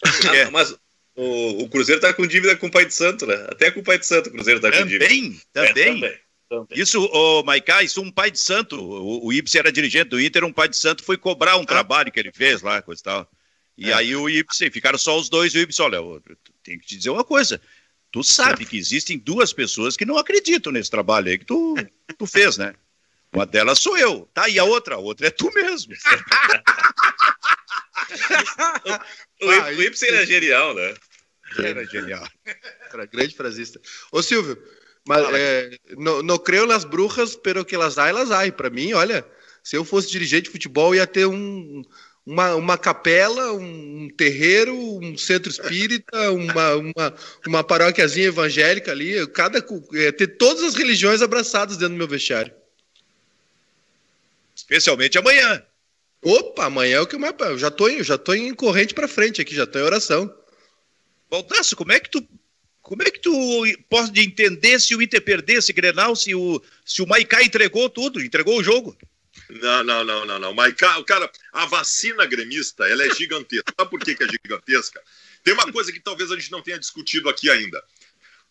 Ah, 0.46 0.50
mas 0.52 0.76
o, 1.16 1.64
o, 1.64 1.68
Cruzeiro 1.68 2.00
tá 2.00 2.12
com 2.12 2.26
dívida 2.26 2.54
com 2.54 2.66
o 2.66 2.70
Pai 2.70 2.84
de 2.84 2.94
Santo, 2.94 3.26
né? 3.26 3.34
Até 3.48 3.70
com 3.70 3.80
o 3.80 3.82
Pai 3.82 3.98
de 3.98 4.06
Santo 4.06 4.28
o 4.28 4.32
Cruzeiro 4.32 4.60
tá 4.60 4.70
com 4.70 4.86
dívida. 4.86 5.06
Também, 5.06 5.40
também. 5.52 5.70
É, 5.70 5.94
também. 5.94 6.20
Também. 6.48 6.78
Isso, 6.78 7.02
o 7.04 7.42
Maiká, 7.42 7.82
isso 7.82 8.00
um 8.00 8.12
pai 8.12 8.30
de 8.30 8.38
santo. 8.38 8.78
O, 8.78 9.26
o 9.26 9.32
Ibsen 9.32 9.58
era 9.58 9.72
dirigente 9.72 10.10
do 10.10 10.20
Inter, 10.20 10.44
um 10.44 10.52
pai 10.52 10.68
de 10.68 10.76
santo 10.76 11.02
foi 11.02 11.16
cobrar 11.16 11.56
um 11.56 11.62
ah. 11.62 11.66
trabalho 11.66 12.12
que 12.12 12.20
ele 12.20 12.30
fez 12.30 12.62
lá, 12.62 12.80
coisa 12.82 13.00
e 13.00 13.04
tal. 13.04 13.30
E 13.76 13.90
é. 13.90 13.94
aí 13.94 14.14
o 14.14 14.28
Ibsen, 14.28 14.70
ficaram 14.70 14.98
só 14.98 15.18
os 15.18 15.28
dois, 15.28 15.54
e 15.54 15.58
o 15.58 15.62
Ibsen, 15.62 15.86
olha, 15.86 15.98
tem 16.62 16.78
que 16.78 16.86
te 16.86 16.96
dizer 16.96 17.10
uma 17.10 17.24
coisa. 17.24 17.60
Tu 18.10 18.22
sabe 18.22 18.64
que 18.64 18.78
existem 18.78 19.18
duas 19.18 19.52
pessoas 19.52 19.96
que 19.96 20.06
não 20.06 20.16
acreditam 20.16 20.72
nesse 20.72 20.90
trabalho 20.90 21.28
aí 21.28 21.38
que 21.38 21.44
tu, 21.44 21.74
tu 22.16 22.26
fez, 22.26 22.56
né? 22.56 22.74
Uma 23.32 23.44
delas 23.44 23.78
sou 23.78 23.98
eu, 23.98 24.28
tá? 24.32 24.48
E 24.48 24.58
a 24.58 24.64
outra? 24.64 24.94
A 24.94 24.98
outra 24.98 25.26
é 25.26 25.30
tu 25.30 25.52
mesmo. 25.52 25.92
o, 29.42 29.50
ah, 29.50 29.68
o 29.76 29.82
Ibsen 29.82 30.08
era 30.08 30.24
genial, 30.24 30.74
né? 30.74 30.94
Era 31.58 31.84
genial. 31.84 32.26
Era 32.92 33.06
grande 33.06 33.36
frasista. 33.36 33.80
Ô, 34.10 34.22
Silvio, 34.22 34.56
mas, 35.06 35.26
é, 35.34 35.78
no, 35.96 36.22
no 36.22 36.38
creio 36.38 36.66
nas 36.66 36.84
bruxas, 36.84 37.36
pero 37.36 37.64
que 37.64 37.74
elas 37.74 37.98
ai, 37.98 38.10
elas 38.10 38.30
ai. 38.30 38.50
Pra 38.50 38.70
mim, 38.70 38.92
olha, 38.92 39.24
Se 39.62 39.76
eu 39.76 39.84
fosse 39.84 40.10
dirigente 40.10 40.44
de 40.44 40.50
futebol, 40.50 40.94
ia 40.94 41.06
ter 41.06 41.26
um, 41.26 41.82
uma, 42.26 42.56
uma 42.56 42.76
capela, 42.76 43.52
um 43.52 44.10
terreiro, 44.16 44.74
um 44.74 45.16
centro 45.16 45.48
espírita, 45.48 46.32
uma, 46.32 46.74
uma, 46.74 47.14
uma 47.46 47.64
paróquiazinha 47.64 48.26
evangélica 48.26 48.90
ali. 48.90 49.24
Cada, 49.28 49.64
ia 49.92 50.12
ter 50.12 50.36
todas 50.36 50.64
as 50.64 50.74
religiões 50.74 51.22
abraçadas 51.22 51.76
dentro 51.76 51.94
do 51.94 51.98
meu 51.98 52.08
vestiário. 52.08 52.52
Especialmente 54.54 55.16
amanhã. 55.16 55.62
Opa, 56.20 56.64
amanhã 56.64 56.96
é 56.96 57.00
o 57.00 57.06
que 57.06 57.14
eu 57.14 57.20
mais. 57.20 57.34
Eu 57.38 57.58
já 57.58 57.70
tô, 57.70 57.88
em, 57.88 58.02
já 58.02 58.18
tô 58.18 58.34
em 58.34 58.52
corrente 58.52 58.92
para 58.92 59.06
frente 59.06 59.40
aqui, 59.40 59.54
já 59.54 59.66
tô 59.66 59.78
em 59.78 59.82
oração. 59.82 60.34
Baldasso, 61.30 61.76
como 61.76 61.92
é 61.92 62.00
que 62.00 62.10
tu. 62.10 62.26
Como 62.82 63.02
é 63.02 63.10
que 63.10 63.18
tu 63.18 63.32
pode 63.90 64.20
entender 64.20 64.80
se 64.80 64.94
o 64.94 65.02
Inter 65.02 65.20
perder 65.20 65.54
esse 65.54 65.72
Grenal, 65.72 66.14
se 66.14 66.36
o, 66.36 66.62
se 66.84 67.02
o 67.02 67.06
Maicá 67.06 67.42
entregou 67.42 67.90
tudo, 67.90 68.22
entregou 68.22 68.56
o 68.56 68.62
jogo? 68.62 68.96
Não, 69.48 69.84
não, 69.84 70.04
não, 70.04 70.26
não, 70.26 70.38
não. 70.38 70.54
Maicá, 70.54 71.02
cara, 71.04 71.30
a 71.52 71.66
vacina 71.66 72.26
gremista, 72.26 72.88
ela 72.88 73.04
é 73.04 73.14
gigantesca. 73.14 73.72
Sabe 73.78 73.90
por 73.90 74.00
que, 74.00 74.14
que 74.14 74.24
é 74.24 74.28
gigantesca? 74.28 75.02
Tem 75.44 75.54
uma 75.54 75.70
coisa 75.72 75.92
que 75.92 76.00
talvez 76.00 76.30
a 76.30 76.36
gente 76.36 76.50
não 76.50 76.62
tenha 76.62 76.78
discutido 76.78 77.28
aqui 77.28 77.48
ainda. 77.48 77.82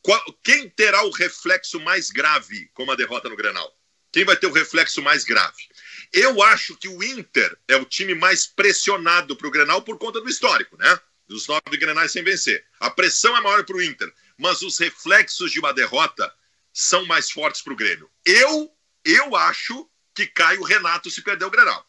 Qual, 0.01 0.23
quem 0.43 0.69
terá 0.69 1.03
o 1.03 1.11
reflexo 1.11 1.79
mais 1.79 2.09
grave 2.09 2.69
com 2.73 2.89
a 2.89 2.95
derrota 2.95 3.27
no 3.27 3.35
Grenal? 3.35 3.75
Quem 4.11 4.23
vai 4.23 4.37
ter 4.37 4.47
o 4.47 4.51
reflexo 4.53 5.01
mais 5.01 5.25
grave? 5.25 5.67
Eu 6.13 6.41
acho 6.41 6.77
que 6.77 6.87
o 6.87 7.03
Inter 7.03 7.57
é 7.67 7.75
o 7.75 7.83
time 7.83 8.15
mais 8.15 8.47
pressionado 8.47 9.35
para 9.35 9.47
o 9.47 9.51
Grenal 9.51 9.81
por 9.81 9.97
conta 9.97 10.21
do 10.21 10.29
histórico, 10.29 10.77
né? 10.77 10.99
Dos 11.27 11.47
nove 11.47 11.75
Grenais 11.77 12.11
sem 12.11 12.23
vencer. 12.23 12.63
A 12.79 12.89
pressão 12.89 13.35
é 13.35 13.41
maior 13.41 13.65
para 13.65 13.75
o 13.75 13.81
Inter, 13.81 14.13
mas 14.37 14.61
os 14.61 14.77
reflexos 14.77 15.51
de 15.51 15.59
uma 15.59 15.73
derrota 15.73 16.33
são 16.71 17.05
mais 17.05 17.29
fortes 17.29 17.61
para 17.61 17.73
o 17.73 17.75
Grêmio. 17.75 18.09
Eu, 18.23 18.71
eu 19.03 19.35
acho 19.35 19.89
que 20.15 20.25
cai 20.25 20.57
o 20.57 20.63
Renato 20.63 21.11
se 21.11 21.21
perder 21.21 21.45
o 21.45 21.51
Grenal. 21.51 21.85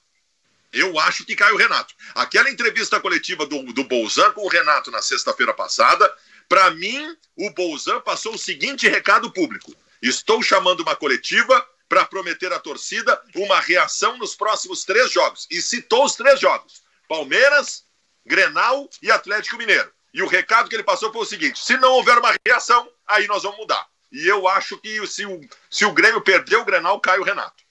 Eu 0.73 0.99
acho 0.99 1.25
que 1.25 1.37
cai 1.37 1.51
o 1.53 1.57
Renato. 1.57 1.95
Aquela 2.15 2.51
entrevista 2.51 3.01
coletiva 3.01 3.47
do, 3.47 3.63
do 3.73 3.85
Bolzan 3.85 4.33
com 4.33 4.45
o 4.45 4.49
Renato 4.49 4.91
na 4.91 5.01
sexta-feira 5.01 5.55
passada, 5.55 6.13
para 6.49 6.71
mim, 6.73 7.17
o 7.37 7.51
Bolzan 7.51 8.01
passou 8.01 8.35
o 8.35 8.39
seguinte 8.39 8.89
recado 8.89 9.33
público: 9.33 9.75
estou 10.03 10.43
chamando 10.43 10.81
uma 10.81 10.97
coletiva 10.97 11.65
para 11.89 12.05
prometer 12.05 12.53
à 12.53 12.59
torcida 12.59 13.21
uma 13.37 13.61
reação 13.61 14.19
nos 14.19 14.35
próximos 14.35 14.85
três 14.85 15.11
jogos. 15.11 15.47
E 15.51 15.63
citou 15.63 16.05
os 16.05 16.15
três 16.15 16.41
jogos: 16.41 16.83
Palmeiras, 17.09 17.85
Grenal 18.25 18.91
e 19.01 19.11
Atlético 19.11 19.57
Mineiro. 19.57 19.91
E 20.13 20.23
o 20.23 20.27
recado 20.27 20.69
que 20.69 20.75
ele 20.75 20.83
passou 20.83 21.13
foi 21.13 21.23
o 21.23 21.27
seguinte: 21.27 21.59
se 21.59 21.77
não 21.77 21.93
houver 21.93 22.19
uma 22.19 22.35
reação, 22.47 22.91
aí 23.07 23.27
nós 23.29 23.45
vamos 23.45 23.59
mudar. 23.59 23.87
E 24.11 24.27
eu 24.27 24.47
acho 24.49 24.79
que 24.79 25.07
se 25.07 25.27
o, 25.27 25.41
se 25.71 25.85
o 25.85 25.93
Grêmio 25.93 26.21
perder 26.21 26.57
o 26.57 26.65
Grenal, 26.65 27.01
cai 27.01 27.19
o 27.19 27.25
Renato. 27.25 27.66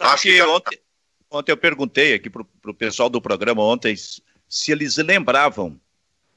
Acho 0.00 0.22
que, 0.22 0.34
que 0.34 0.42
ontem, 0.42 0.80
ontem 1.30 1.52
eu 1.52 1.56
perguntei 1.56 2.14
aqui 2.14 2.28
para 2.28 2.42
o 2.42 2.74
pessoal 2.74 3.08
do 3.08 3.20
programa 3.20 3.62
ontem 3.62 3.94
se 3.96 4.72
eles 4.72 4.96
lembravam, 4.96 5.80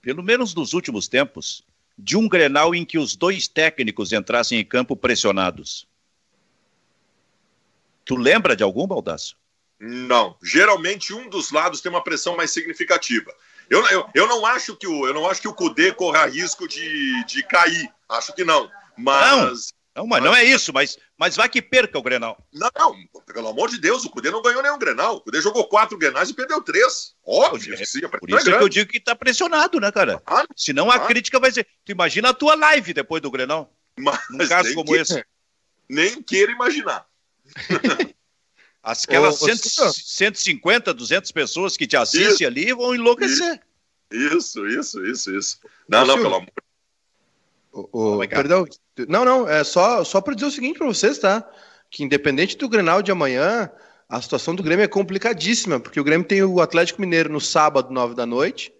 pelo 0.01 0.23
menos 0.23 0.55
nos 0.55 0.73
últimos 0.73 1.07
tempos, 1.07 1.63
de 1.97 2.15
um 2.15 2.29
Grenal 2.29 2.73
em 2.73 2.85
que 2.85 2.97
os 2.97 3.15
dois 3.15 3.47
técnicos 3.47 4.13
entrassem 4.13 4.59
em 4.59 4.65
campo 4.65 4.95
pressionados. 4.95 5.87
Tu 8.05 8.15
lembra 8.15 8.55
de 8.55 8.63
algum, 8.63 8.87
Baldaço? 8.87 9.37
Não. 9.79 10.37
Geralmente 10.41 11.13
um 11.13 11.29
dos 11.29 11.51
lados 11.51 11.81
tem 11.81 11.91
uma 11.91 12.03
pressão 12.03 12.35
mais 12.35 12.51
significativa. 12.51 13.33
Eu, 13.69 13.85
eu, 13.87 14.09
eu 14.15 14.27
não 14.27 14.45
acho 14.45 14.75
que 14.75 14.87
o 14.87 15.05
eu 15.05 15.13
não 15.13 15.29
acho 15.29 15.41
que 15.41 15.47
o 15.47 15.53
Cudê 15.53 15.93
corra 15.93 16.25
risco 16.25 16.67
de, 16.67 17.23
de 17.25 17.43
cair. 17.43 17.87
Acho 18.07 18.33
que 18.33 18.43
não. 18.43 18.69
Mas 18.97 19.73
não, 19.95 20.07
mas 20.07 20.23
não 20.23 20.33
é 20.33 20.43
isso, 20.43 20.71
mas, 20.71 20.97
mas 21.19 21.36
vai 21.36 21.49
que 21.49 21.62
perca 21.62 21.99
o 21.99 22.01
Grenal. 22.01 22.41
Não, 22.53 22.71
não, 22.77 22.95
pelo 23.25 23.49
amor 23.49 23.69
de 23.69 23.77
Deus, 23.77 24.05
o 24.05 24.10
Cudê 24.10 24.32
não 24.32 24.41
ganhou 24.41 24.63
nenhum 24.63 24.79
Grenal. 24.79 25.17
O 25.17 25.21
Cudê 25.21 25.41
jogou 25.41 25.67
quatro 25.67 25.97
Grenais 25.97 26.29
e 26.29 26.34
perdeu 26.34 26.62
três. 26.62 27.13
Óbvio 27.25 27.73
é, 27.73 27.86
sim. 27.86 27.99
Por 28.08 28.29
isso 28.29 28.49
é 28.49 28.58
que 28.58 28.63
eu 28.63 28.69
digo 28.69 28.89
que 28.89 29.01
tá 29.01 29.13
pressionado, 29.13 29.82
né, 29.82 29.91
cara? 29.91 30.23
Ah, 30.25 30.45
Senão 30.55 30.89
a 30.89 30.97
crítica 31.05 31.38
vai 31.38 31.51
ser. 31.51 31.67
Tu 31.84 31.91
imagina 31.91 32.29
a 32.29 32.34
tua 32.34 32.55
live 32.55 32.93
depois 32.93 33.21
do 33.21 33.29
Grenal. 33.29 33.69
Mas 33.99 34.17
num 34.29 34.47
caso 34.47 34.73
como 34.73 34.93
que, 34.93 34.95
esse. 34.97 35.21
Nem 35.89 36.23
queira 36.23 36.53
imaginar. 36.53 37.05
Aquelas 38.82 39.41
ô, 39.41 39.45
100, 39.45 39.91
150, 39.91 40.93
200 40.93 41.32
pessoas 41.34 41.75
que 41.75 41.86
te 41.86 41.97
assistem 41.97 42.34
isso, 42.34 42.45
ali 42.45 42.71
vão 42.71 42.95
enlouquecer. 42.95 43.62
Isso, 44.10 44.65
isso, 44.65 45.05
isso, 45.05 45.38
isso. 45.38 45.60
Não, 45.86 46.03
ô, 46.03 46.05
não, 46.05 46.15
pelo 46.15 46.36
amor 46.36 46.53
o, 47.71 48.21
o, 48.21 48.27
perdão. 48.27 48.65
Não, 49.07 49.23
não, 49.23 49.47
é 49.47 49.63
só, 49.63 50.03
só 50.03 50.19
para 50.21 50.33
dizer 50.33 50.47
o 50.47 50.51
seguinte 50.51 50.77
para 50.77 50.88
vocês, 50.88 51.17
tá? 51.19 51.47
Que 51.89 52.03
independente 52.03 52.57
do 52.57 52.69
Grenal 52.69 53.01
de 53.01 53.12
amanhã, 53.12 53.69
a 54.07 54.21
situação 54.21 54.55
do 54.55 54.63
Grêmio 54.63 54.83
é 54.83 54.88
complicadíssima, 54.88 55.79
porque 55.79 55.99
o 55.99 56.03
Grêmio 56.03 56.27
tem 56.27 56.43
o 56.43 56.59
Atlético 56.59 57.01
Mineiro 57.01 57.31
no 57.31 57.39
sábado, 57.39 57.93
nove 57.93 58.15
da 58.15 58.25
noite, 58.25 58.73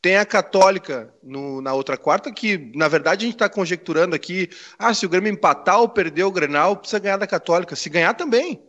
tem 0.00 0.16
a 0.16 0.24
Católica 0.24 1.12
no, 1.22 1.60
na 1.60 1.74
outra 1.74 1.96
quarta, 1.96 2.32
que 2.32 2.70
na 2.74 2.86
verdade 2.86 3.24
a 3.24 3.26
gente 3.26 3.34
está 3.34 3.48
conjecturando 3.48 4.14
aqui, 4.14 4.48
ah, 4.78 4.94
se 4.94 5.04
o 5.04 5.08
Grêmio 5.08 5.32
empatar 5.32 5.80
ou 5.80 5.88
perder 5.88 6.22
o 6.22 6.30
Grenal, 6.30 6.76
precisa 6.76 7.00
ganhar 7.00 7.16
da 7.16 7.26
Católica. 7.26 7.74
Se 7.74 7.88
ganhar 7.88 8.14
também, 8.14 8.62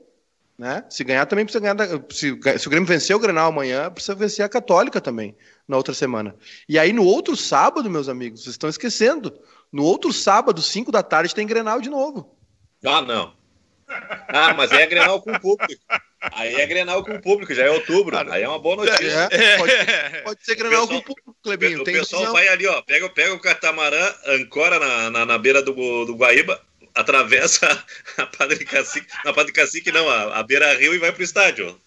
né? 0.57 0.83
Se 0.89 1.03
ganhar 1.03 1.27
também 1.27 1.45
precisa 1.45 1.59
ganhar 1.61 1.75
da, 1.75 1.85
se, 2.09 2.35
se 2.57 2.67
o 2.67 2.69
Grêmio 2.71 2.87
vencer 2.87 3.15
o 3.15 3.19
Grenal 3.19 3.49
amanhã, 3.49 3.91
precisa 3.91 4.15
vencer 4.15 4.43
a 4.43 4.49
Católica 4.49 4.99
também 4.99 5.35
na 5.67 5.77
outra 5.77 5.93
semana. 5.93 6.35
E 6.67 6.79
aí 6.79 6.91
no 6.91 7.03
outro 7.03 7.35
sábado, 7.35 7.87
meus 7.87 8.09
amigos, 8.09 8.41
vocês 8.41 8.55
estão 8.55 8.69
esquecendo, 8.69 9.37
no 9.71 9.83
outro 9.83 10.13
sábado, 10.13 10.61
5 10.61 10.91
da 10.91 11.03
tarde, 11.03 11.35
tem 11.35 11.47
Grenal 11.47 11.81
de 11.81 11.89
novo. 11.89 12.35
Ah, 12.85 13.01
não. 13.01 13.35
Ah, 14.27 14.53
mas 14.53 14.71
aí 14.71 14.83
é 14.83 14.87
Grenal 14.87 15.21
com 15.21 15.31
o 15.31 15.39
público. 15.39 15.81
Aí 16.19 16.55
é 16.55 16.65
Grenal 16.65 17.03
com 17.03 17.15
o 17.15 17.21
público, 17.21 17.53
já 17.53 17.63
é 17.63 17.71
outubro. 17.71 18.17
Aí 18.31 18.43
é 18.43 18.49
uma 18.49 18.59
boa 18.59 18.77
notícia. 18.77 19.29
É, 19.31 19.57
pode, 19.57 19.73
pode, 20.23 20.45
ser 20.45 20.55
Grenal 20.55 20.81
pessoal, 20.81 20.87
com 20.87 20.95
o 20.95 21.01
público, 21.03 21.37
Clebinho. 21.41 21.81
O 21.81 21.83
pessoal 21.85 22.21
visão. 22.21 22.33
vai 22.33 22.47
ali, 22.49 22.67
ó, 22.67 22.81
pega, 22.81 23.09
pega 23.09 23.33
o 23.33 23.39
catamarã, 23.39 24.13
ancora 24.25 24.79
na, 24.79 25.09
na, 25.09 25.25
na 25.25 25.37
beira 25.37 25.61
do, 25.61 25.73
do 26.05 26.15
Guaíba, 26.15 26.61
atravessa 26.93 27.67
a 28.17 28.25
Padre 28.25 28.65
Cacique, 28.65 29.07
na 29.23 29.31
Padre 29.31 29.53
Cacique 29.53 29.91
não, 29.91 30.09
a, 30.09 30.39
a 30.39 30.43
beira 30.43 30.73
rio 30.77 30.93
e 30.93 30.99
vai 30.99 31.11
pro 31.11 31.23
estádio. 31.23 31.79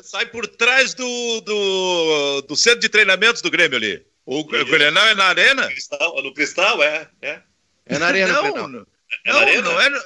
Sai 0.00 0.24
por 0.24 0.46
trás 0.46 0.94
do, 0.94 1.40
do, 1.42 2.40
do 2.42 2.56
centro 2.56 2.80
de 2.80 2.88
treinamentos 2.88 3.42
do 3.42 3.50
Grêmio 3.50 3.76
ali. 3.76 4.02
O, 4.26 4.44
Grenal 4.44 5.06
é 5.08 5.14
na 5.14 5.24
arena? 5.24 5.62
No 5.62 5.68
cristal, 5.68 6.22
no 6.22 6.34
cristal 6.34 6.82
é, 6.82 7.08
é. 7.22 7.40
É 7.86 7.98
na 7.98 8.06
arena, 8.06 8.32
não, 8.32 8.68
não, 8.68 8.86
é 9.24 9.32
na 9.32 9.38
arena? 9.40 9.62
não 9.62 9.80
é, 9.80 10.02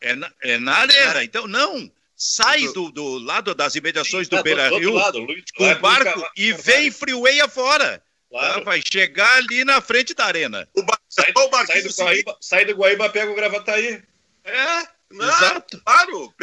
é, 0.00 0.14
na, 0.14 0.32
é 0.40 0.58
na 0.58 0.72
arena. 0.74 1.24
Então, 1.24 1.46
não. 1.46 1.90
Sai 2.16 2.68
do, 2.68 2.92
do 2.92 3.18
lado 3.18 3.52
das 3.54 3.74
imediações 3.74 4.28
do 4.28 4.40
Beira 4.42 4.68
Rio 4.68 4.94
com 5.56 5.70
o 5.70 5.78
barco 5.80 6.24
e 6.36 6.52
vem 6.52 6.90
freeway 6.90 7.40
afora. 7.40 8.02
Claro. 8.30 8.54
Tá? 8.54 8.64
Vai 8.64 8.80
chegar 8.80 9.36
ali 9.38 9.64
na 9.64 9.80
frente 9.80 10.14
da 10.14 10.26
arena. 10.26 10.68
O 10.74 10.82
bar... 10.82 10.98
sai, 11.08 11.32
do, 11.32 11.40
sai, 11.50 11.82
do 11.82 11.94
Guaíba, 11.94 12.36
sai 12.40 12.64
do 12.64 12.74
Guaíba, 12.74 13.10
pega 13.10 13.30
o 13.30 13.34
Gravataí. 13.34 14.02
É, 14.44 14.88
não, 15.10 15.28
exato. 15.28 15.82
Claro, 15.84 16.34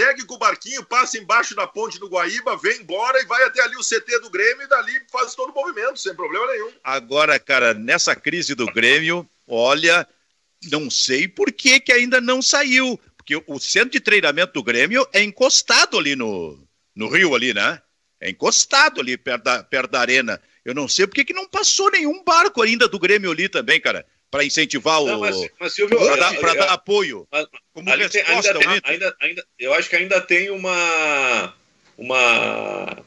segue 0.00 0.24
com 0.24 0.34
o 0.34 0.38
barquinho, 0.38 0.84
passa 0.84 1.18
embaixo 1.18 1.56
da 1.56 1.66
ponte 1.66 1.98
do 1.98 2.08
Guaíba, 2.08 2.56
vem 2.56 2.80
embora 2.80 3.20
e 3.20 3.26
vai 3.26 3.42
até 3.42 3.60
ali 3.62 3.76
o 3.76 3.80
CT 3.80 4.20
do 4.20 4.30
Grêmio 4.30 4.62
e 4.62 4.68
dali 4.68 4.92
faz 5.10 5.34
todo 5.34 5.50
o 5.50 5.54
movimento, 5.54 5.98
sem 5.98 6.14
problema 6.14 6.46
nenhum. 6.46 6.70
Agora, 6.84 7.38
cara, 7.40 7.74
nessa 7.74 8.14
crise 8.14 8.54
do 8.54 8.66
Grêmio, 8.66 9.28
olha, 9.44 10.06
não 10.70 10.88
sei 10.88 11.26
por 11.26 11.50
que, 11.50 11.80
que 11.80 11.92
ainda 11.92 12.20
não 12.20 12.40
saiu. 12.40 12.98
Porque 13.16 13.42
o 13.46 13.58
centro 13.58 13.90
de 13.90 14.00
treinamento 14.00 14.52
do 14.52 14.62
Grêmio 14.62 15.06
é 15.12 15.20
encostado 15.22 15.98
ali 15.98 16.14
no, 16.14 16.64
no 16.94 17.08
Rio, 17.08 17.34
ali, 17.34 17.52
né? 17.52 17.82
É 18.20 18.30
encostado 18.30 19.00
ali 19.00 19.18
perto 19.18 19.44
da, 19.44 19.64
perto 19.64 19.90
da 19.90 20.00
arena. 20.00 20.40
Eu 20.64 20.74
não 20.74 20.86
sei 20.86 21.06
por 21.06 21.14
que, 21.14 21.24
que 21.24 21.34
não 21.34 21.48
passou 21.48 21.90
nenhum 21.90 22.22
barco 22.22 22.62
ainda 22.62 22.88
do 22.88 22.98
Grêmio 22.98 23.32
ali 23.32 23.48
também, 23.48 23.80
cara 23.80 24.06
para 24.30 24.44
incentivar 24.44 25.02
o. 25.02 25.20
Mas, 25.20 25.48
mas 25.58 25.74
Silvio, 25.74 25.98
para 25.98 26.16
dar, 26.16 26.34
eu, 26.34 26.42
dar, 26.42 26.72
apoio. 26.72 27.26
Mas, 27.30 27.46
como 27.72 27.90
resposta 27.90 28.58
tem, 28.58 28.68
ainda, 28.68 28.82
tem, 28.82 28.92
ainda, 28.92 29.16
ainda, 29.20 29.44
eu 29.58 29.74
acho 29.74 29.88
que 29.88 29.96
ainda 29.96 30.20
tem 30.20 30.50
uma. 30.50 31.54
uma 31.96 33.04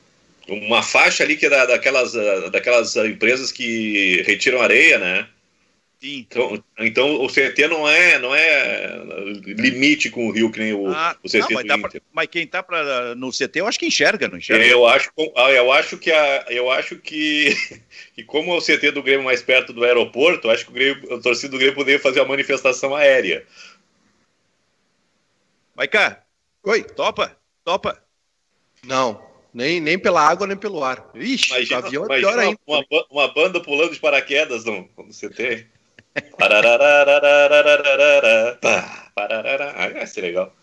uma 0.48 0.84
faixa 0.84 1.24
ali 1.24 1.38
que 1.38 1.46
é 1.46 1.50
da, 1.50 1.66
daquelas, 1.66 2.14
daquelas 2.52 2.96
empresas 2.98 3.52
que 3.52 4.22
retiram 4.26 4.62
areia, 4.62 4.98
né? 4.98 5.28
Sim. 6.02 6.26
Então, 6.28 6.64
então 6.80 7.24
o 7.24 7.28
CT 7.28 7.68
não 7.68 7.88
é, 7.88 8.18
não 8.18 8.34
é 8.34 9.04
limite 9.46 10.10
com 10.10 10.28
o 10.28 10.32
Rio 10.32 10.52
que 10.52 10.58
nem 10.58 10.74
o, 10.74 10.88
ah, 10.88 11.16
o 11.24 11.30
CT 11.30 11.38
não, 11.38 11.78
mas, 11.78 11.92
pra, 11.92 12.02
mas, 12.12 12.28
quem 12.28 12.44
está 12.44 12.66
no 13.16 13.30
CT 13.32 13.60
eu 13.60 13.68
acho 13.68 13.78
que 13.78 13.86
enxerga, 13.86 14.28
não 14.28 14.40
enxerga? 14.40 14.66
Eu 14.66 14.88
acho, 14.88 15.12
ah, 15.36 15.52
eu 15.52 15.72
acho 15.72 16.00
que 16.00 16.12
a, 16.12 16.46
eu 16.50 16.72
acho 16.72 16.96
que, 16.96 17.56
que 18.16 18.24
como 18.24 18.58
o 18.58 18.60
CT 18.60 18.90
do 18.94 19.04
Grêmio 19.04 19.22
é 19.22 19.26
mais 19.26 19.44
perto 19.44 19.74
do 19.74 19.84
aeroporto, 19.84 20.50
acho 20.50 20.66
que 20.66 20.72
o, 20.72 20.74
Grêmio, 20.74 21.14
o 21.14 21.22
torcedor 21.22 21.52
do 21.52 21.58
Grêmio 21.60 21.76
poderia 21.76 22.00
fazer 22.00 22.20
uma 22.22 22.30
manifestação 22.30 22.96
aérea. 22.96 23.46
Maiká, 25.76 26.24
oi, 26.64 26.84
topa, 26.84 27.38
topa. 27.64 28.04
Não, 28.84 29.24
nem, 29.54 29.80
nem 29.80 30.00
pela 30.00 30.28
água, 30.28 30.48
nem 30.48 30.58
pelo 30.58 30.84
ar. 30.84 31.12
Ixi, 31.14 31.52
imagina, 31.52 31.80
o 31.80 31.86
avião 31.86 32.06
é 32.06 32.18
pior 32.18 32.40
ainda. 32.40 32.60
Uma, 32.66 32.86
uma, 33.12 33.28
banda 33.32 33.62
pulando 33.62 33.94
de 33.94 34.00
paraquedas 34.00 34.66
no, 34.66 34.90
no 34.98 35.14
CT. 35.14 35.68
Ah, 38.76 39.90
vai 39.94 40.08
ser 40.08 40.22
legal. 40.22 40.54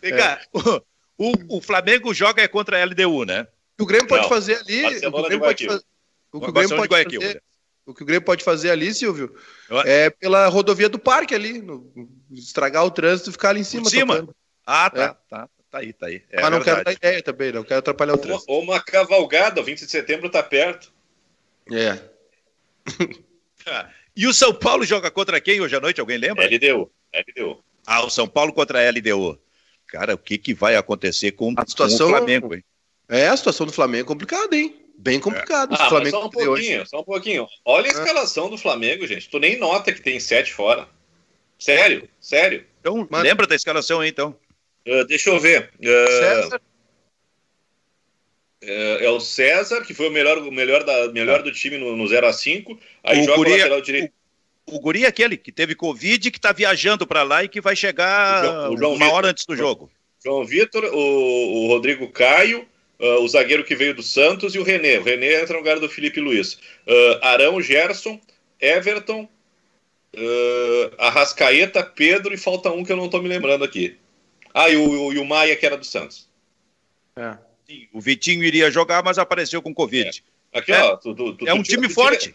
Vem 0.00 0.16
cá, 0.16 0.40
o, 0.52 0.80
o, 1.18 1.58
o 1.58 1.60
Flamengo 1.60 2.12
joga 2.14 2.42
é 2.42 2.48
contra 2.48 2.76
a 2.78 2.84
LDU, 2.84 3.24
né? 3.24 3.46
O 3.78 3.86
Grêmio 3.86 4.08
pode 4.08 4.22
Não, 4.22 4.28
fazer 4.28 4.56
ali. 4.56 4.86
O 4.86 5.00
que 5.00 5.06
o 5.06 5.10
Grêmio 5.22 5.40
pode 5.40 5.64
Guayaquil. 5.64 5.68
fazer. 5.70 5.84
O 6.32 6.40
que 6.40 6.48
o 6.48 6.52
Barcelona 6.52 6.52
Grêmio 6.52 6.68
de 6.68 6.76
pode 6.76 6.88
Guayaquil, 6.92 7.20
fazer. 7.20 7.34
né? 7.34 7.40
O 7.86 7.94
que 7.94 8.02
o 8.02 8.06
Grêmio 8.06 8.24
pode 8.24 8.44
fazer 8.44 8.70
ali, 8.70 8.92
Silvio, 8.92 9.34
Eu- 9.70 9.80
é 9.80 10.10
pela 10.10 10.46
rodovia 10.48 10.88
do 10.88 10.98
parque 10.98 11.34
ali. 11.34 11.60
no- 11.60 11.90
estragar 12.32 12.84
o 12.84 12.90
trânsito 12.90 13.30
e 13.30 13.32
ficar 13.32 13.50
ali 13.50 13.60
em 13.60 13.64
cima. 13.64 13.84
Por 13.84 13.90
cima? 13.90 14.14
tocando. 14.14 14.36
Ah, 14.66 14.90
tá, 14.90 15.02
É. 15.02 15.08
tá, 15.30 15.48
tá 15.70 15.78
aí, 15.78 15.92
tá 15.94 16.06
aí. 16.06 16.22
É 16.30 16.40
Mas 16.42 16.50
não 16.50 16.58
quero 16.60 16.76
dar 16.76 16.90
verdade. 16.90 16.96
ideia 16.98 17.22
também, 17.22 17.52
não 17.52 17.64
quero 17.64 17.78
atrapalhar 17.78 18.14
o 18.14 18.18
trânsito. 18.18 18.52
ou 18.52 18.62
uma 18.62 18.78
cavalgada, 18.82 19.60
o 19.60 19.64
20 19.64 19.80
de 19.86 19.90
setembro 19.90 20.28
tá 20.30 20.42
perto. 20.42 20.92
É. 21.72 21.98
E 24.18 24.26
o 24.26 24.34
São 24.34 24.52
Paulo 24.52 24.84
joga 24.84 25.10
contra 25.12 25.40
quem 25.40 25.60
hoje 25.60 25.76
à 25.76 25.80
noite? 25.80 26.00
Alguém 26.00 26.18
lembra? 26.18 26.44
LDU. 26.44 26.90
LDU. 27.14 27.62
Ah, 27.86 28.04
o 28.04 28.10
São 28.10 28.26
Paulo 28.26 28.52
contra 28.52 28.80
a 28.80 28.90
LDU. 28.90 29.38
Cara, 29.86 30.14
o 30.14 30.18
que, 30.18 30.36
que 30.36 30.52
vai 30.52 30.74
acontecer 30.74 31.30
com, 31.32 31.54
A 31.56 31.64
situação- 31.64 32.08
com 32.10 32.14
o 32.14 32.16
Flamengo, 32.18 32.52
hein? 32.54 32.64
É, 33.08 33.28
a 33.28 33.36
situação 33.36 33.64
do 33.64 33.72
Flamengo 33.72 34.02
é 34.04 34.06
complicada, 34.08 34.56
hein? 34.56 34.74
Bem 34.98 35.20
complicado. 35.20 35.70
O 35.70 35.74
Ah, 35.74 35.88
Flamengo 35.88 36.10
só 36.18 36.26
um 36.26 36.30
perder 36.30 36.48
hoje. 36.48 36.62
pouquinho, 36.64 36.86
só 36.88 37.00
um 37.00 37.04
pouquinho. 37.04 37.46
Olha 37.64 37.86
a 37.86 37.92
escalação 37.92 38.50
do 38.50 38.58
Flamengo, 38.58 39.06
gente. 39.06 39.30
Tu 39.30 39.38
nem 39.38 39.56
nota 39.56 39.92
que 39.92 40.02
tem 40.02 40.18
sete 40.18 40.52
fora. 40.52 40.88
Sério, 41.56 42.08
sério. 42.20 42.66
Então, 42.80 43.06
Mas- 43.08 43.22
lembra 43.22 43.46
da 43.46 43.54
escalação 43.54 44.00
aí, 44.00 44.08
então? 44.10 44.36
Ah, 44.86 45.04
deixa 45.04 45.30
eu 45.30 45.38
ver. 45.38 45.70
Ah, 45.80 46.10
César, 46.10 46.60
é, 48.62 49.04
é 49.04 49.10
o 49.10 49.20
César, 49.20 49.82
que 49.82 49.94
foi 49.94 50.08
o 50.08 50.12
melhor, 50.12 50.38
o 50.38 50.50
melhor, 50.50 50.82
da, 50.84 51.08
melhor 51.12 51.42
do 51.42 51.52
time 51.52 51.78
no, 51.78 51.96
no 51.96 52.06
0 52.08 52.26
a 52.26 52.32
5 52.32 52.78
Aí 53.04 53.20
O 53.20 53.24
joga 53.24 53.36
Guri- 53.36 53.50
o 53.50 53.56
lateral 53.56 53.80
direito. 53.80 54.12
O 54.66 54.78
guri 54.80 55.04
é 55.04 55.08
aquele 55.08 55.36
que 55.36 55.50
teve 55.50 55.74
Covid, 55.74 56.30
que 56.30 56.38
tá 56.40 56.52
viajando 56.52 57.06
pra 57.06 57.22
lá 57.22 57.42
e 57.42 57.48
que 57.48 57.60
vai 57.60 57.74
chegar 57.74 58.42
O 58.42 58.46
João- 58.46 58.72
o 58.72 58.76
João 58.76 58.90
uma 58.94 59.04
Vitor. 59.06 59.14
hora 59.16 59.28
antes 59.28 59.46
do 59.46 59.56
jogo. 59.56 59.90
João 60.22 60.44
Vitor, 60.44 60.84
o, 60.84 60.98
o 61.64 61.68
Rodrigo 61.68 62.06
Caio, 62.10 62.66
ah, 63.00 63.18
o 63.20 63.28
zagueiro 63.28 63.64
que 63.64 63.74
veio 63.76 63.94
do 63.94 64.02
Santos 64.02 64.54
e 64.54 64.58
o 64.58 64.62
René. 64.64 64.98
O 64.98 65.02
René 65.02 65.40
entra 65.40 65.54
no 65.54 65.60
lugar 65.60 65.78
do 65.80 65.88
Felipe 65.88 66.20
Luiz. 66.20 66.58
Ah, 67.22 67.30
Arão, 67.30 67.62
Gerson, 67.62 68.20
Everton, 68.60 69.26
ah, 70.16 70.90
Arrascaeta, 71.06 71.82
Pedro 71.82 72.34
e 72.34 72.36
falta 72.36 72.70
um 72.70 72.84
que 72.84 72.92
eu 72.92 72.96
não 72.96 73.08
tô 73.08 73.22
me 73.22 73.28
lembrando 73.28 73.64
aqui. 73.64 73.96
Ah, 74.52 74.68
e 74.68 74.76
o, 74.76 75.12
e 75.12 75.18
o 75.18 75.24
Maia, 75.24 75.56
que 75.56 75.64
era 75.64 75.76
do 75.78 75.84
Santos. 75.86 76.28
É. 77.16 77.38
Sim, 77.68 77.86
o 77.92 78.00
Vitinho 78.00 78.42
iria 78.44 78.70
jogar, 78.70 79.02
mas 79.04 79.18
apareceu 79.18 79.60
com 79.60 79.74
Covid. 79.74 80.22
Aqui, 80.54 80.72
É. 80.72 80.82
ó. 80.82 80.96
Tu, 80.96 81.14
tu- 81.14 81.34
tu- 81.34 81.46
É, 81.48 81.52
um 81.52 81.62
tira- 81.62 81.76
time 81.76 81.88
tira- 81.88 81.94
forte. 81.94 82.34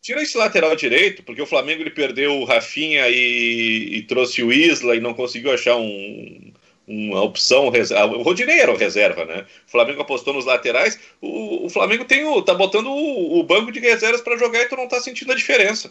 Tira 0.00 0.22
esse 0.22 0.36
lateral 0.36 0.74
direito, 0.76 1.22
porque 1.22 1.40
o 1.42 1.46
Flamengo 1.46 1.82
ele 1.82 1.90
perdeu 1.90 2.32
o 2.40 2.44
Rafinha 2.44 3.08
e, 3.08 3.96
e 3.96 4.02
trouxe 4.02 4.42
o 4.42 4.52
Isla 4.52 4.96
e 4.96 5.00
não 5.00 5.12
conseguiu 5.14 5.52
achar 5.52 5.76
um- 5.76 6.52
uma 6.86 7.22
opção. 7.22 7.68
reserva. 7.70 8.14
O 8.16 8.22
Rodinei 8.22 8.58
era 8.60 8.72
o 8.72 8.76
reserva, 8.76 9.24
né? 9.24 9.46
O 9.66 9.70
Flamengo 9.70 10.00
apostou 10.02 10.32
nos 10.34 10.44
laterais. 10.46 10.98
O, 11.20 11.66
o 11.66 11.70
Flamengo 11.70 12.04
tem 12.04 12.24
o, 12.24 12.40
tá 12.42 12.54
botando 12.54 12.86
o, 12.88 13.38
o 13.38 13.42
banco 13.42 13.70
de 13.72 13.80
reservas 13.80 14.20
para 14.22 14.36
jogar 14.38 14.60
e 14.62 14.68
tu 14.68 14.76
não 14.76 14.88
tá 14.88 15.00
sentindo 15.00 15.32
a 15.32 15.36
diferença. 15.36 15.90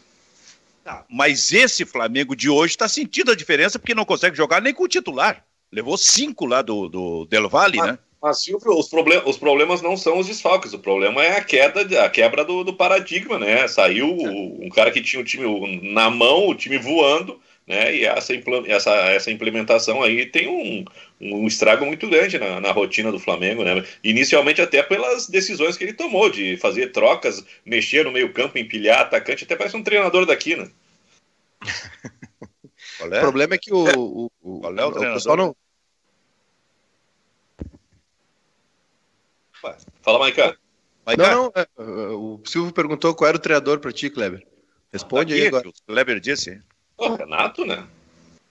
Tá, 0.84 1.06
Mas 1.10 1.52
esse 1.54 1.86
Flamengo 1.86 2.36
de 2.36 2.50
hoje 2.50 2.74
está 2.74 2.88
sentindo 2.90 3.32
a 3.32 3.36
diferença 3.36 3.80
porque 3.80 3.96
não 3.96 4.04
consegue 4.06 4.36
jogar 4.36 4.62
nem 4.62 4.74
com 4.74 4.84
o 4.84 4.88
titular. 4.88 5.44
Levou 5.72 5.98
cinco 5.98 6.46
lá 6.46 6.62
do, 6.62 6.88
do 6.90 7.26
Del 7.26 7.48
Valle, 7.50 7.80
Ah. 7.80 7.88
né? 7.94 8.00
Mas 8.24 8.42
Silvio, 8.42 8.80
os, 8.80 8.88
problem 8.88 9.22
os 9.26 9.38
problemas 9.38 9.82
não 9.82 9.98
são 9.98 10.18
os 10.18 10.28
desfalques, 10.28 10.72
o 10.74 10.80
problema 10.80 11.22
é 11.26 11.38
a 11.38 11.44
queda, 11.44 12.06
a 12.06 12.10
quebra 12.10 12.46
do, 12.46 12.64
do 12.64 12.74
paradigma, 12.74 13.38
né? 13.38 13.68
Saiu 13.68 14.08
o- 14.10 14.66
um 14.66 14.70
cara 14.70 14.92
que 14.92 15.02
tinha 15.02 15.22
o 15.22 15.26
time 15.26 15.46
na 15.94 16.10
mão, 16.10 16.48
o 16.48 16.56
time 16.56 16.78
voando, 16.78 17.38
né? 17.68 17.94
E 17.94 18.06
essa, 18.06 18.34
essa, 18.68 18.92
essa 19.12 19.30
implementação 19.32 20.02
aí 20.02 20.26
tem 20.26 20.48
um, 20.48 20.86
um 21.20 21.46
estrago 21.48 21.86
muito 21.86 22.08
grande 22.10 22.40
na, 22.40 22.62
na 22.62 22.72
rotina 22.72 23.12
do 23.12 23.20
Flamengo, 23.20 23.62
né? 23.66 23.84
Inicialmente 24.02 24.62
até 24.62 24.82
pelas 24.82 25.28
decisões 25.28 25.76
que 25.76 25.84
ele 25.84 25.94
tomou 25.94 26.30
de 26.30 26.56
fazer 26.58 26.94
trocas, 26.94 27.44
mexer 27.66 28.06
no 28.06 28.12
meio 28.14 28.32
campo, 28.32 28.58
empilhar 28.58 29.02
atacante, 29.02 29.44
até 29.44 29.56
parece 29.58 29.76
um 29.76 29.84
treinador 29.84 30.26
daqui, 30.26 30.56
né? 30.56 30.70
Qual 32.98 33.14
O 33.14 33.16
é? 33.16 33.20
problema 33.20 33.56
é 33.56 33.58
que 33.58 33.74
o, 33.74 34.26
o, 34.26 34.32
o, 34.42 34.72
é 34.78 34.86
o 34.86 34.90
o 35.04 35.08
pessoal 35.14 35.38
não. 35.38 35.56
Fala, 40.02 40.20
Maica. 40.20 40.58
Mas, 41.06 41.18
Não, 41.18 41.26
não. 41.46 41.52
é, 41.56 41.68
o 42.14 42.42
Silvio 42.46 42.72
perguntou 42.74 43.14
qual 43.14 43.28
era 43.28 43.38
o 43.38 43.40
treinador 43.42 43.80
pra 43.80 43.92
ti, 43.92 44.10
Kleber. 44.10 44.46
Responde 44.92 45.34
tá 45.34 45.36
aqui 45.36 45.42
aí 45.42 45.48
agora. 45.48 45.64
que 45.64 45.70
o 45.70 45.74
Kleber 45.88 46.20
disse. 46.20 46.62
Pô, 46.96 47.16
Renato, 47.16 47.66
né? 47.66 47.88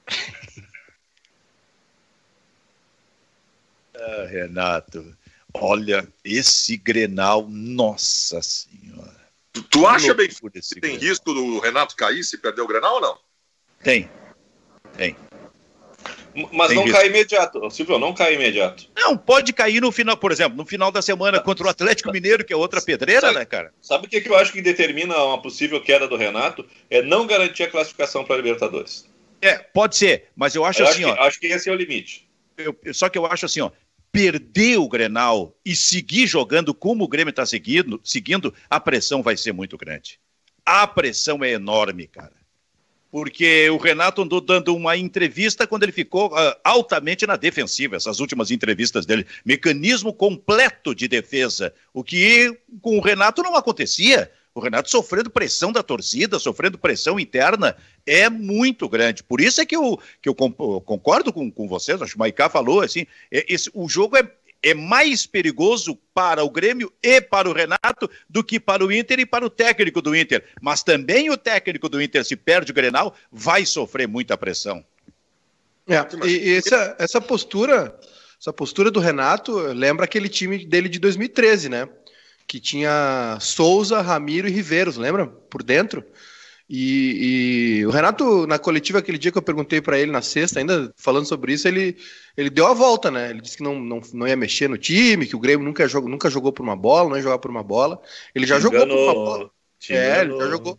Ah, 3.95 4.27
Renato, 4.27 5.17
olha, 5.55 6.09
esse 6.25 6.77
Grenal, 6.77 7.47
nossa 7.49 8.41
senhora. 8.41 9.21
Tu, 9.53 9.63
tu 9.65 9.87
acha, 9.87 10.15
bem, 10.15 10.29
que 10.29 10.41
tem 10.81 10.81
Grenal. 10.81 10.99
risco 11.01 11.35
do 11.35 11.59
Renato 11.61 11.95
cair 11.95 12.25
se 12.25 12.39
perder 12.39 12.63
o 12.63 12.67
Grenal 12.67 12.95
ou 12.95 13.01
não? 13.01 13.19
Tem. 13.83 14.11
Tem. 14.97 15.15
Mas 16.53 16.69
Tem 16.69 16.77
não 16.77 16.85
risco. 16.85 16.99
cai 16.99 17.09
imediato. 17.09 17.71
Silvio, 17.71 17.99
não 17.99 18.15
cai 18.15 18.35
imediato. 18.35 18.89
Não, 18.97 19.17
pode 19.17 19.53
cair 19.53 19.81
no 19.81 19.93
final, 19.93 20.17
por 20.17 20.33
exemplo, 20.33 20.57
no 20.57 20.65
final 20.65 20.91
da 20.91 21.03
semana 21.03 21.41
contra 21.41 21.67
o 21.67 21.69
Atlético 21.71 22.11
Mineiro, 22.11 22.45
que 22.45 22.53
é 22.53 22.57
outra 22.57 22.81
pedreira, 22.81 23.21
Sabe- 23.29 23.39
né, 23.39 23.45
cara? 23.45 23.73
Sabe 23.81 24.07
o 24.07 24.09
que, 24.09 24.21
que 24.21 24.29
eu 24.29 24.37
acho 24.37 24.53
que 24.53 24.63
determina 24.63 25.17
uma 25.25 25.41
possível 25.43 25.81
queda 25.83 26.09
do 26.09 26.17
Renato? 26.17 26.65
É 26.89 27.03
não 27.03 27.27
garantir 27.27 27.65
a 27.65 27.71
classificação 27.71 28.25
para 28.25 28.35
a 28.35 28.39
Libertadores. 28.39 29.07
É, 29.43 29.59
pode 29.59 29.97
ser, 29.97 30.29
mas 30.37 30.55
eu 30.55 30.65
acho 30.65 30.81
Eu 30.83 30.87
assim, 30.87 31.05
acho, 31.05 31.13
ó. 31.13 31.17
que, 31.17 31.21
acho 31.23 31.41
que 31.41 31.47
esse 31.49 31.69
é 31.69 31.73
o 31.73 31.77
limite. 31.77 32.27
eu- 32.57 32.77
só 32.95 33.09
que 33.09 33.19
eu 33.19 33.27
acho 33.27 33.45
assim, 33.47 33.61
ó, 33.61 33.71
perder 34.11 34.79
o 34.79 34.89
Grenal 34.89 35.55
e 35.65 35.75
seguir 35.75 36.27
jogando 36.27 36.73
como 36.75 37.05
o 37.05 37.09
Grêmio 37.09 37.31
está 37.31 37.45
seguindo, 37.45 38.01
seguindo, 38.05 38.55
a 38.71 38.79
pressão 38.79 39.23
vai 39.23 39.37
ser 39.37 39.53
muito 39.53 39.77
grande. 39.77 40.19
A 40.65 40.87
pressão 40.87 41.43
é 41.43 41.51
enorme, 41.51 42.07
cara. 42.07 42.33
Porque 43.13 43.69
o 43.69 43.77
Renato 43.77 44.23
andou 44.23 44.41
dando 44.41 44.75
uma 44.75 44.97
entrevista 44.97 45.67
quando 45.67 45.83
ele 45.83 45.93
ficou 45.93 46.35
ah, 46.35 46.59
altamente 46.65 47.27
na 47.27 47.37
defensiva, 47.37 47.95
essas 47.95 48.21
últimas 48.21 48.51
entrevistas 48.51 49.05
dele. 49.05 49.27
Mecanismo 49.45 50.15
completo 50.15 50.95
de 50.95 51.07
defesa, 51.07 51.75
o 51.93 52.03
que 52.03 52.59
com 52.81 52.97
o 52.97 53.03
Renato 53.03 53.43
não 53.43 53.55
acontecia. 53.55 54.33
O 54.55 54.61
Renato 54.61 54.91
sofrendo 54.91 55.31
pressão 55.31 55.73
da 55.73 55.83
torcida, 55.83 56.39
sofrendo 56.39 56.79
pressão 56.79 57.19
interna, 57.21 57.77
é 58.07 58.29
muito 58.29 58.89
grande. 58.89 59.23
Por 59.23 59.41
isso 59.41 59.61
é 59.61 59.67
que 59.67 59.77
eu, 59.77 59.99
que 60.21 60.29
eu 60.29 60.35
concordo 60.35 61.33
com, 61.33 61.51
com 61.51 61.69
vocês, 61.69 62.01
acho 62.01 62.13
que 62.13 62.17
o 62.17 62.19
Maicá 62.19 62.51
falou 62.51 62.81
assim, 62.81 63.07
é- 63.31 63.47
esse, 63.49 63.71
o 63.73 63.89
jogo 63.89 64.17
é, 64.17 64.31
é 64.63 64.75
mais 64.75 65.27
perigoso 65.27 65.99
para 66.15 66.45
o 66.45 66.51
Grêmio 66.51 66.93
e 67.03 67.21
para 67.21 67.49
o 67.49 67.53
Renato 67.53 68.09
do 68.29 68.45
que 68.45 68.61
para 68.61 68.85
o 68.85 68.93
Inter 68.93 69.21
e 69.21 69.27
para 69.27 69.45
o 69.45 69.51
técnico 69.51 70.01
do 70.01 70.15
Inter. 70.15 70.45
Mas 70.61 70.83
também 70.83 71.31
o 71.31 71.37
técnico 71.37 71.89
do 71.89 72.01
Inter, 72.01 72.25
se 72.25 72.37
perde 72.37 72.71
o 72.71 72.75
Grenal, 72.75 73.15
vai 73.31 73.67
sofrer 73.67 74.07
muita 74.07 74.39
pressão. 74.39 74.85
É, 75.89 76.27
e, 76.27 76.51
e 76.51 76.57
essa, 76.57 76.97
essa 76.99 77.21
postura, 77.21 77.99
essa 78.41 78.53
postura 78.53 78.91
do 78.91 79.01
Renato 79.01 79.57
lembra 79.57 80.05
aquele 80.05 80.29
time 80.29 80.65
dele 80.65 80.89
de 80.89 81.01
2013, 81.01 81.69
né? 81.69 81.89
Que 82.47 82.61
tinha 82.61 83.39
Souza, 83.41 84.01
Ramiro 84.01 84.47
e 84.47 84.53
Riveiros, 84.53 84.97
lembra? 84.97 85.27
Por 85.27 85.63
dentro. 85.63 86.05
E, 86.69 87.81
e 87.81 87.87
o 87.87 87.91
Renato, 87.91 88.47
na 88.47 88.59
coletiva 88.59 88.99
aquele 88.99 89.19
dia 89.19 89.31
que 89.31 89.39
eu 89.39 89.43
perguntei 89.43 89.81
para 89.81 89.99
ele 89.99 90.11
na 90.11 90.23
sexta, 90.23 90.59
ainda 90.59 90.93
falando 90.97 91.27
sobre 91.27 91.53
isso, 91.53 91.69
ele, 91.69 91.97
ele 92.37 92.49
deu 92.49 92.67
a 92.67 92.73
volta, 92.73 93.11
né? 93.11 93.31
Ele 93.31 93.41
disse 93.41 93.57
que 93.57 93.63
não, 93.63 93.79
não, 93.79 94.01
não 94.15 94.27
ia 94.27 94.37
mexer 94.37 94.69
no 94.69 94.79
time, 94.79 95.27
que 95.27 95.37
o 95.37 95.41
Grêmio 95.41 95.65
nunca 95.65 95.87
jogou, 95.87 96.09
nunca 96.09 96.31
jogou 96.31 96.53
por 96.53 96.63
uma 96.63 96.77
bola, 96.77 97.11
não 97.11 97.17
ia 97.17 97.23
jogar 97.23 97.39
por 97.39 97.51
uma 97.51 97.63
bola. 97.63 98.01
Ele 98.35 98.47
já 98.47 98.59
jogou 98.59 98.87
por 98.87 98.97
uma 98.97 99.15
bola. 99.15 99.51
É, 99.91 100.21
ele 100.23 100.39
já 100.39 100.49
jogou, 100.49 100.79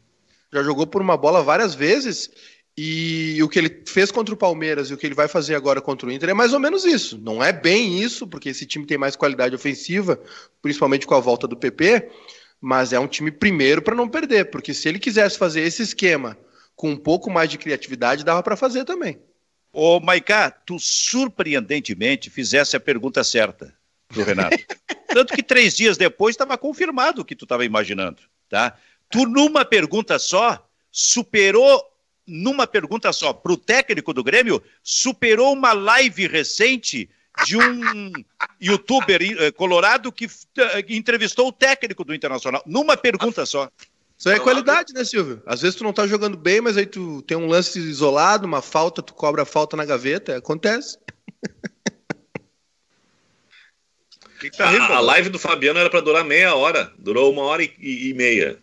já 0.51 0.63
jogou 0.63 0.87
por 0.87 1.01
uma 1.01 1.17
bola 1.17 1.43
várias 1.43 1.75
vezes. 1.75 2.31
E 2.75 3.37
o 3.43 3.47
que 3.47 3.59
ele 3.59 3.83
fez 3.85 4.11
contra 4.11 4.33
o 4.33 4.37
Palmeiras 4.37 4.89
e 4.89 4.93
o 4.95 4.97
que 4.97 5.05
ele 5.05 5.13
vai 5.13 5.27
fazer 5.27 5.53
agora 5.53 5.79
contra 5.79 6.07
o 6.07 6.11
Inter 6.11 6.29
é 6.29 6.33
mais 6.33 6.53
ou 6.53 6.59
menos 6.59 6.83
isso. 6.85 7.19
Não 7.19 7.43
é 7.43 7.53
bem 7.53 8.01
isso, 8.01 8.25
porque 8.25 8.49
esse 8.49 8.65
time 8.65 8.85
tem 8.85 8.97
mais 8.97 9.15
qualidade 9.15 9.53
ofensiva, 9.53 10.19
principalmente 10.59 11.05
com 11.05 11.13
a 11.13 11.19
volta 11.19 11.47
do 11.47 11.55
PP, 11.55 12.09
mas 12.63 12.93
é 12.93 12.99
um 12.99 13.09
time 13.09 13.29
primeiro 13.29 13.81
para 13.81 13.93
não 13.93 14.07
perder, 14.07 14.49
porque 14.49 14.73
se 14.73 14.87
ele 14.87 14.97
quisesse 14.97 15.37
fazer 15.37 15.59
esse 15.59 15.83
esquema 15.83 16.37
com 16.77 16.91
um 16.91 16.95
pouco 16.95 17.29
mais 17.29 17.49
de 17.49 17.57
criatividade, 17.57 18.23
dava 18.23 18.41
para 18.41 18.55
fazer 18.55 18.85
também. 18.85 19.19
Ô, 19.73 19.99
Maicá, 19.99 20.49
tu 20.49 20.79
surpreendentemente 20.79 22.29
fizesse 22.29 22.77
a 22.77 22.79
pergunta 22.79 23.21
certa 23.21 23.75
do 24.09 24.23
Renato. 24.23 24.55
Tanto 25.13 25.33
que 25.33 25.43
três 25.43 25.75
dias 25.75 25.97
depois 25.97 26.35
estava 26.35 26.57
confirmado 26.57 27.21
o 27.21 27.25
que 27.25 27.35
tu 27.35 27.43
estava 27.43 27.65
imaginando, 27.65 28.21
tá? 28.47 28.77
Tu, 29.09 29.27
numa 29.27 29.65
pergunta 29.65 30.17
só, 30.17 30.65
superou, 30.89 31.83
numa 32.25 32.65
pergunta 32.65 33.11
só, 33.11 33.33
para 33.33 33.51
o 33.51 33.57
técnico 33.57 34.13
do 34.13 34.23
Grêmio, 34.23 34.63
superou 34.81 35.51
uma 35.51 35.73
live 35.73 36.27
recente 36.27 37.09
de 37.45 37.57
um 37.57 38.11
youtuber 38.61 39.21
eh, 39.21 39.51
colorado 39.51 40.13
eh, 40.57 40.83
que 40.83 40.95
entrevistou 40.95 41.47
o 41.47 41.51
técnico 41.51 42.03
do 42.03 42.13
Internacional, 42.13 42.61
numa 42.65 42.95
pergunta 42.95 43.45
só. 43.45 43.69
Isso 44.17 44.29
aí 44.29 44.35
é 44.35 44.39
qualidade, 44.39 44.93
né, 44.93 45.03
Silvio? 45.03 45.41
Às 45.45 45.61
vezes 45.61 45.75
tu 45.75 45.83
não 45.83 45.91
tá 45.91 46.07
jogando 46.07 46.37
bem, 46.37 46.61
mas 46.61 46.77
aí 46.77 46.85
tu 46.85 47.21
tem 47.23 47.35
um 47.35 47.47
lance 47.47 47.79
isolado, 47.79 48.45
uma 48.45 48.61
falta, 48.61 49.01
tu 49.01 49.13
cobra 49.13 49.41
a 49.41 49.45
falta 49.45 49.75
na 49.75 49.83
gaveta, 49.83 50.33
é, 50.33 50.37
acontece. 50.37 50.97
Tá 54.57 54.67
a, 54.67 54.97
a, 54.97 54.99
live 54.99 55.29
do 55.29 55.39
Fabiano 55.39 55.79
era 55.79 55.89
para 55.89 56.01
durar 56.01 56.25
meia 56.25 56.53
hora, 56.53 56.91
durou 56.99 57.31
uma 57.31 57.43
hora 57.43 57.63
e, 57.63 57.71
e 57.79 58.13
meia. 58.13 58.61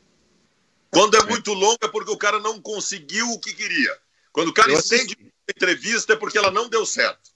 Quando 0.91 1.17
é 1.17 1.25
muito 1.25 1.55
longa 1.55 1.79
é 1.85 1.89
porque 1.89 2.11
o 2.11 2.19
cara 2.19 2.39
não 2.39 2.61
conseguiu 2.61 3.31
o 3.31 3.41
que 3.41 3.55
queria. 3.55 3.97
Quando 4.31 4.49
o 4.49 4.53
cara 4.53 4.71
Eu 4.71 4.79
estende 4.79 5.17
entrevista 5.49 6.13
é 6.13 6.17
porque 6.17 6.37
ela 6.37 6.51
não 6.51 6.69
deu 6.69 6.85
certo. 6.85 7.30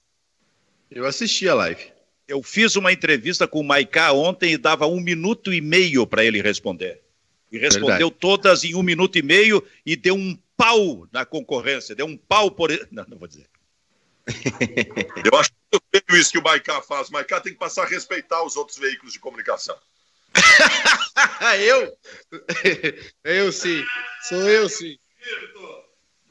Eu 0.91 1.07
assisti 1.07 1.49
a 1.49 1.55
live. 1.55 1.93
Eu 2.26 2.43
fiz 2.43 2.76
uma 2.76 2.93
entrevista 2.93 3.47
com 3.47 3.61
o 3.61 3.64
Maiká 3.64 4.12
ontem 4.12 4.53
e 4.53 4.59
dava 4.59 4.87
um 4.87 5.01
minuto 5.01 5.53
e 5.53 5.61
meio 5.61 6.07
para 6.07 6.24
ele 6.24 6.41
responder. 6.41 7.03
E 7.53 7.59
respondeu 7.59 8.09
Verdade. 8.09 8.16
todas 8.18 8.64
em 8.64 8.74
um 8.74 8.82
minuto 8.82 9.16
e 9.16 9.22
meio 9.22 9.64
e 9.85 9.95
deu 9.95 10.14
um 10.14 10.37
pau 10.57 11.07
na 11.12 11.24
concorrência. 11.24 11.95
Deu 11.95 12.07
um 12.07 12.16
pau 12.16 12.51
por. 12.51 12.70
Não, 12.91 13.05
não 13.07 13.18
vou 13.18 13.28
dizer. 13.28 13.47
Eu 15.30 15.39
acho 15.39 15.51
muito 15.70 15.85
feio 15.91 16.20
isso 16.20 16.32
que 16.32 16.39
o 16.39 16.43
Maiká 16.43 16.80
faz. 16.80 17.09
O 17.09 17.12
Maiká 17.12 17.41
tem 17.41 17.53
que 17.53 17.59
passar 17.59 17.82
a 17.82 17.89
respeitar 17.89 18.43
os 18.43 18.57
outros 18.57 18.78
veículos 18.78 19.12
de 19.12 19.18
comunicação. 19.18 19.76
eu? 21.61 21.97
eu 23.22 23.53
sim. 23.53 23.85
Sou 24.28 24.49
eu 24.49 24.68
sim. 24.68 24.99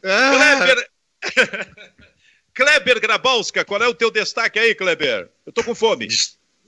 Ah. 0.04 0.76
Kleber... 2.54 3.00
Grabowska, 3.00 3.66
qual 3.66 3.82
é 3.82 3.88
o 3.88 3.94
teu 3.94 4.12
destaque 4.12 4.60
aí, 4.60 4.76
Kleber? 4.76 5.30
Eu 5.46 5.52
tô 5.52 5.64
com 5.64 5.74
fome. 5.74 6.08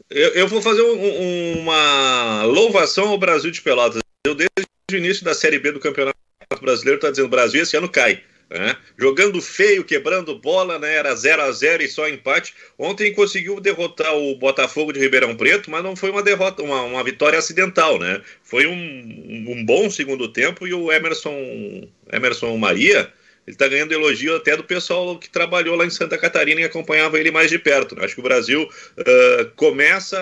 Eu, 0.09 0.29
eu 0.29 0.47
vou 0.47 0.61
fazer 0.61 0.81
um, 0.81 1.59
uma 1.59 2.43
louvação 2.43 3.09
ao 3.09 3.17
Brasil 3.17 3.51
de 3.51 3.61
Pelotas. 3.61 4.01
Eu, 4.25 4.35
desde 4.35 4.51
o 4.91 4.95
início 4.95 5.23
da 5.23 5.33
Série 5.33 5.59
B 5.59 5.71
do 5.71 5.79
Campeonato 5.79 6.17
Brasileiro, 6.59 6.99
tá 6.99 7.09
dizendo: 7.09 7.29
Brasil 7.29 7.61
esse 7.61 7.77
ano 7.77 7.89
cai. 7.89 8.23
Né? 8.49 8.77
Jogando 8.97 9.41
feio, 9.41 9.83
quebrando 9.83 10.37
bola, 10.37 10.77
né? 10.77 10.95
era 10.95 11.15
0 11.15 11.41
a 11.41 11.51
0 11.51 11.83
e 11.83 11.87
só 11.87 12.07
empate. 12.07 12.53
Ontem 12.77 13.11
conseguiu 13.11 13.59
derrotar 13.59 14.15
o 14.15 14.35
Botafogo 14.35 14.93
de 14.93 14.99
Ribeirão 14.99 15.35
Preto, 15.35 15.71
mas 15.71 15.83
não 15.83 15.95
foi 15.95 16.11
uma 16.11 16.21
derrota, 16.21 16.61
uma, 16.61 16.81
uma 16.83 17.03
vitória 17.03 17.39
acidental, 17.39 17.97
né? 17.97 18.21
Foi 18.43 18.67
um, 18.67 19.45
um 19.49 19.65
bom 19.65 19.89
segundo 19.89 20.31
tempo 20.31 20.67
e 20.67 20.73
o 20.73 20.91
Emerson, 20.91 21.87
Emerson 22.11 22.55
Maria 22.57 23.11
ele 23.45 23.55
está 23.55 23.67
ganhando 23.67 23.93
elogio 23.93 24.35
até 24.35 24.57
do 24.57 24.63
pessoal 24.63 25.19
que 25.19 25.29
trabalhou 25.29 25.75
lá 25.75 25.85
em 25.85 25.89
Santa 25.89 26.17
Catarina 26.17 26.61
e 26.61 26.63
acompanhava 26.63 27.19
ele 27.19 27.29
mais 27.29 27.49
de 27.49 27.59
perto. 27.59 27.95
Né? 27.95 28.05
Acho 28.05 28.15
que 28.15 28.19
o 28.19 28.23
Brasil 28.23 28.63
uh, 28.63 29.51
começa 29.55 30.17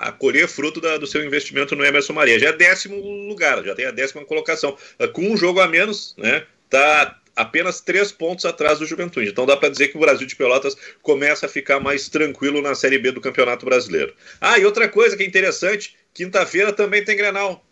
a 0.00 0.10
colher 0.12 0.48
fruto 0.48 0.80
da, 0.80 0.96
do 0.96 1.06
seu 1.06 1.22
investimento 1.24 1.76
no 1.76 1.84
Emerson 1.84 2.14
Maria. 2.14 2.38
Já 2.38 2.48
é 2.48 2.52
décimo 2.52 2.96
lugar, 3.28 3.62
já 3.62 3.74
tem 3.74 3.84
a 3.84 3.90
décima 3.90 4.24
colocação. 4.24 4.76
Uh, 4.98 5.08
com 5.08 5.22
um 5.30 5.36
jogo 5.36 5.60
a 5.60 5.68
menos, 5.68 6.14
né? 6.16 6.46
Tá 6.70 7.20
apenas 7.36 7.80
três 7.82 8.10
pontos 8.12 8.46
atrás 8.46 8.78
do 8.78 8.86
Juventude. 8.86 9.28
Então 9.28 9.44
dá 9.44 9.56
para 9.56 9.68
dizer 9.68 9.88
que 9.88 9.96
o 9.98 10.00
Brasil 10.00 10.26
de 10.26 10.34
Pelotas 10.34 10.74
começa 11.02 11.44
a 11.44 11.48
ficar 11.48 11.80
mais 11.80 12.08
tranquilo 12.08 12.62
na 12.62 12.74
Série 12.74 12.98
B 12.98 13.12
do 13.12 13.20
Campeonato 13.20 13.66
Brasileiro. 13.66 14.14
Ah, 14.40 14.58
e 14.58 14.64
outra 14.64 14.88
coisa 14.88 15.16
que 15.16 15.22
é 15.22 15.26
interessante, 15.26 15.96
quinta-feira 16.14 16.72
também 16.72 17.04
tem 17.04 17.16
Grenal. 17.16 17.62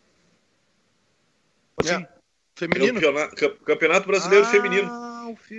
É. 1.86 2.06
Feminino? 2.54 3.00
Campeonato, 3.00 3.56
Campeonato 3.64 4.06
Brasileiro 4.06 4.44
ah, 4.44 4.48
Feminino. 4.48 5.12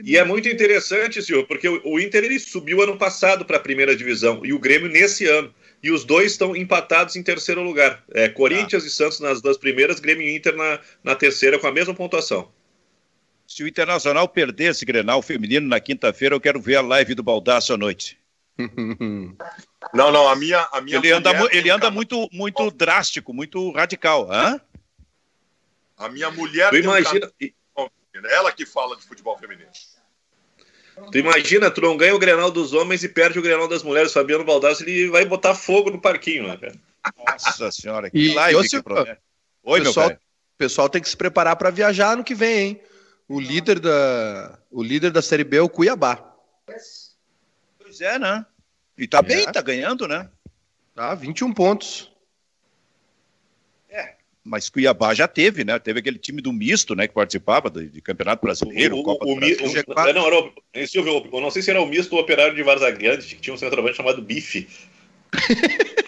E 0.03 0.17
é 0.17 0.23
muito 0.23 0.47
interessante, 0.47 1.21
senhor, 1.21 1.45
porque 1.47 1.67
o 1.67 1.99
Inter 1.99 2.23
ele 2.23 2.39
subiu 2.39 2.81
ano 2.81 2.97
passado 2.97 3.45
para 3.45 3.57
a 3.57 3.59
primeira 3.59 3.95
divisão 3.95 4.45
e 4.45 4.53
o 4.53 4.59
Grêmio 4.59 4.89
nesse 4.89 5.25
ano. 5.25 5.53
E 5.81 5.91
os 5.91 6.05
dois 6.05 6.31
estão 6.31 6.55
empatados 6.55 7.15
em 7.15 7.23
terceiro 7.23 7.61
lugar. 7.61 8.03
É, 8.13 8.29
Corinthians 8.29 8.83
ah. 8.83 8.87
e 8.87 8.89
Santos 8.89 9.19
nas 9.19 9.41
duas 9.41 9.57
primeiras, 9.57 9.99
Grêmio 9.99 10.25
e 10.25 10.35
Inter 10.35 10.55
na, 10.55 10.79
na 11.03 11.15
terceira 11.15 11.59
com 11.59 11.67
a 11.67 11.71
mesma 11.71 11.93
pontuação. 11.93 12.49
Se 13.45 13.63
o 13.63 13.67
Internacional 13.67 14.27
perder 14.27 14.71
esse 14.71 14.85
Grenal 14.85 15.21
feminino 15.21 15.67
na 15.67 15.79
quinta-feira, 15.79 16.35
eu 16.35 16.41
quero 16.41 16.61
ver 16.61 16.75
a 16.77 16.81
live 16.81 17.13
do 17.13 17.23
Baldaço 17.23 17.73
à 17.73 17.77
noite. 17.77 18.17
Não, 19.93 20.11
não, 20.11 20.29
a 20.29 20.35
minha. 20.35 20.67
A 20.71 20.79
minha 20.79 20.97
ele 20.97 21.11
anda, 21.11 21.31
ele 21.51 21.69
anda 21.69 21.91
muito, 21.91 22.29
muito 22.31 22.71
drástico, 22.71 23.33
muito 23.33 23.71
radical. 23.71 24.31
Hã? 24.31 24.59
A 26.03 26.09
minha 26.09 26.29
mulher. 26.31 26.69
Tu 26.69 26.77
imagina. 26.77 27.31
Um... 27.77 27.87
Ela 28.29 28.51
que 28.51 28.65
fala 28.65 28.95
de 28.95 29.03
futebol 29.03 29.37
feminino. 29.37 29.71
Tu 31.11 31.17
imagina, 31.17 31.71
tu 31.71 31.81
não 31.81 31.97
ganha 31.97 32.13
o 32.13 32.19
Grenal 32.19 32.51
dos 32.51 32.73
homens 32.73 33.03
e 33.03 33.09
perde 33.09 33.39
o 33.39 33.41
Grenal 33.41 33.67
das 33.67 33.81
mulheres. 33.81 34.13
Fabiano 34.13 34.43
Baldassi, 34.43 34.83
ele 34.83 35.09
vai 35.09 35.25
botar 35.25 35.55
fogo 35.55 35.89
no 35.89 35.99
parquinho, 35.99 36.47
né, 36.47 36.57
cara? 36.57 36.75
Nossa 37.27 37.71
senhora, 37.71 38.09
que 38.09 38.17
e, 38.17 38.33
live 38.33 38.69
que 38.69 38.75
Oi, 39.63 39.81
pessoal, 39.81 40.07
meu 40.07 40.15
cara. 40.15 40.21
O 40.53 40.57
pessoal 40.57 40.89
tem 40.89 41.01
que 41.01 41.09
se 41.09 41.17
preparar 41.17 41.55
para 41.55 41.71
viajar 41.71 42.15
no 42.15 42.23
que 42.23 42.35
vem, 42.35 42.59
hein? 42.59 42.81
O 43.27 43.39
líder 43.39 43.79
da, 43.79 44.59
o 44.69 44.83
líder 44.83 45.11
da 45.11 45.21
Série 45.21 45.43
B 45.43 45.57
é 45.57 45.61
o 45.61 45.69
Cuiabá. 45.69 46.35
Pois 46.65 48.01
é, 48.01 48.19
né? 48.19 48.45
E 48.97 49.07
tá 49.07 49.19
é. 49.19 49.21
bem, 49.23 49.51
tá 49.51 49.61
ganhando, 49.61 50.07
né? 50.07 50.29
Tá, 50.93 51.15
21 51.15 51.53
pontos. 51.53 52.12
Mas 54.43 54.69
Cuiabá 54.69 55.13
já 55.13 55.27
teve, 55.27 55.63
né? 55.63 55.79
Teve 55.79 55.99
aquele 55.99 56.19
time 56.19 56.41
do 56.41 56.51
misto, 56.51 56.95
né? 56.95 57.07
Que 57.07 57.13
participava 57.13 57.69
de, 57.69 57.87
de 57.87 58.01
Campeonato 58.01 58.45
Brasileiro, 58.45 58.97
o, 58.97 59.03
Copa 59.03 59.25
o, 59.25 59.33
do 59.33 59.39
Brasil. 59.39 59.57
O, 59.61 59.91
o, 59.91 60.13
não, 60.13 60.27
era 60.27 60.39
o, 60.39 60.87
Silvio, 60.87 61.29
eu 61.31 61.41
não 61.41 61.49
sei 61.49 61.61
se 61.61 61.69
era 61.69 61.81
o 61.81 61.85
misto 61.85 62.13
ou 62.13 62.19
o 62.19 62.21
operário 62.21 62.55
de 62.55 62.63
Varza 62.63 62.91
que 62.91 63.35
tinha 63.37 63.53
um 63.53 63.57
centroavante 63.57 63.97
chamado 63.97 64.21
Bife. 64.21 64.67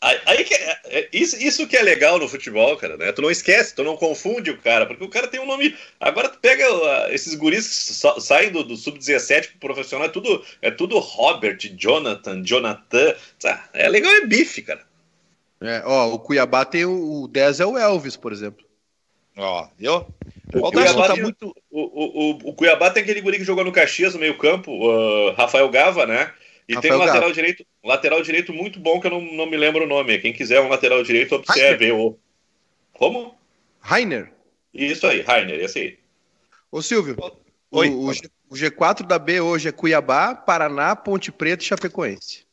Aí, 0.00 0.20
aí 0.26 0.44
que 0.44 0.54
é, 0.54 0.80
é, 0.84 1.08
isso, 1.12 1.36
isso 1.42 1.66
que 1.66 1.76
é 1.76 1.82
legal 1.82 2.18
no 2.18 2.28
futebol, 2.28 2.76
cara, 2.76 2.96
né? 2.96 3.12
Tu 3.12 3.22
não 3.22 3.30
esquece, 3.30 3.74
tu 3.74 3.82
não 3.82 3.96
confunde 3.96 4.50
o 4.50 4.58
cara, 4.58 4.86
porque 4.86 5.04
o 5.04 5.08
cara 5.08 5.28
tem 5.28 5.40
um 5.40 5.46
nome. 5.46 5.76
Agora 6.00 6.28
tu 6.28 6.38
pega 6.38 6.64
uh, 6.72 7.12
esses 7.12 7.34
guris 7.34 7.66
que 7.66 8.20
saem 8.20 8.50
do, 8.50 8.62
do 8.62 8.76
sub-17 8.76 9.50
pro 9.58 9.74
profissional, 9.74 10.06
é 10.06 10.10
tudo, 10.10 10.44
é 10.60 10.70
tudo 10.70 10.98
Robert, 10.98 11.58
Jonathan, 11.76 12.42
Jonathan. 12.42 13.14
É 13.72 13.88
legal, 13.88 14.12
é 14.12 14.26
bife, 14.26 14.62
cara. 14.62 14.85
É, 15.60 15.82
ó, 15.84 16.12
o 16.12 16.18
Cuiabá 16.18 16.64
tem 16.64 16.84
o, 16.84 17.22
o 17.22 17.28
10 17.28 17.60
é 17.60 17.66
o 17.66 17.78
Elvis, 17.78 18.16
por 18.16 18.32
exemplo. 18.32 18.64
Ó, 19.36 19.68
eu? 19.78 20.06
O, 20.54 20.70
Cuiabá, 20.70 21.08
tá 21.08 21.16
muito... 21.16 21.54
o, 21.70 21.80
o, 21.80 22.50
o, 22.50 22.54
Cuiabá 22.54 22.90
tem 22.90 23.02
aquele 23.02 23.20
guri 23.20 23.38
que 23.38 23.44
jogou 23.44 23.64
no 23.64 23.72
Caxias 23.72 24.14
no 24.14 24.20
meio-campo, 24.20 24.70
uh, 24.72 25.32
Rafael 25.32 25.68
Gava, 25.68 26.06
né? 26.06 26.32
E 26.68 26.74
Rafael 26.74 26.92
tem 26.92 26.92
um 26.92 27.04
lateral 27.06 27.32
direito, 27.32 27.66
lateral 27.84 28.22
direito 28.22 28.52
muito 28.52 28.80
bom 28.80 29.00
que 29.00 29.06
eu 29.06 29.10
não, 29.10 29.20
não 29.20 29.46
me 29.46 29.56
lembro 29.56 29.84
o 29.84 29.88
nome. 29.88 30.18
Quem 30.18 30.32
quiser 30.32 30.60
um 30.60 30.68
lateral 30.68 31.02
direito, 31.02 31.34
observe. 31.34 31.92
O... 31.92 32.18
Como? 32.92 33.36
Rainer. 33.80 34.32
Isso 34.72 35.06
aí, 35.06 35.20
Rainer, 35.20 35.60
esse 35.60 35.78
aí. 35.78 35.98
Ô 36.70 36.82
Silvio, 36.82 37.16
Oi, 37.70 37.88
o, 37.88 38.10
o, 38.10 38.54
G4 38.54 39.06
da 39.06 39.18
B 39.18 39.40
hoje 39.40 39.68
é 39.68 39.72
Cuiabá, 39.72 40.34
Paraná, 40.34 40.96
Ponte 40.96 41.30
Preta 41.30 41.62
e 41.62 41.66
Chapecoense. 41.66 42.44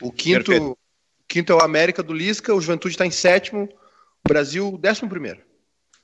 O 0.00 0.12
quinto, 0.12 0.76
quinto 1.28 1.52
é 1.52 1.54
o 1.54 1.60
América 1.60 2.02
do 2.02 2.12
Lisca, 2.12 2.54
o 2.54 2.60
Juventude 2.60 2.94
está 2.94 3.06
em 3.06 3.10
sétimo, 3.10 3.68
o 4.24 4.28
Brasil 4.28 4.76
décimo 4.78 5.10
primeiro. 5.10 5.42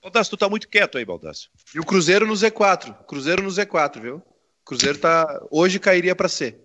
Baldasso, 0.02 0.30
tu 0.30 0.36
tá 0.36 0.48
muito 0.48 0.68
quieto 0.68 0.98
aí, 0.98 1.04
Baldasso. 1.04 1.48
E 1.74 1.80
o 1.80 1.84
Cruzeiro 1.84 2.26
no 2.26 2.34
Z4. 2.34 2.94
Cruzeiro 3.06 3.42
no 3.42 3.48
Z4, 3.48 4.02
viu? 4.02 4.16
O 4.16 4.22
Cruzeiro 4.64 4.98
tá. 4.98 5.42
Hoje 5.50 5.78
cairia 5.78 6.14
para 6.14 6.28
C. 6.28 6.60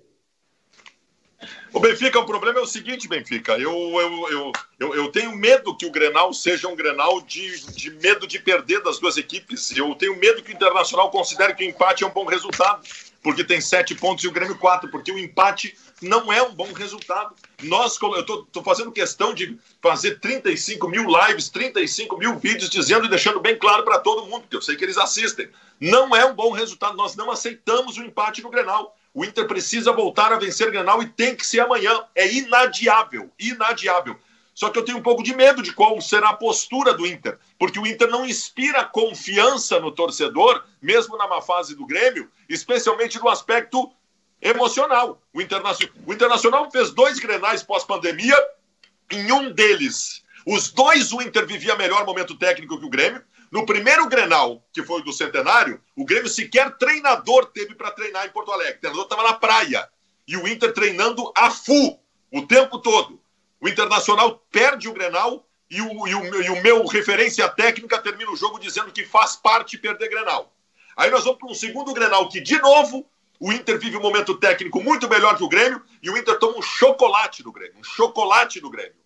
O 1.72 1.80
Benfica, 1.80 2.20
o 2.20 2.26
problema 2.26 2.59
é 2.59 2.61
o 2.61 2.65
seguinte, 2.65 3.07
Benfica. 3.07 3.53
Eu, 3.53 3.72
eu, 3.72 4.30
eu, 4.30 4.51
eu, 4.80 4.95
eu 4.95 5.11
tenho 5.11 5.36
medo 5.36 5.76
que 5.78 5.86
o 5.86 5.91
Grenal 5.91 6.34
seja 6.34 6.67
um 6.67 6.76
Grenal 6.76 7.22
de, 7.22 7.59
de 7.74 7.91
medo 7.91 8.26
de 8.26 8.39
perder 8.39 8.82
das 8.82 8.97
duas 8.97 9.17
equipes. 9.17 9.76
Eu 9.78 9.93
tenho 9.93 10.15
medo 10.17 10.41
que 10.41 10.51
o 10.51 10.55
Internacional 10.55 11.11
considere 11.11 11.53
que 11.53 11.63
o 11.63 11.70
empate 11.70 12.03
é 12.03 12.07
um 12.07 12.11
bom 12.11 12.26
resultado, 12.26 12.82
porque 13.22 13.43
tem 13.43 13.61
sete 13.61 13.93
pontos 13.93 14.24
e 14.24 14.28
o 14.28 14.32
Grêmio 14.32 14.57
quatro, 14.57 14.89
porque 14.89 15.11
o 15.11 15.20
empate 15.20 15.78
não 16.01 16.34
é 16.34 16.41
um 16.41 16.55
bom 16.55 16.72
resultado. 16.74 17.36
Nós, 17.61 17.97
eu 18.01 18.20
estou 18.22 18.63
fazendo 18.63 18.91
questão 18.91 19.34
de 19.34 19.55
fazer 19.80 20.20
35 20.20 20.88
mil 20.88 21.05
lives, 21.07 21.49
35 21.49 22.17
mil 22.17 22.36
vídeos, 22.39 22.70
dizendo 22.70 23.05
e 23.05 23.09
deixando 23.09 23.39
bem 23.39 23.55
claro 23.55 23.84
para 23.84 23.99
todo 23.99 24.26
mundo, 24.26 24.41
porque 24.41 24.55
eu 24.55 24.61
sei 24.61 24.76
que 24.76 24.84
eles 24.84 24.97
assistem. 24.97 25.49
Não 25.80 26.15
é 26.15 26.26
um 26.26 26.34
bom 26.34 26.51
resultado. 26.51 26.97
Nós 26.97 27.15
não 27.15 27.30
aceitamos 27.30 27.97
o 27.97 28.03
empate 28.03 28.41
no 28.41 28.49
Grenal. 28.49 28.95
O 29.14 29.26
Inter 29.26 29.47
precisa 29.47 29.91
voltar 29.91 30.32
a 30.32 30.38
vencer 30.38 30.68
o 30.68 30.72
Grenal 30.72 31.01
e 31.01 31.07
tem 31.07 31.36
que 31.36 31.45
ser 31.45 31.62
amanhã. 31.62 32.03
É 32.14 32.32
inadiável, 32.32 33.32
inadiável. 33.39 34.18
Só 34.53 34.70
que 34.70 34.78
eu 34.78 34.84
tenho 34.84 34.97
um 34.97 35.01
pouco 35.01 35.24
de 35.24 35.34
medo 35.34 35.64
de 35.64 35.72
qual 35.72 35.99
será 36.01 36.30
a 36.30 36.36
postura 36.36 36.93
do 36.93 37.07
Inter, 37.07 37.39
porque 37.57 37.80
o 37.80 37.88
Inter 37.88 38.10
não 38.10 38.26
inspira 38.26 38.84
confiança 38.84 39.80
no 39.80 39.91
torcedor, 39.91 40.64
mesmo 40.82 41.18
na 41.18 41.28
má 41.28 41.41
fase 41.41 41.76
do 41.76 41.86
Grêmio, 41.86 42.30
especialmente 42.49 43.18
no 43.20 43.30
aspecto 43.30 43.89
emocional. 44.41 45.22
O 45.34 45.41
Internacional, 45.41 45.95
o 46.05 46.14
Internacional 46.14 46.72
fez 46.72 46.91
dois 46.91 47.20
Grenais 47.20 47.64
pós-pandemia, 47.64 48.36
em 49.12 49.32
um 49.32 49.51
deles, 49.51 50.24
os 50.45 50.72
dois 50.72 51.12
o 51.14 51.22
Inter 51.22 51.45
vivia 51.45 51.76
melhor 51.76 52.05
momento 52.05 52.36
técnico 52.36 52.78
que 52.80 52.86
o 52.86 52.89
Grêmio, 52.89 53.24
no 53.52 53.66
primeiro 53.66 54.08
Grenal, 54.08 54.64
que 54.72 54.84
foi 54.84 55.04
do 55.04 55.12
Centenário, 55.12 55.82
o 55.95 56.06
Grêmio 56.06 56.30
sequer 56.30 56.78
treinador 56.78 57.47
teve 57.47 57.74
para 57.74 57.91
treinar 57.91 58.26
em 58.26 58.30
Porto 58.30 58.52
Alegre. 58.52 58.78
O 58.78 58.80
treinador 58.80 59.04
estava 59.04 59.24
na 59.24 59.34
praia. 59.34 59.89
E 60.28 60.38
o 60.38 60.47
Inter 60.47 60.72
treinando 60.72 61.32
a 61.36 61.50
full 61.50 62.00
o 62.32 62.45
tempo 62.45 62.78
todo. 62.80 63.20
O 63.60 63.68
Internacional 63.68 64.43
perde 64.52 64.88
o 64.88 64.93
Grenal 64.93 65.47
e 65.70 65.82
o, 65.82 66.08
e 66.08 66.16
o, 66.16 66.43
e 66.43 66.50
o 66.50 66.62
meu 66.62 66.86
referência 66.86 67.47
técnica 67.50 68.00
termina 68.00 68.32
o 68.32 68.36
jogo 68.36 68.60
dizendo 68.60 68.91
que 68.91 69.04
faz 69.04 69.36
parte 69.36 69.78
perder 69.78 70.10
Grenal. 70.10 70.54
Aí 70.95 71.10
nós 71.10 71.24
vamos 71.24 71.39
para 71.39 71.50
um 71.50 71.56
segundo 71.56 71.93
Grenal 71.93 72.30
que, 72.30 72.39
de 72.39 72.60
novo, 72.60 73.10
o 73.39 73.52
Inter 73.52 73.80
vive 73.80 73.97
um 73.97 74.02
momento 74.02 74.36
técnico 74.38 74.84
muito 74.84 75.10
melhor 75.10 75.36
que 75.36 75.43
o 75.43 75.50
Grêmio 75.50 75.82
e 76.04 76.10
o 76.10 76.18
Inter 76.18 76.38
toma 76.38 76.58
um 76.58 76.62
chocolate 76.62 77.41
do 77.41 77.52
Grêmio. 77.52 77.80
Um 77.80 77.84
chocolate 77.84 78.60
do 78.60 78.70
Grêmio. 78.70 79.00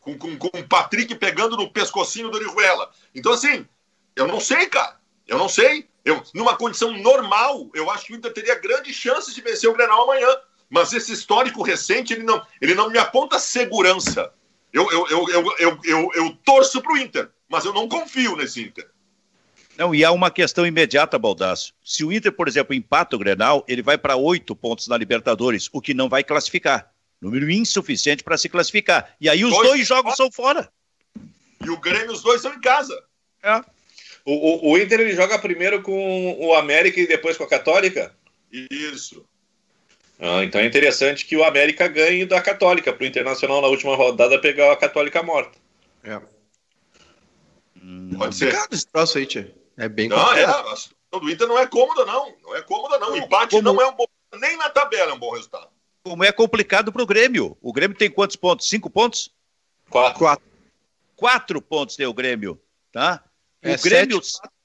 Com, 0.00 0.16
com, 0.18 0.36
com 0.36 0.58
o 0.58 0.68
Patrick 0.68 1.14
pegando 1.14 1.56
no 1.56 1.70
pescocinho 1.70 2.30
do 2.30 2.36
Orihuela. 2.36 2.90
Então, 3.14 3.32
assim, 3.32 3.66
eu 4.16 4.26
não 4.26 4.40
sei, 4.40 4.66
cara. 4.66 4.96
Eu 5.26 5.38
não 5.38 5.48
sei. 5.48 5.88
Eu, 6.04 6.22
numa 6.34 6.56
condição 6.56 6.92
normal, 6.98 7.68
eu 7.74 7.90
acho 7.90 8.06
que 8.06 8.12
o 8.12 8.16
Inter 8.16 8.32
teria 8.32 8.58
grandes 8.58 8.96
chances 8.96 9.34
de 9.34 9.40
vencer 9.40 9.68
o 9.68 9.74
Grenal 9.74 10.02
amanhã. 10.04 10.28
Mas 10.68 10.92
esse 10.92 11.12
histórico 11.12 11.62
recente, 11.62 12.12
ele 12.12 12.22
não, 12.22 12.44
ele 12.60 12.74
não 12.74 12.90
me 12.90 12.98
aponta 12.98 13.38
segurança. 13.38 14.32
Eu, 14.72 14.90
eu, 14.90 15.08
eu, 15.08 15.28
eu, 15.28 15.54
eu, 15.58 15.80
eu, 15.84 16.10
eu 16.14 16.38
torço 16.44 16.82
para 16.82 16.92
o 16.92 16.96
Inter, 16.96 17.30
mas 17.48 17.64
eu 17.64 17.72
não 17.72 17.88
confio 17.88 18.36
nesse 18.36 18.62
Inter. 18.62 18.88
Não, 19.76 19.94
e 19.94 20.04
há 20.04 20.10
uma 20.10 20.30
questão 20.30 20.66
imediata, 20.66 21.18
Baldasso. 21.18 21.72
Se 21.84 22.02
o 22.04 22.10
Inter, 22.10 22.32
por 22.32 22.48
exemplo, 22.48 22.74
empata 22.74 23.14
o 23.14 23.18
Grenal, 23.18 23.64
ele 23.68 23.82
vai 23.82 23.98
para 23.98 24.16
oito 24.16 24.56
pontos 24.56 24.88
na 24.88 24.96
Libertadores, 24.96 25.68
o 25.72 25.80
que 25.80 25.92
não 25.92 26.08
vai 26.08 26.24
classificar. 26.24 26.90
Número 27.20 27.50
insuficiente 27.50 28.24
para 28.24 28.38
se 28.38 28.48
classificar. 28.48 29.14
E 29.20 29.28
aí 29.28 29.44
os 29.44 29.50
dois, 29.50 29.68
dois 29.68 29.86
jogos 29.86 30.14
fora. 30.14 30.16
são 30.16 30.30
fora. 30.30 30.72
E 31.64 31.70
o 31.70 31.78
Grêmio, 31.78 32.12
os 32.12 32.22
dois 32.22 32.40
são 32.42 32.52
em 32.54 32.60
casa. 32.60 32.94
É. 33.42 33.62
O, 34.26 34.32
o, 34.32 34.72
o, 34.72 34.78
Inter 34.78 35.00
ele 35.00 35.14
joga 35.14 35.38
primeiro 35.38 35.80
com 35.80 36.36
o 36.40 36.52
América 36.52 37.00
e 37.00 37.06
depois 37.06 37.36
com 37.36 37.44
a 37.44 37.48
Católica? 37.48 38.12
Isso. 38.52 39.24
Ah, 40.18 40.42
então 40.42 40.60
é 40.60 40.66
interessante 40.66 41.24
que 41.24 41.36
o 41.36 41.44
América 41.44 41.86
ganhe 41.86 42.26
da 42.26 42.42
Católica, 42.42 42.92
para 42.92 43.04
o 43.04 43.06
Internacional 43.06 43.62
na 43.62 43.68
última 43.68 43.94
rodada 43.94 44.40
pegar 44.40 44.72
a 44.72 44.76
Católica 44.76 45.22
morta. 45.22 45.56
É. 46.02 46.20
Hum, 47.80 48.10
Pode 48.18 48.34
ser. 48.34 48.52
esse 48.72 48.86
troço 48.88 49.18
aí, 49.18 49.26
tia. 49.26 49.54
É 49.78 49.88
bem 49.88 50.08
Não, 50.08 50.32
é. 50.32 50.44
A 50.44 50.76
situação 50.76 51.20
do 51.20 51.30
Inter 51.30 51.46
não 51.46 51.58
é 51.58 51.66
cômoda, 51.66 52.04
não. 52.04 52.34
Não 52.42 52.56
é 52.56 52.62
cômoda, 52.62 52.98
não. 52.98 53.16
Empate 53.16 53.50
Como... 53.50 53.62
não 53.62 53.80
é 53.80 53.86
um 53.86 53.94
bom. 53.94 54.06
Nem 54.40 54.56
na 54.56 54.68
tabela 54.70 55.12
é 55.12 55.14
um 55.14 55.18
bom 55.18 55.32
resultado. 55.32 55.68
Como 56.02 56.24
é 56.24 56.32
complicado 56.32 56.92
para 56.92 57.02
o 57.02 57.06
Grêmio. 57.06 57.56
O 57.62 57.72
Grêmio 57.72 57.96
tem 57.96 58.10
quantos 58.10 58.34
pontos? 58.34 58.68
Cinco 58.68 58.90
pontos? 58.90 59.32
Quatro. 59.88 60.18
Quatro, 60.18 60.46
Quatro 61.14 61.62
pontos 61.62 61.94
tem 61.94 62.06
o 62.06 62.14
Grêmio, 62.14 62.60
tá? 62.90 63.22
O 63.66 63.74
é 63.74 63.76
Grêmio. 63.76 64.20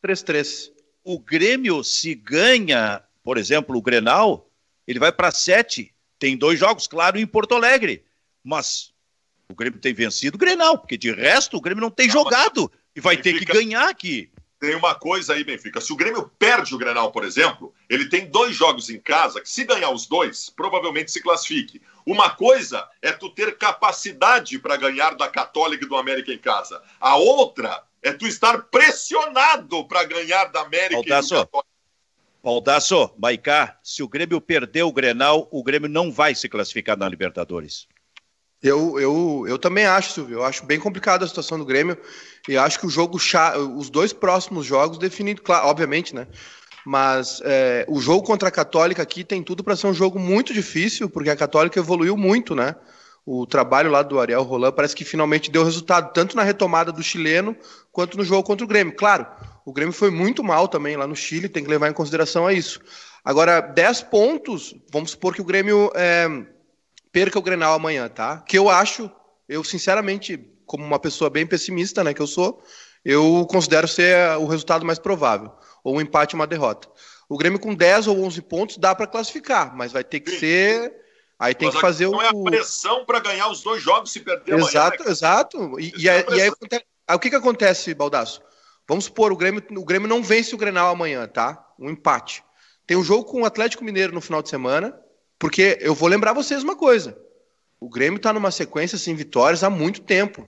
3-3. 0.05 0.71
O 1.03 1.19
Grêmio, 1.19 1.83
se 1.83 2.13
ganha, 2.13 3.03
por 3.23 3.37
exemplo, 3.37 3.75
o 3.75 3.81
Grenal, 3.81 4.49
ele 4.87 4.99
vai 4.99 5.11
para 5.11 5.31
sete. 5.31 5.93
Tem 6.19 6.37
dois 6.37 6.59
jogos, 6.59 6.87
claro, 6.87 7.17
em 7.17 7.25
Porto 7.25 7.55
Alegre. 7.55 8.05
Mas 8.43 8.93
o 9.49 9.55
Grêmio 9.55 9.79
tem 9.79 9.93
vencido 9.93 10.35
o 10.35 10.39
Grenal, 10.39 10.77
porque 10.77 10.97
de 10.97 11.11
resto 11.11 11.57
o 11.57 11.61
Grêmio 11.61 11.81
não 11.81 11.91
tem 11.91 12.07
não, 12.07 12.13
jogado 12.13 12.71
e 12.95 13.01
vai 13.01 13.17
ter 13.17 13.37
que 13.37 13.45
ganhar 13.45 13.89
aqui. 13.89 14.31
Tem 14.59 14.75
uma 14.75 14.93
coisa 14.93 15.33
aí, 15.33 15.43
Benfica. 15.43 15.81
Se 15.81 15.91
o 15.91 15.95
Grêmio 15.95 16.31
perde 16.37 16.75
o 16.75 16.77
Grenal, 16.77 17.11
por 17.11 17.23
exemplo, 17.23 17.73
ele 17.89 18.07
tem 18.07 18.27
dois 18.27 18.55
jogos 18.55 18.91
em 18.91 18.99
casa 18.99 19.41
que, 19.41 19.49
se 19.49 19.63
ganhar 19.63 19.89
os 19.89 20.05
dois, 20.05 20.51
provavelmente 20.51 21.11
se 21.11 21.19
classifique. 21.19 21.81
Uma 22.05 22.29
coisa 22.29 22.87
é 23.01 23.11
tu 23.11 23.29
ter 23.29 23.57
capacidade 23.57 24.59
para 24.59 24.77
ganhar 24.77 25.15
da 25.15 25.27
Católica 25.27 25.83
e 25.83 25.87
do 25.87 25.95
América 25.95 26.31
em 26.31 26.37
casa. 26.37 26.79
A 26.99 27.15
outra 27.15 27.83
é 28.03 28.11
tu 28.13 28.27
estar 28.27 28.57
pressionado 28.63 29.87
para 29.87 30.03
ganhar 30.03 30.45
da 30.45 30.61
América 30.61 30.95
Baldasso, 30.95 31.33
e 31.33 31.37
do 31.37 31.45
Católica. 31.45 31.69
Baldasso, 32.43 33.11
Maicá, 33.19 33.77
se 33.83 34.01
o 34.01 34.07
Grêmio 34.07 34.41
perder 34.41 34.83
o 34.83 34.91
Grenal, 34.91 35.47
o 35.51 35.63
Grêmio 35.63 35.87
não 35.87 36.11
vai 36.11 36.33
se 36.33 36.49
classificar 36.49 36.97
na 36.97 37.07
Libertadores. 37.07 37.87
Eu, 38.61 38.99
eu, 38.99 39.45
eu 39.47 39.57
também 39.57 39.85
acho, 39.85 40.13
Silvio. 40.13 40.39
Eu 40.39 40.43
acho 40.43 40.65
bem 40.65 40.79
complicada 40.79 41.25
a 41.25 41.27
situação 41.27 41.57
do 41.57 41.65
Grêmio. 41.65 41.97
E 42.47 42.57
acho 42.57 42.79
que 42.79 42.85
o 42.85 42.89
jogo, 42.89 43.17
os 43.77 43.89
dois 43.89 44.13
próximos 44.13 44.65
jogos 44.65 44.97
definem, 44.97 45.35
claro, 45.35 45.67
obviamente, 45.67 46.13
né? 46.13 46.27
Mas 46.85 47.41
é, 47.43 47.85
o 47.87 47.99
jogo 47.99 48.25
contra 48.25 48.49
a 48.49 48.51
Católica 48.51 49.01
aqui 49.01 49.23
tem 49.23 49.43
tudo 49.43 49.63
para 49.63 49.75
ser 49.75 49.87
um 49.87 49.93
jogo 49.93 50.19
muito 50.19 50.53
difícil, 50.53 51.09
porque 51.09 51.29
a 51.29 51.35
Católica 51.35 51.79
evoluiu 51.79 52.17
muito, 52.17 52.55
né? 52.55 52.75
O 53.25 53.45
trabalho 53.45 53.91
lá 53.91 54.01
do 54.01 54.19
Ariel 54.19 54.41
Roland 54.43 54.71
parece 54.71 54.95
que 54.95 55.05
finalmente 55.05 55.51
deu 55.51 55.63
resultado, 55.63 56.11
tanto 56.11 56.35
na 56.35 56.43
retomada 56.43 56.91
do 56.91 57.03
chileno 57.03 57.55
quanto 57.91 58.17
no 58.17 58.23
jogo 58.23 58.43
contra 58.43 58.65
o 58.65 58.67
Grêmio. 58.67 58.95
Claro, 58.95 59.27
o 59.63 59.71
Grêmio 59.71 59.93
foi 59.93 60.09
muito 60.09 60.43
mal 60.43 60.67
também 60.67 60.95
lá 60.95 61.05
no 61.05 61.15
Chile, 61.15 61.47
tem 61.47 61.63
que 61.63 61.69
levar 61.69 61.89
em 61.89 61.93
consideração 61.93 62.47
a 62.47 62.53
isso. 62.53 62.79
Agora, 63.23 63.61
10 63.61 64.01
pontos, 64.03 64.75
vamos 64.91 65.11
supor 65.11 65.35
que 65.35 65.41
o 65.41 65.45
Grêmio 65.45 65.91
é, 65.93 66.27
perca 67.11 67.37
o 67.37 67.41
Grenal 67.41 67.73
amanhã, 67.73 68.09
tá? 68.09 68.39
Que 68.39 68.57
eu 68.57 68.69
acho, 68.69 69.09
eu 69.47 69.63
sinceramente, 69.63 70.39
como 70.65 70.83
uma 70.83 70.99
pessoa 70.99 71.29
bem 71.29 71.45
pessimista, 71.45 72.03
né, 72.03 72.15
que 72.15 72.21
eu 72.21 72.27
sou, 72.27 72.63
eu 73.05 73.45
considero 73.49 73.87
ser 73.87 74.37
o 74.37 74.47
resultado 74.47 74.83
mais 74.85 74.97
provável, 74.97 75.51
ou 75.83 75.95
um 75.95 76.01
empate 76.01 76.33
uma 76.33 76.47
derrota. 76.47 76.87
O 77.29 77.37
Grêmio 77.37 77.59
com 77.59 77.73
10 77.73 78.07
ou 78.07 78.23
11 78.23 78.41
pontos 78.41 78.77
dá 78.77 78.95
para 78.95 79.07
classificar, 79.07 79.75
mas 79.75 79.91
vai 79.91 80.03
ter 80.03 80.19
que 80.19 80.31
ser 80.31 81.00
Aí 81.41 81.55
tem 81.55 81.69
mas 81.69 81.75
que 81.75 81.81
fazer 81.81 82.05
o. 82.05 82.11
Não 82.11 82.21
é 82.21 82.27
a 82.27 82.33
pressão 82.35 83.03
para 83.03 83.19
ganhar 83.19 83.49
os 83.49 83.63
dois 83.63 83.81
jogos 83.81 84.11
se 84.11 84.19
perder 84.19 84.53
Exato, 84.53 84.77
amanhã, 84.77 85.05
né? 85.05 85.11
exato. 85.11 85.79
E, 85.79 85.93
e, 85.97 86.07
é, 86.07 86.23
e 86.29 86.33
aí, 86.39 86.51
aí, 86.51 87.15
o 87.15 87.19
que, 87.19 87.31
que 87.31 87.35
acontece, 87.35 87.95
Baldaço? 87.95 88.43
Vamos 88.87 89.05
supor, 89.05 89.31
o 89.31 89.35
Grêmio, 89.35 89.63
o 89.75 89.83
Grêmio 89.83 90.07
não 90.07 90.21
vence 90.21 90.53
o 90.53 90.57
Grenal 90.57 90.91
amanhã, 90.93 91.27
tá? 91.27 91.67
Um 91.79 91.89
empate. 91.89 92.43
Tem 92.85 92.95
um 92.95 93.03
jogo 93.03 93.25
com 93.25 93.41
o 93.41 93.45
Atlético 93.45 93.83
Mineiro 93.83 94.13
no 94.13 94.21
final 94.21 94.43
de 94.43 94.49
semana, 94.49 94.95
porque 95.39 95.79
eu 95.81 95.95
vou 95.95 96.07
lembrar 96.07 96.33
vocês 96.33 96.61
uma 96.61 96.75
coisa. 96.75 97.17
O 97.79 97.89
Grêmio 97.89 98.17
está 98.17 98.31
numa 98.31 98.51
sequência 98.51 98.99
sem 98.99 99.15
vitórias 99.15 99.63
há 99.63 99.69
muito 99.69 100.01
tempo. 100.01 100.47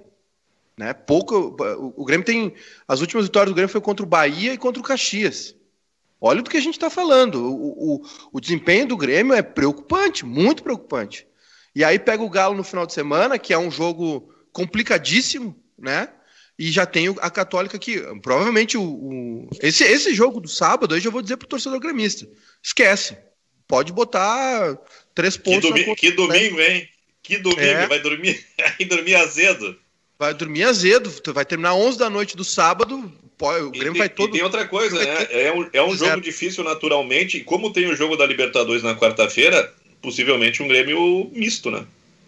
Né? 0.77 0.93
Pouco, 0.93 1.55
o, 1.59 2.03
o 2.03 2.05
Grêmio 2.05 2.23
tem. 2.23 2.53
As 2.87 3.01
últimas 3.01 3.25
vitórias 3.25 3.51
do 3.51 3.55
Grêmio 3.55 3.71
foi 3.71 3.81
contra 3.81 4.05
o 4.05 4.07
Bahia 4.07 4.53
e 4.53 4.59
contra 4.59 4.79
o 4.79 4.85
Caxias. 4.85 5.55
Olha 6.25 6.41
do 6.41 6.49
que 6.49 6.55
a 6.55 6.61
gente 6.61 6.75
está 6.75 6.89
falando. 6.89 7.35
O, 7.35 7.95
o, 7.95 8.01
o, 8.31 8.39
desempenho 8.39 8.87
do 8.87 8.95
Grêmio 8.95 9.33
é 9.33 9.41
preocupante, 9.41 10.25
muito 10.25 10.63
preocupante. 10.63 11.27
E 11.75 11.83
aí 11.83 11.99
pega 11.99 12.23
o 12.23 12.29
Galo 12.29 12.55
no 12.55 12.63
final 12.63 12.85
de 12.85 12.93
semana, 12.93 13.37
que 13.37 13.53
é 13.53 13.57
um 13.57 13.69
jogo 13.69 14.33
complicadíssimo, 14.53 15.53
né? 15.77 16.07
E 16.57 16.71
já 16.71 16.85
tem 16.85 17.13
a 17.19 17.29
Católica 17.29 17.77
que 17.77 17.99
provavelmente 18.21 18.77
o, 18.77 18.83
o, 18.83 19.49
esse, 19.61 19.83
esse 19.83 20.13
jogo 20.13 20.39
do 20.39 20.47
sábado, 20.47 20.95
aí 20.95 21.01
já 21.01 21.09
vou 21.09 21.21
dizer 21.21 21.35
pro 21.35 21.47
torcedor 21.47 21.77
gremista, 21.81 22.25
esquece. 22.63 23.17
Pode 23.67 23.91
botar 23.91 24.77
três 25.13 25.35
pontos. 25.35 25.69
Que, 25.69 25.83
domi 25.83 25.95
que 25.97 26.11
domingo, 26.11 26.61
hein? 26.61 26.89
Que 27.21 27.37
domingo, 27.37 27.61
é. 27.61 27.87
vai 27.87 27.99
dormir, 27.99 28.41
vai 28.77 28.87
dormir 28.87 29.15
azedo. 29.15 29.77
Vai 30.17 30.33
dormir 30.33 30.63
azedo, 30.63 31.11
vai 31.33 31.45
terminar 31.45 31.75
11 31.75 31.97
da 31.97 32.09
noite 32.09 32.37
do 32.37 32.43
sábado, 32.43 33.11
o 33.39 33.69
Grêmio 33.71 33.95
e, 33.95 33.97
vai 33.97 34.09
todo. 34.09 34.29
E 34.29 34.33
tem 34.33 34.43
outra 34.43 34.67
coisa, 34.67 34.97
né? 34.97 35.27
É 35.31 35.51
um, 35.51 35.69
é 35.73 35.83
um 35.83 35.95
jogo 35.95 36.21
difícil 36.21 36.63
naturalmente, 36.63 37.37
e 37.37 37.43
como 37.43 37.73
tem 37.73 37.87
o 37.87 37.95
jogo 37.95 38.15
da 38.15 38.25
Libertadores 38.25 38.83
na 38.83 38.95
quarta-feira, 38.95 39.73
possivelmente 40.01 40.63
um 40.63 40.67
Grêmio 40.67 41.29
misto, 41.33 41.69
né? 41.69 41.85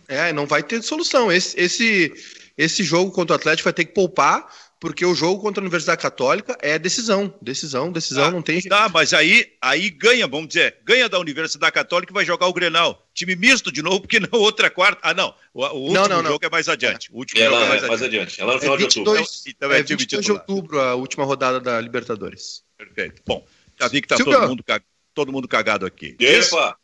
É, 0.08 0.34
não 0.34 0.46
vai 0.46 0.62
ter 0.62 0.82
solução. 0.82 1.32
Esse, 1.32 1.60
esse, 1.60 2.14
esse 2.58 2.84
jogo 2.84 3.12
contra 3.12 3.36
o 3.36 3.40
Atlético 3.40 3.66
vai 3.66 3.74
ter 3.74 3.86
que 3.86 3.94
poupar, 3.94 4.48
porque 4.80 5.06
o 5.06 5.16
jogo 5.16 5.42
contra 5.42 5.62
a 5.62 5.64
Universidade 5.64 6.02
Católica 6.02 6.58
é 6.62 6.78
decisão, 6.78 7.34
decisão, 7.42 7.92
decisão, 7.92 8.26
ah, 8.26 8.32
não 8.32 8.42
tem 8.42 8.56
jeito. 8.56 8.70
Tá, 8.70 8.90
mas 8.90 9.14
aí, 9.14 9.54
aí 9.62 9.90
ganha, 9.90 10.28
vamos 10.28 10.50
dizer, 10.50 10.78
ganha 10.84 11.08
da 11.08 11.18
Universidade 11.20 11.72
Católica 11.72 12.12
e 12.12 12.14
vai 12.14 12.26
jogar 12.26 12.48
o 12.48 12.54
Grenal. 12.54 13.08
Time 13.14 13.36
misto 13.36 13.72
de 13.72 13.82
novo, 13.82 14.02
porque 14.02 14.20
na 14.20 14.28
outra 14.34 14.70
quarta. 14.70 15.00
Ah, 15.02 15.14
não. 15.14 15.34
O, 15.54 15.64
o 15.64 15.78
último 15.80 15.94
não, 15.94 16.08
não, 16.08 16.24
não. 16.24 16.32
jogo 16.32 16.46
é 16.46 16.50
mais 16.50 16.68
adiante. 16.68 17.10
O 17.12 17.18
último 17.18 17.42
jogo 17.42 17.56
é 17.56 17.70
mais, 17.70 17.84
é 17.84 17.88
mais 17.88 18.02
adiante. 18.02 18.40
adiante. 18.40 18.42
É 18.42 18.46
lá 18.46 18.54
no 18.54 18.60
final 18.60 18.76
é 18.76 18.78
22, 18.80 18.94
de 18.94 19.10
outubro. 19.10 19.30
Então, 19.48 19.72
é, 19.72 19.80
é 19.80 19.84
22 19.84 20.26
de 20.26 20.32
outubro, 20.32 20.82
a 20.82 20.96
última 20.96 21.24
rodada 21.24 21.60
da 21.60 21.80
Libertadores. 21.80 22.64
Perfeito. 22.78 23.22
Bom, 23.26 23.46
já 23.80 23.88
vi 23.88 24.02
que 24.02 24.08
tá 24.08 24.18
todo 24.18 24.48
mundo, 24.48 24.64
todo 25.14 25.32
mundo 25.32 25.48
cagado 25.48 25.86
aqui. 25.86 26.16
Epa! 26.20 26.78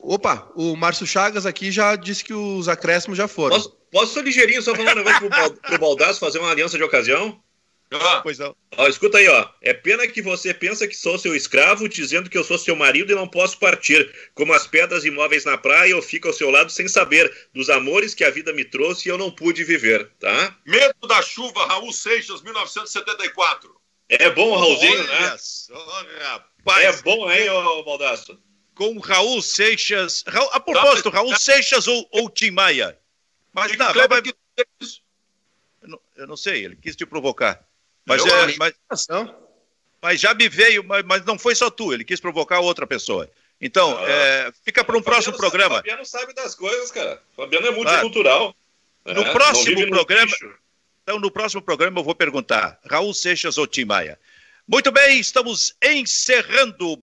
Opa, 0.00 0.48
o 0.54 0.76
Márcio 0.76 1.04
Chagas 1.06 1.44
aqui 1.44 1.72
já 1.72 1.96
disse 1.96 2.22
que 2.22 2.32
os 2.32 2.68
acréscimos 2.68 3.18
já 3.18 3.26
foram. 3.26 3.56
Posso, 3.56 3.76
posso 3.90 4.14
ser 4.14 4.24
ligeirinho 4.24 4.62
só 4.62 4.74
falar 4.74 4.92
um 4.92 5.02
negócio 5.02 5.28
pro, 5.28 5.52
pro 5.54 5.78
Baldasso 5.78 6.20
fazer 6.20 6.38
uma 6.38 6.50
aliança 6.50 6.76
de 6.76 6.84
ocasião? 6.84 7.40
Ah, 7.90 8.20
pois 8.22 8.38
não. 8.38 8.54
Ó, 8.76 8.86
escuta 8.86 9.18
aí, 9.18 9.28
ó. 9.28 9.48
É 9.62 9.72
pena 9.72 10.06
que 10.06 10.20
você 10.20 10.52
pensa 10.52 10.86
que 10.86 10.94
sou 10.94 11.18
seu 11.18 11.34
escravo, 11.34 11.88
dizendo 11.88 12.28
que 12.28 12.36
eu 12.36 12.44
sou 12.44 12.58
seu 12.58 12.76
marido 12.76 13.12
e 13.12 13.14
não 13.14 13.26
posso 13.26 13.58
partir. 13.58 14.14
Como 14.34 14.52
as 14.52 14.66
pedras 14.66 15.04
imóveis 15.04 15.44
na 15.44 15.56
praia, 15.56 15.90
eu 15.90 16.02
fico 16.02 16.28
ao 16.28 16.34
seu 16.34 16.50
lado 16.50 16.70
sem 16.70 16.86
saber 16.86 17.34
dos 17.54 17.70
amores 17.70 18.14
que 18.14 18.24
a 18.24 18.30
vida 18.30 18.52
me 18.52 18.64
trouxe 18.64 19.08
e 19.08 19.12
eu 19.12 19.16
não 19.16 19.30
pude 19.30 19.64
viver, 19.64 20.10
tá? 20.20 20.54
Medo 20.66 21.08
da 21.08 21.22
chuva, 21.22 21.66
Raul 21.66 21.92
Seixas, 21.92 22.42
1974. 22.42 23.74
É 24.10 24.30
bom 24.30 24.50
o 24.50 24.56
Raulzinho, 24.56 25.06
né? 25.06 25.36
rapaz. 26.20 26.84
É 26.84 27.02
bom, 27.02 27.30
hein, 27.30 27.48
ô 27.50 27.82
Baldasso? 27.84 28.38
Com 28.74 28.98
Raul 28.98 29.40
Seixas. 29.40 30.24
Raul, 30.26 30.48
a 30.52 30.60
propósito, 30.60 31.08
Raul 31.08 31.34
Seixas 31.36 31.88
ou, 31.88 32.06
ou 32.12 32.30
Tim 32.30 32.50
Maia? 32.50 32.98
Mas 33.52 33.76
não, 33.76 33.92
vai, 33.92 34.08
vai... 34.08 34.22
Eu, 34.26 35.88
não, 35.88 36.00
eu 36.16 36.26
não 36.26 36.36
sei, 36.36 36.64
ele 36.64 36.76
quis 36.76 36.96
te 36.96 37.06
provocar. 37.06 37.64
Mas, 38.04 38.24
é, 38.24 38.56
mas, 38.56 38.74
mas, 40.00 40.20
já 40.20 40.32
me 40.32 40.48
veio, 40.48 40.82
mas, 40.84 41.04
mas, 41.04 41.24
não 41.24 41.38
foi 41.38 41.54
só 41.54 41.70
tu, 41.70 41.92
ele 41.92 42.04
quis 42.04 42.20
provocar 42.20 42.60
outra 42.60 42.86
pessoa. 42.86 43.30
Então, 43.60 43.98
ah, 43.98 44.08
é, 44.08 44.52
fica 44.64 44.84
para 44.84 44.96
um 44.96 45.02
próximo 45.02 45.36
sabe, 45.36 45.38
programa. 45.38 45.76
Fabiano 45.76 46.04
sabe 46.06 46.32
das 46.32 46.54
coisas, 46.54 46.90
cara. 46.90 47.20
Fabiano 47.36 47.66
é 47.66 47.70
multicultural. 47.70 48.54
Ah, 49.04 49.14
no 49.14 49.22
é, 49.22 49.32
próximo 49.32 49.88
programa. 49.88 50.32
então, 51.02 51.18
no 51.18 51.30
próximo 51.30 51.60
programa 51.60 52.00
eu 52.00 52.04
vou 52.04 52.14
perguntar: 52.14 52.78
Raul 52.88 53.12
Seixas 53.12 53.58
ou 53.58 53.66
Tim 53.66 53.84
Maia? 53.84 54.18
Muito 54.66 54.92
bem, 54.92 55.18
estamos 55.18 55.74
encerrando. 55.82 57.02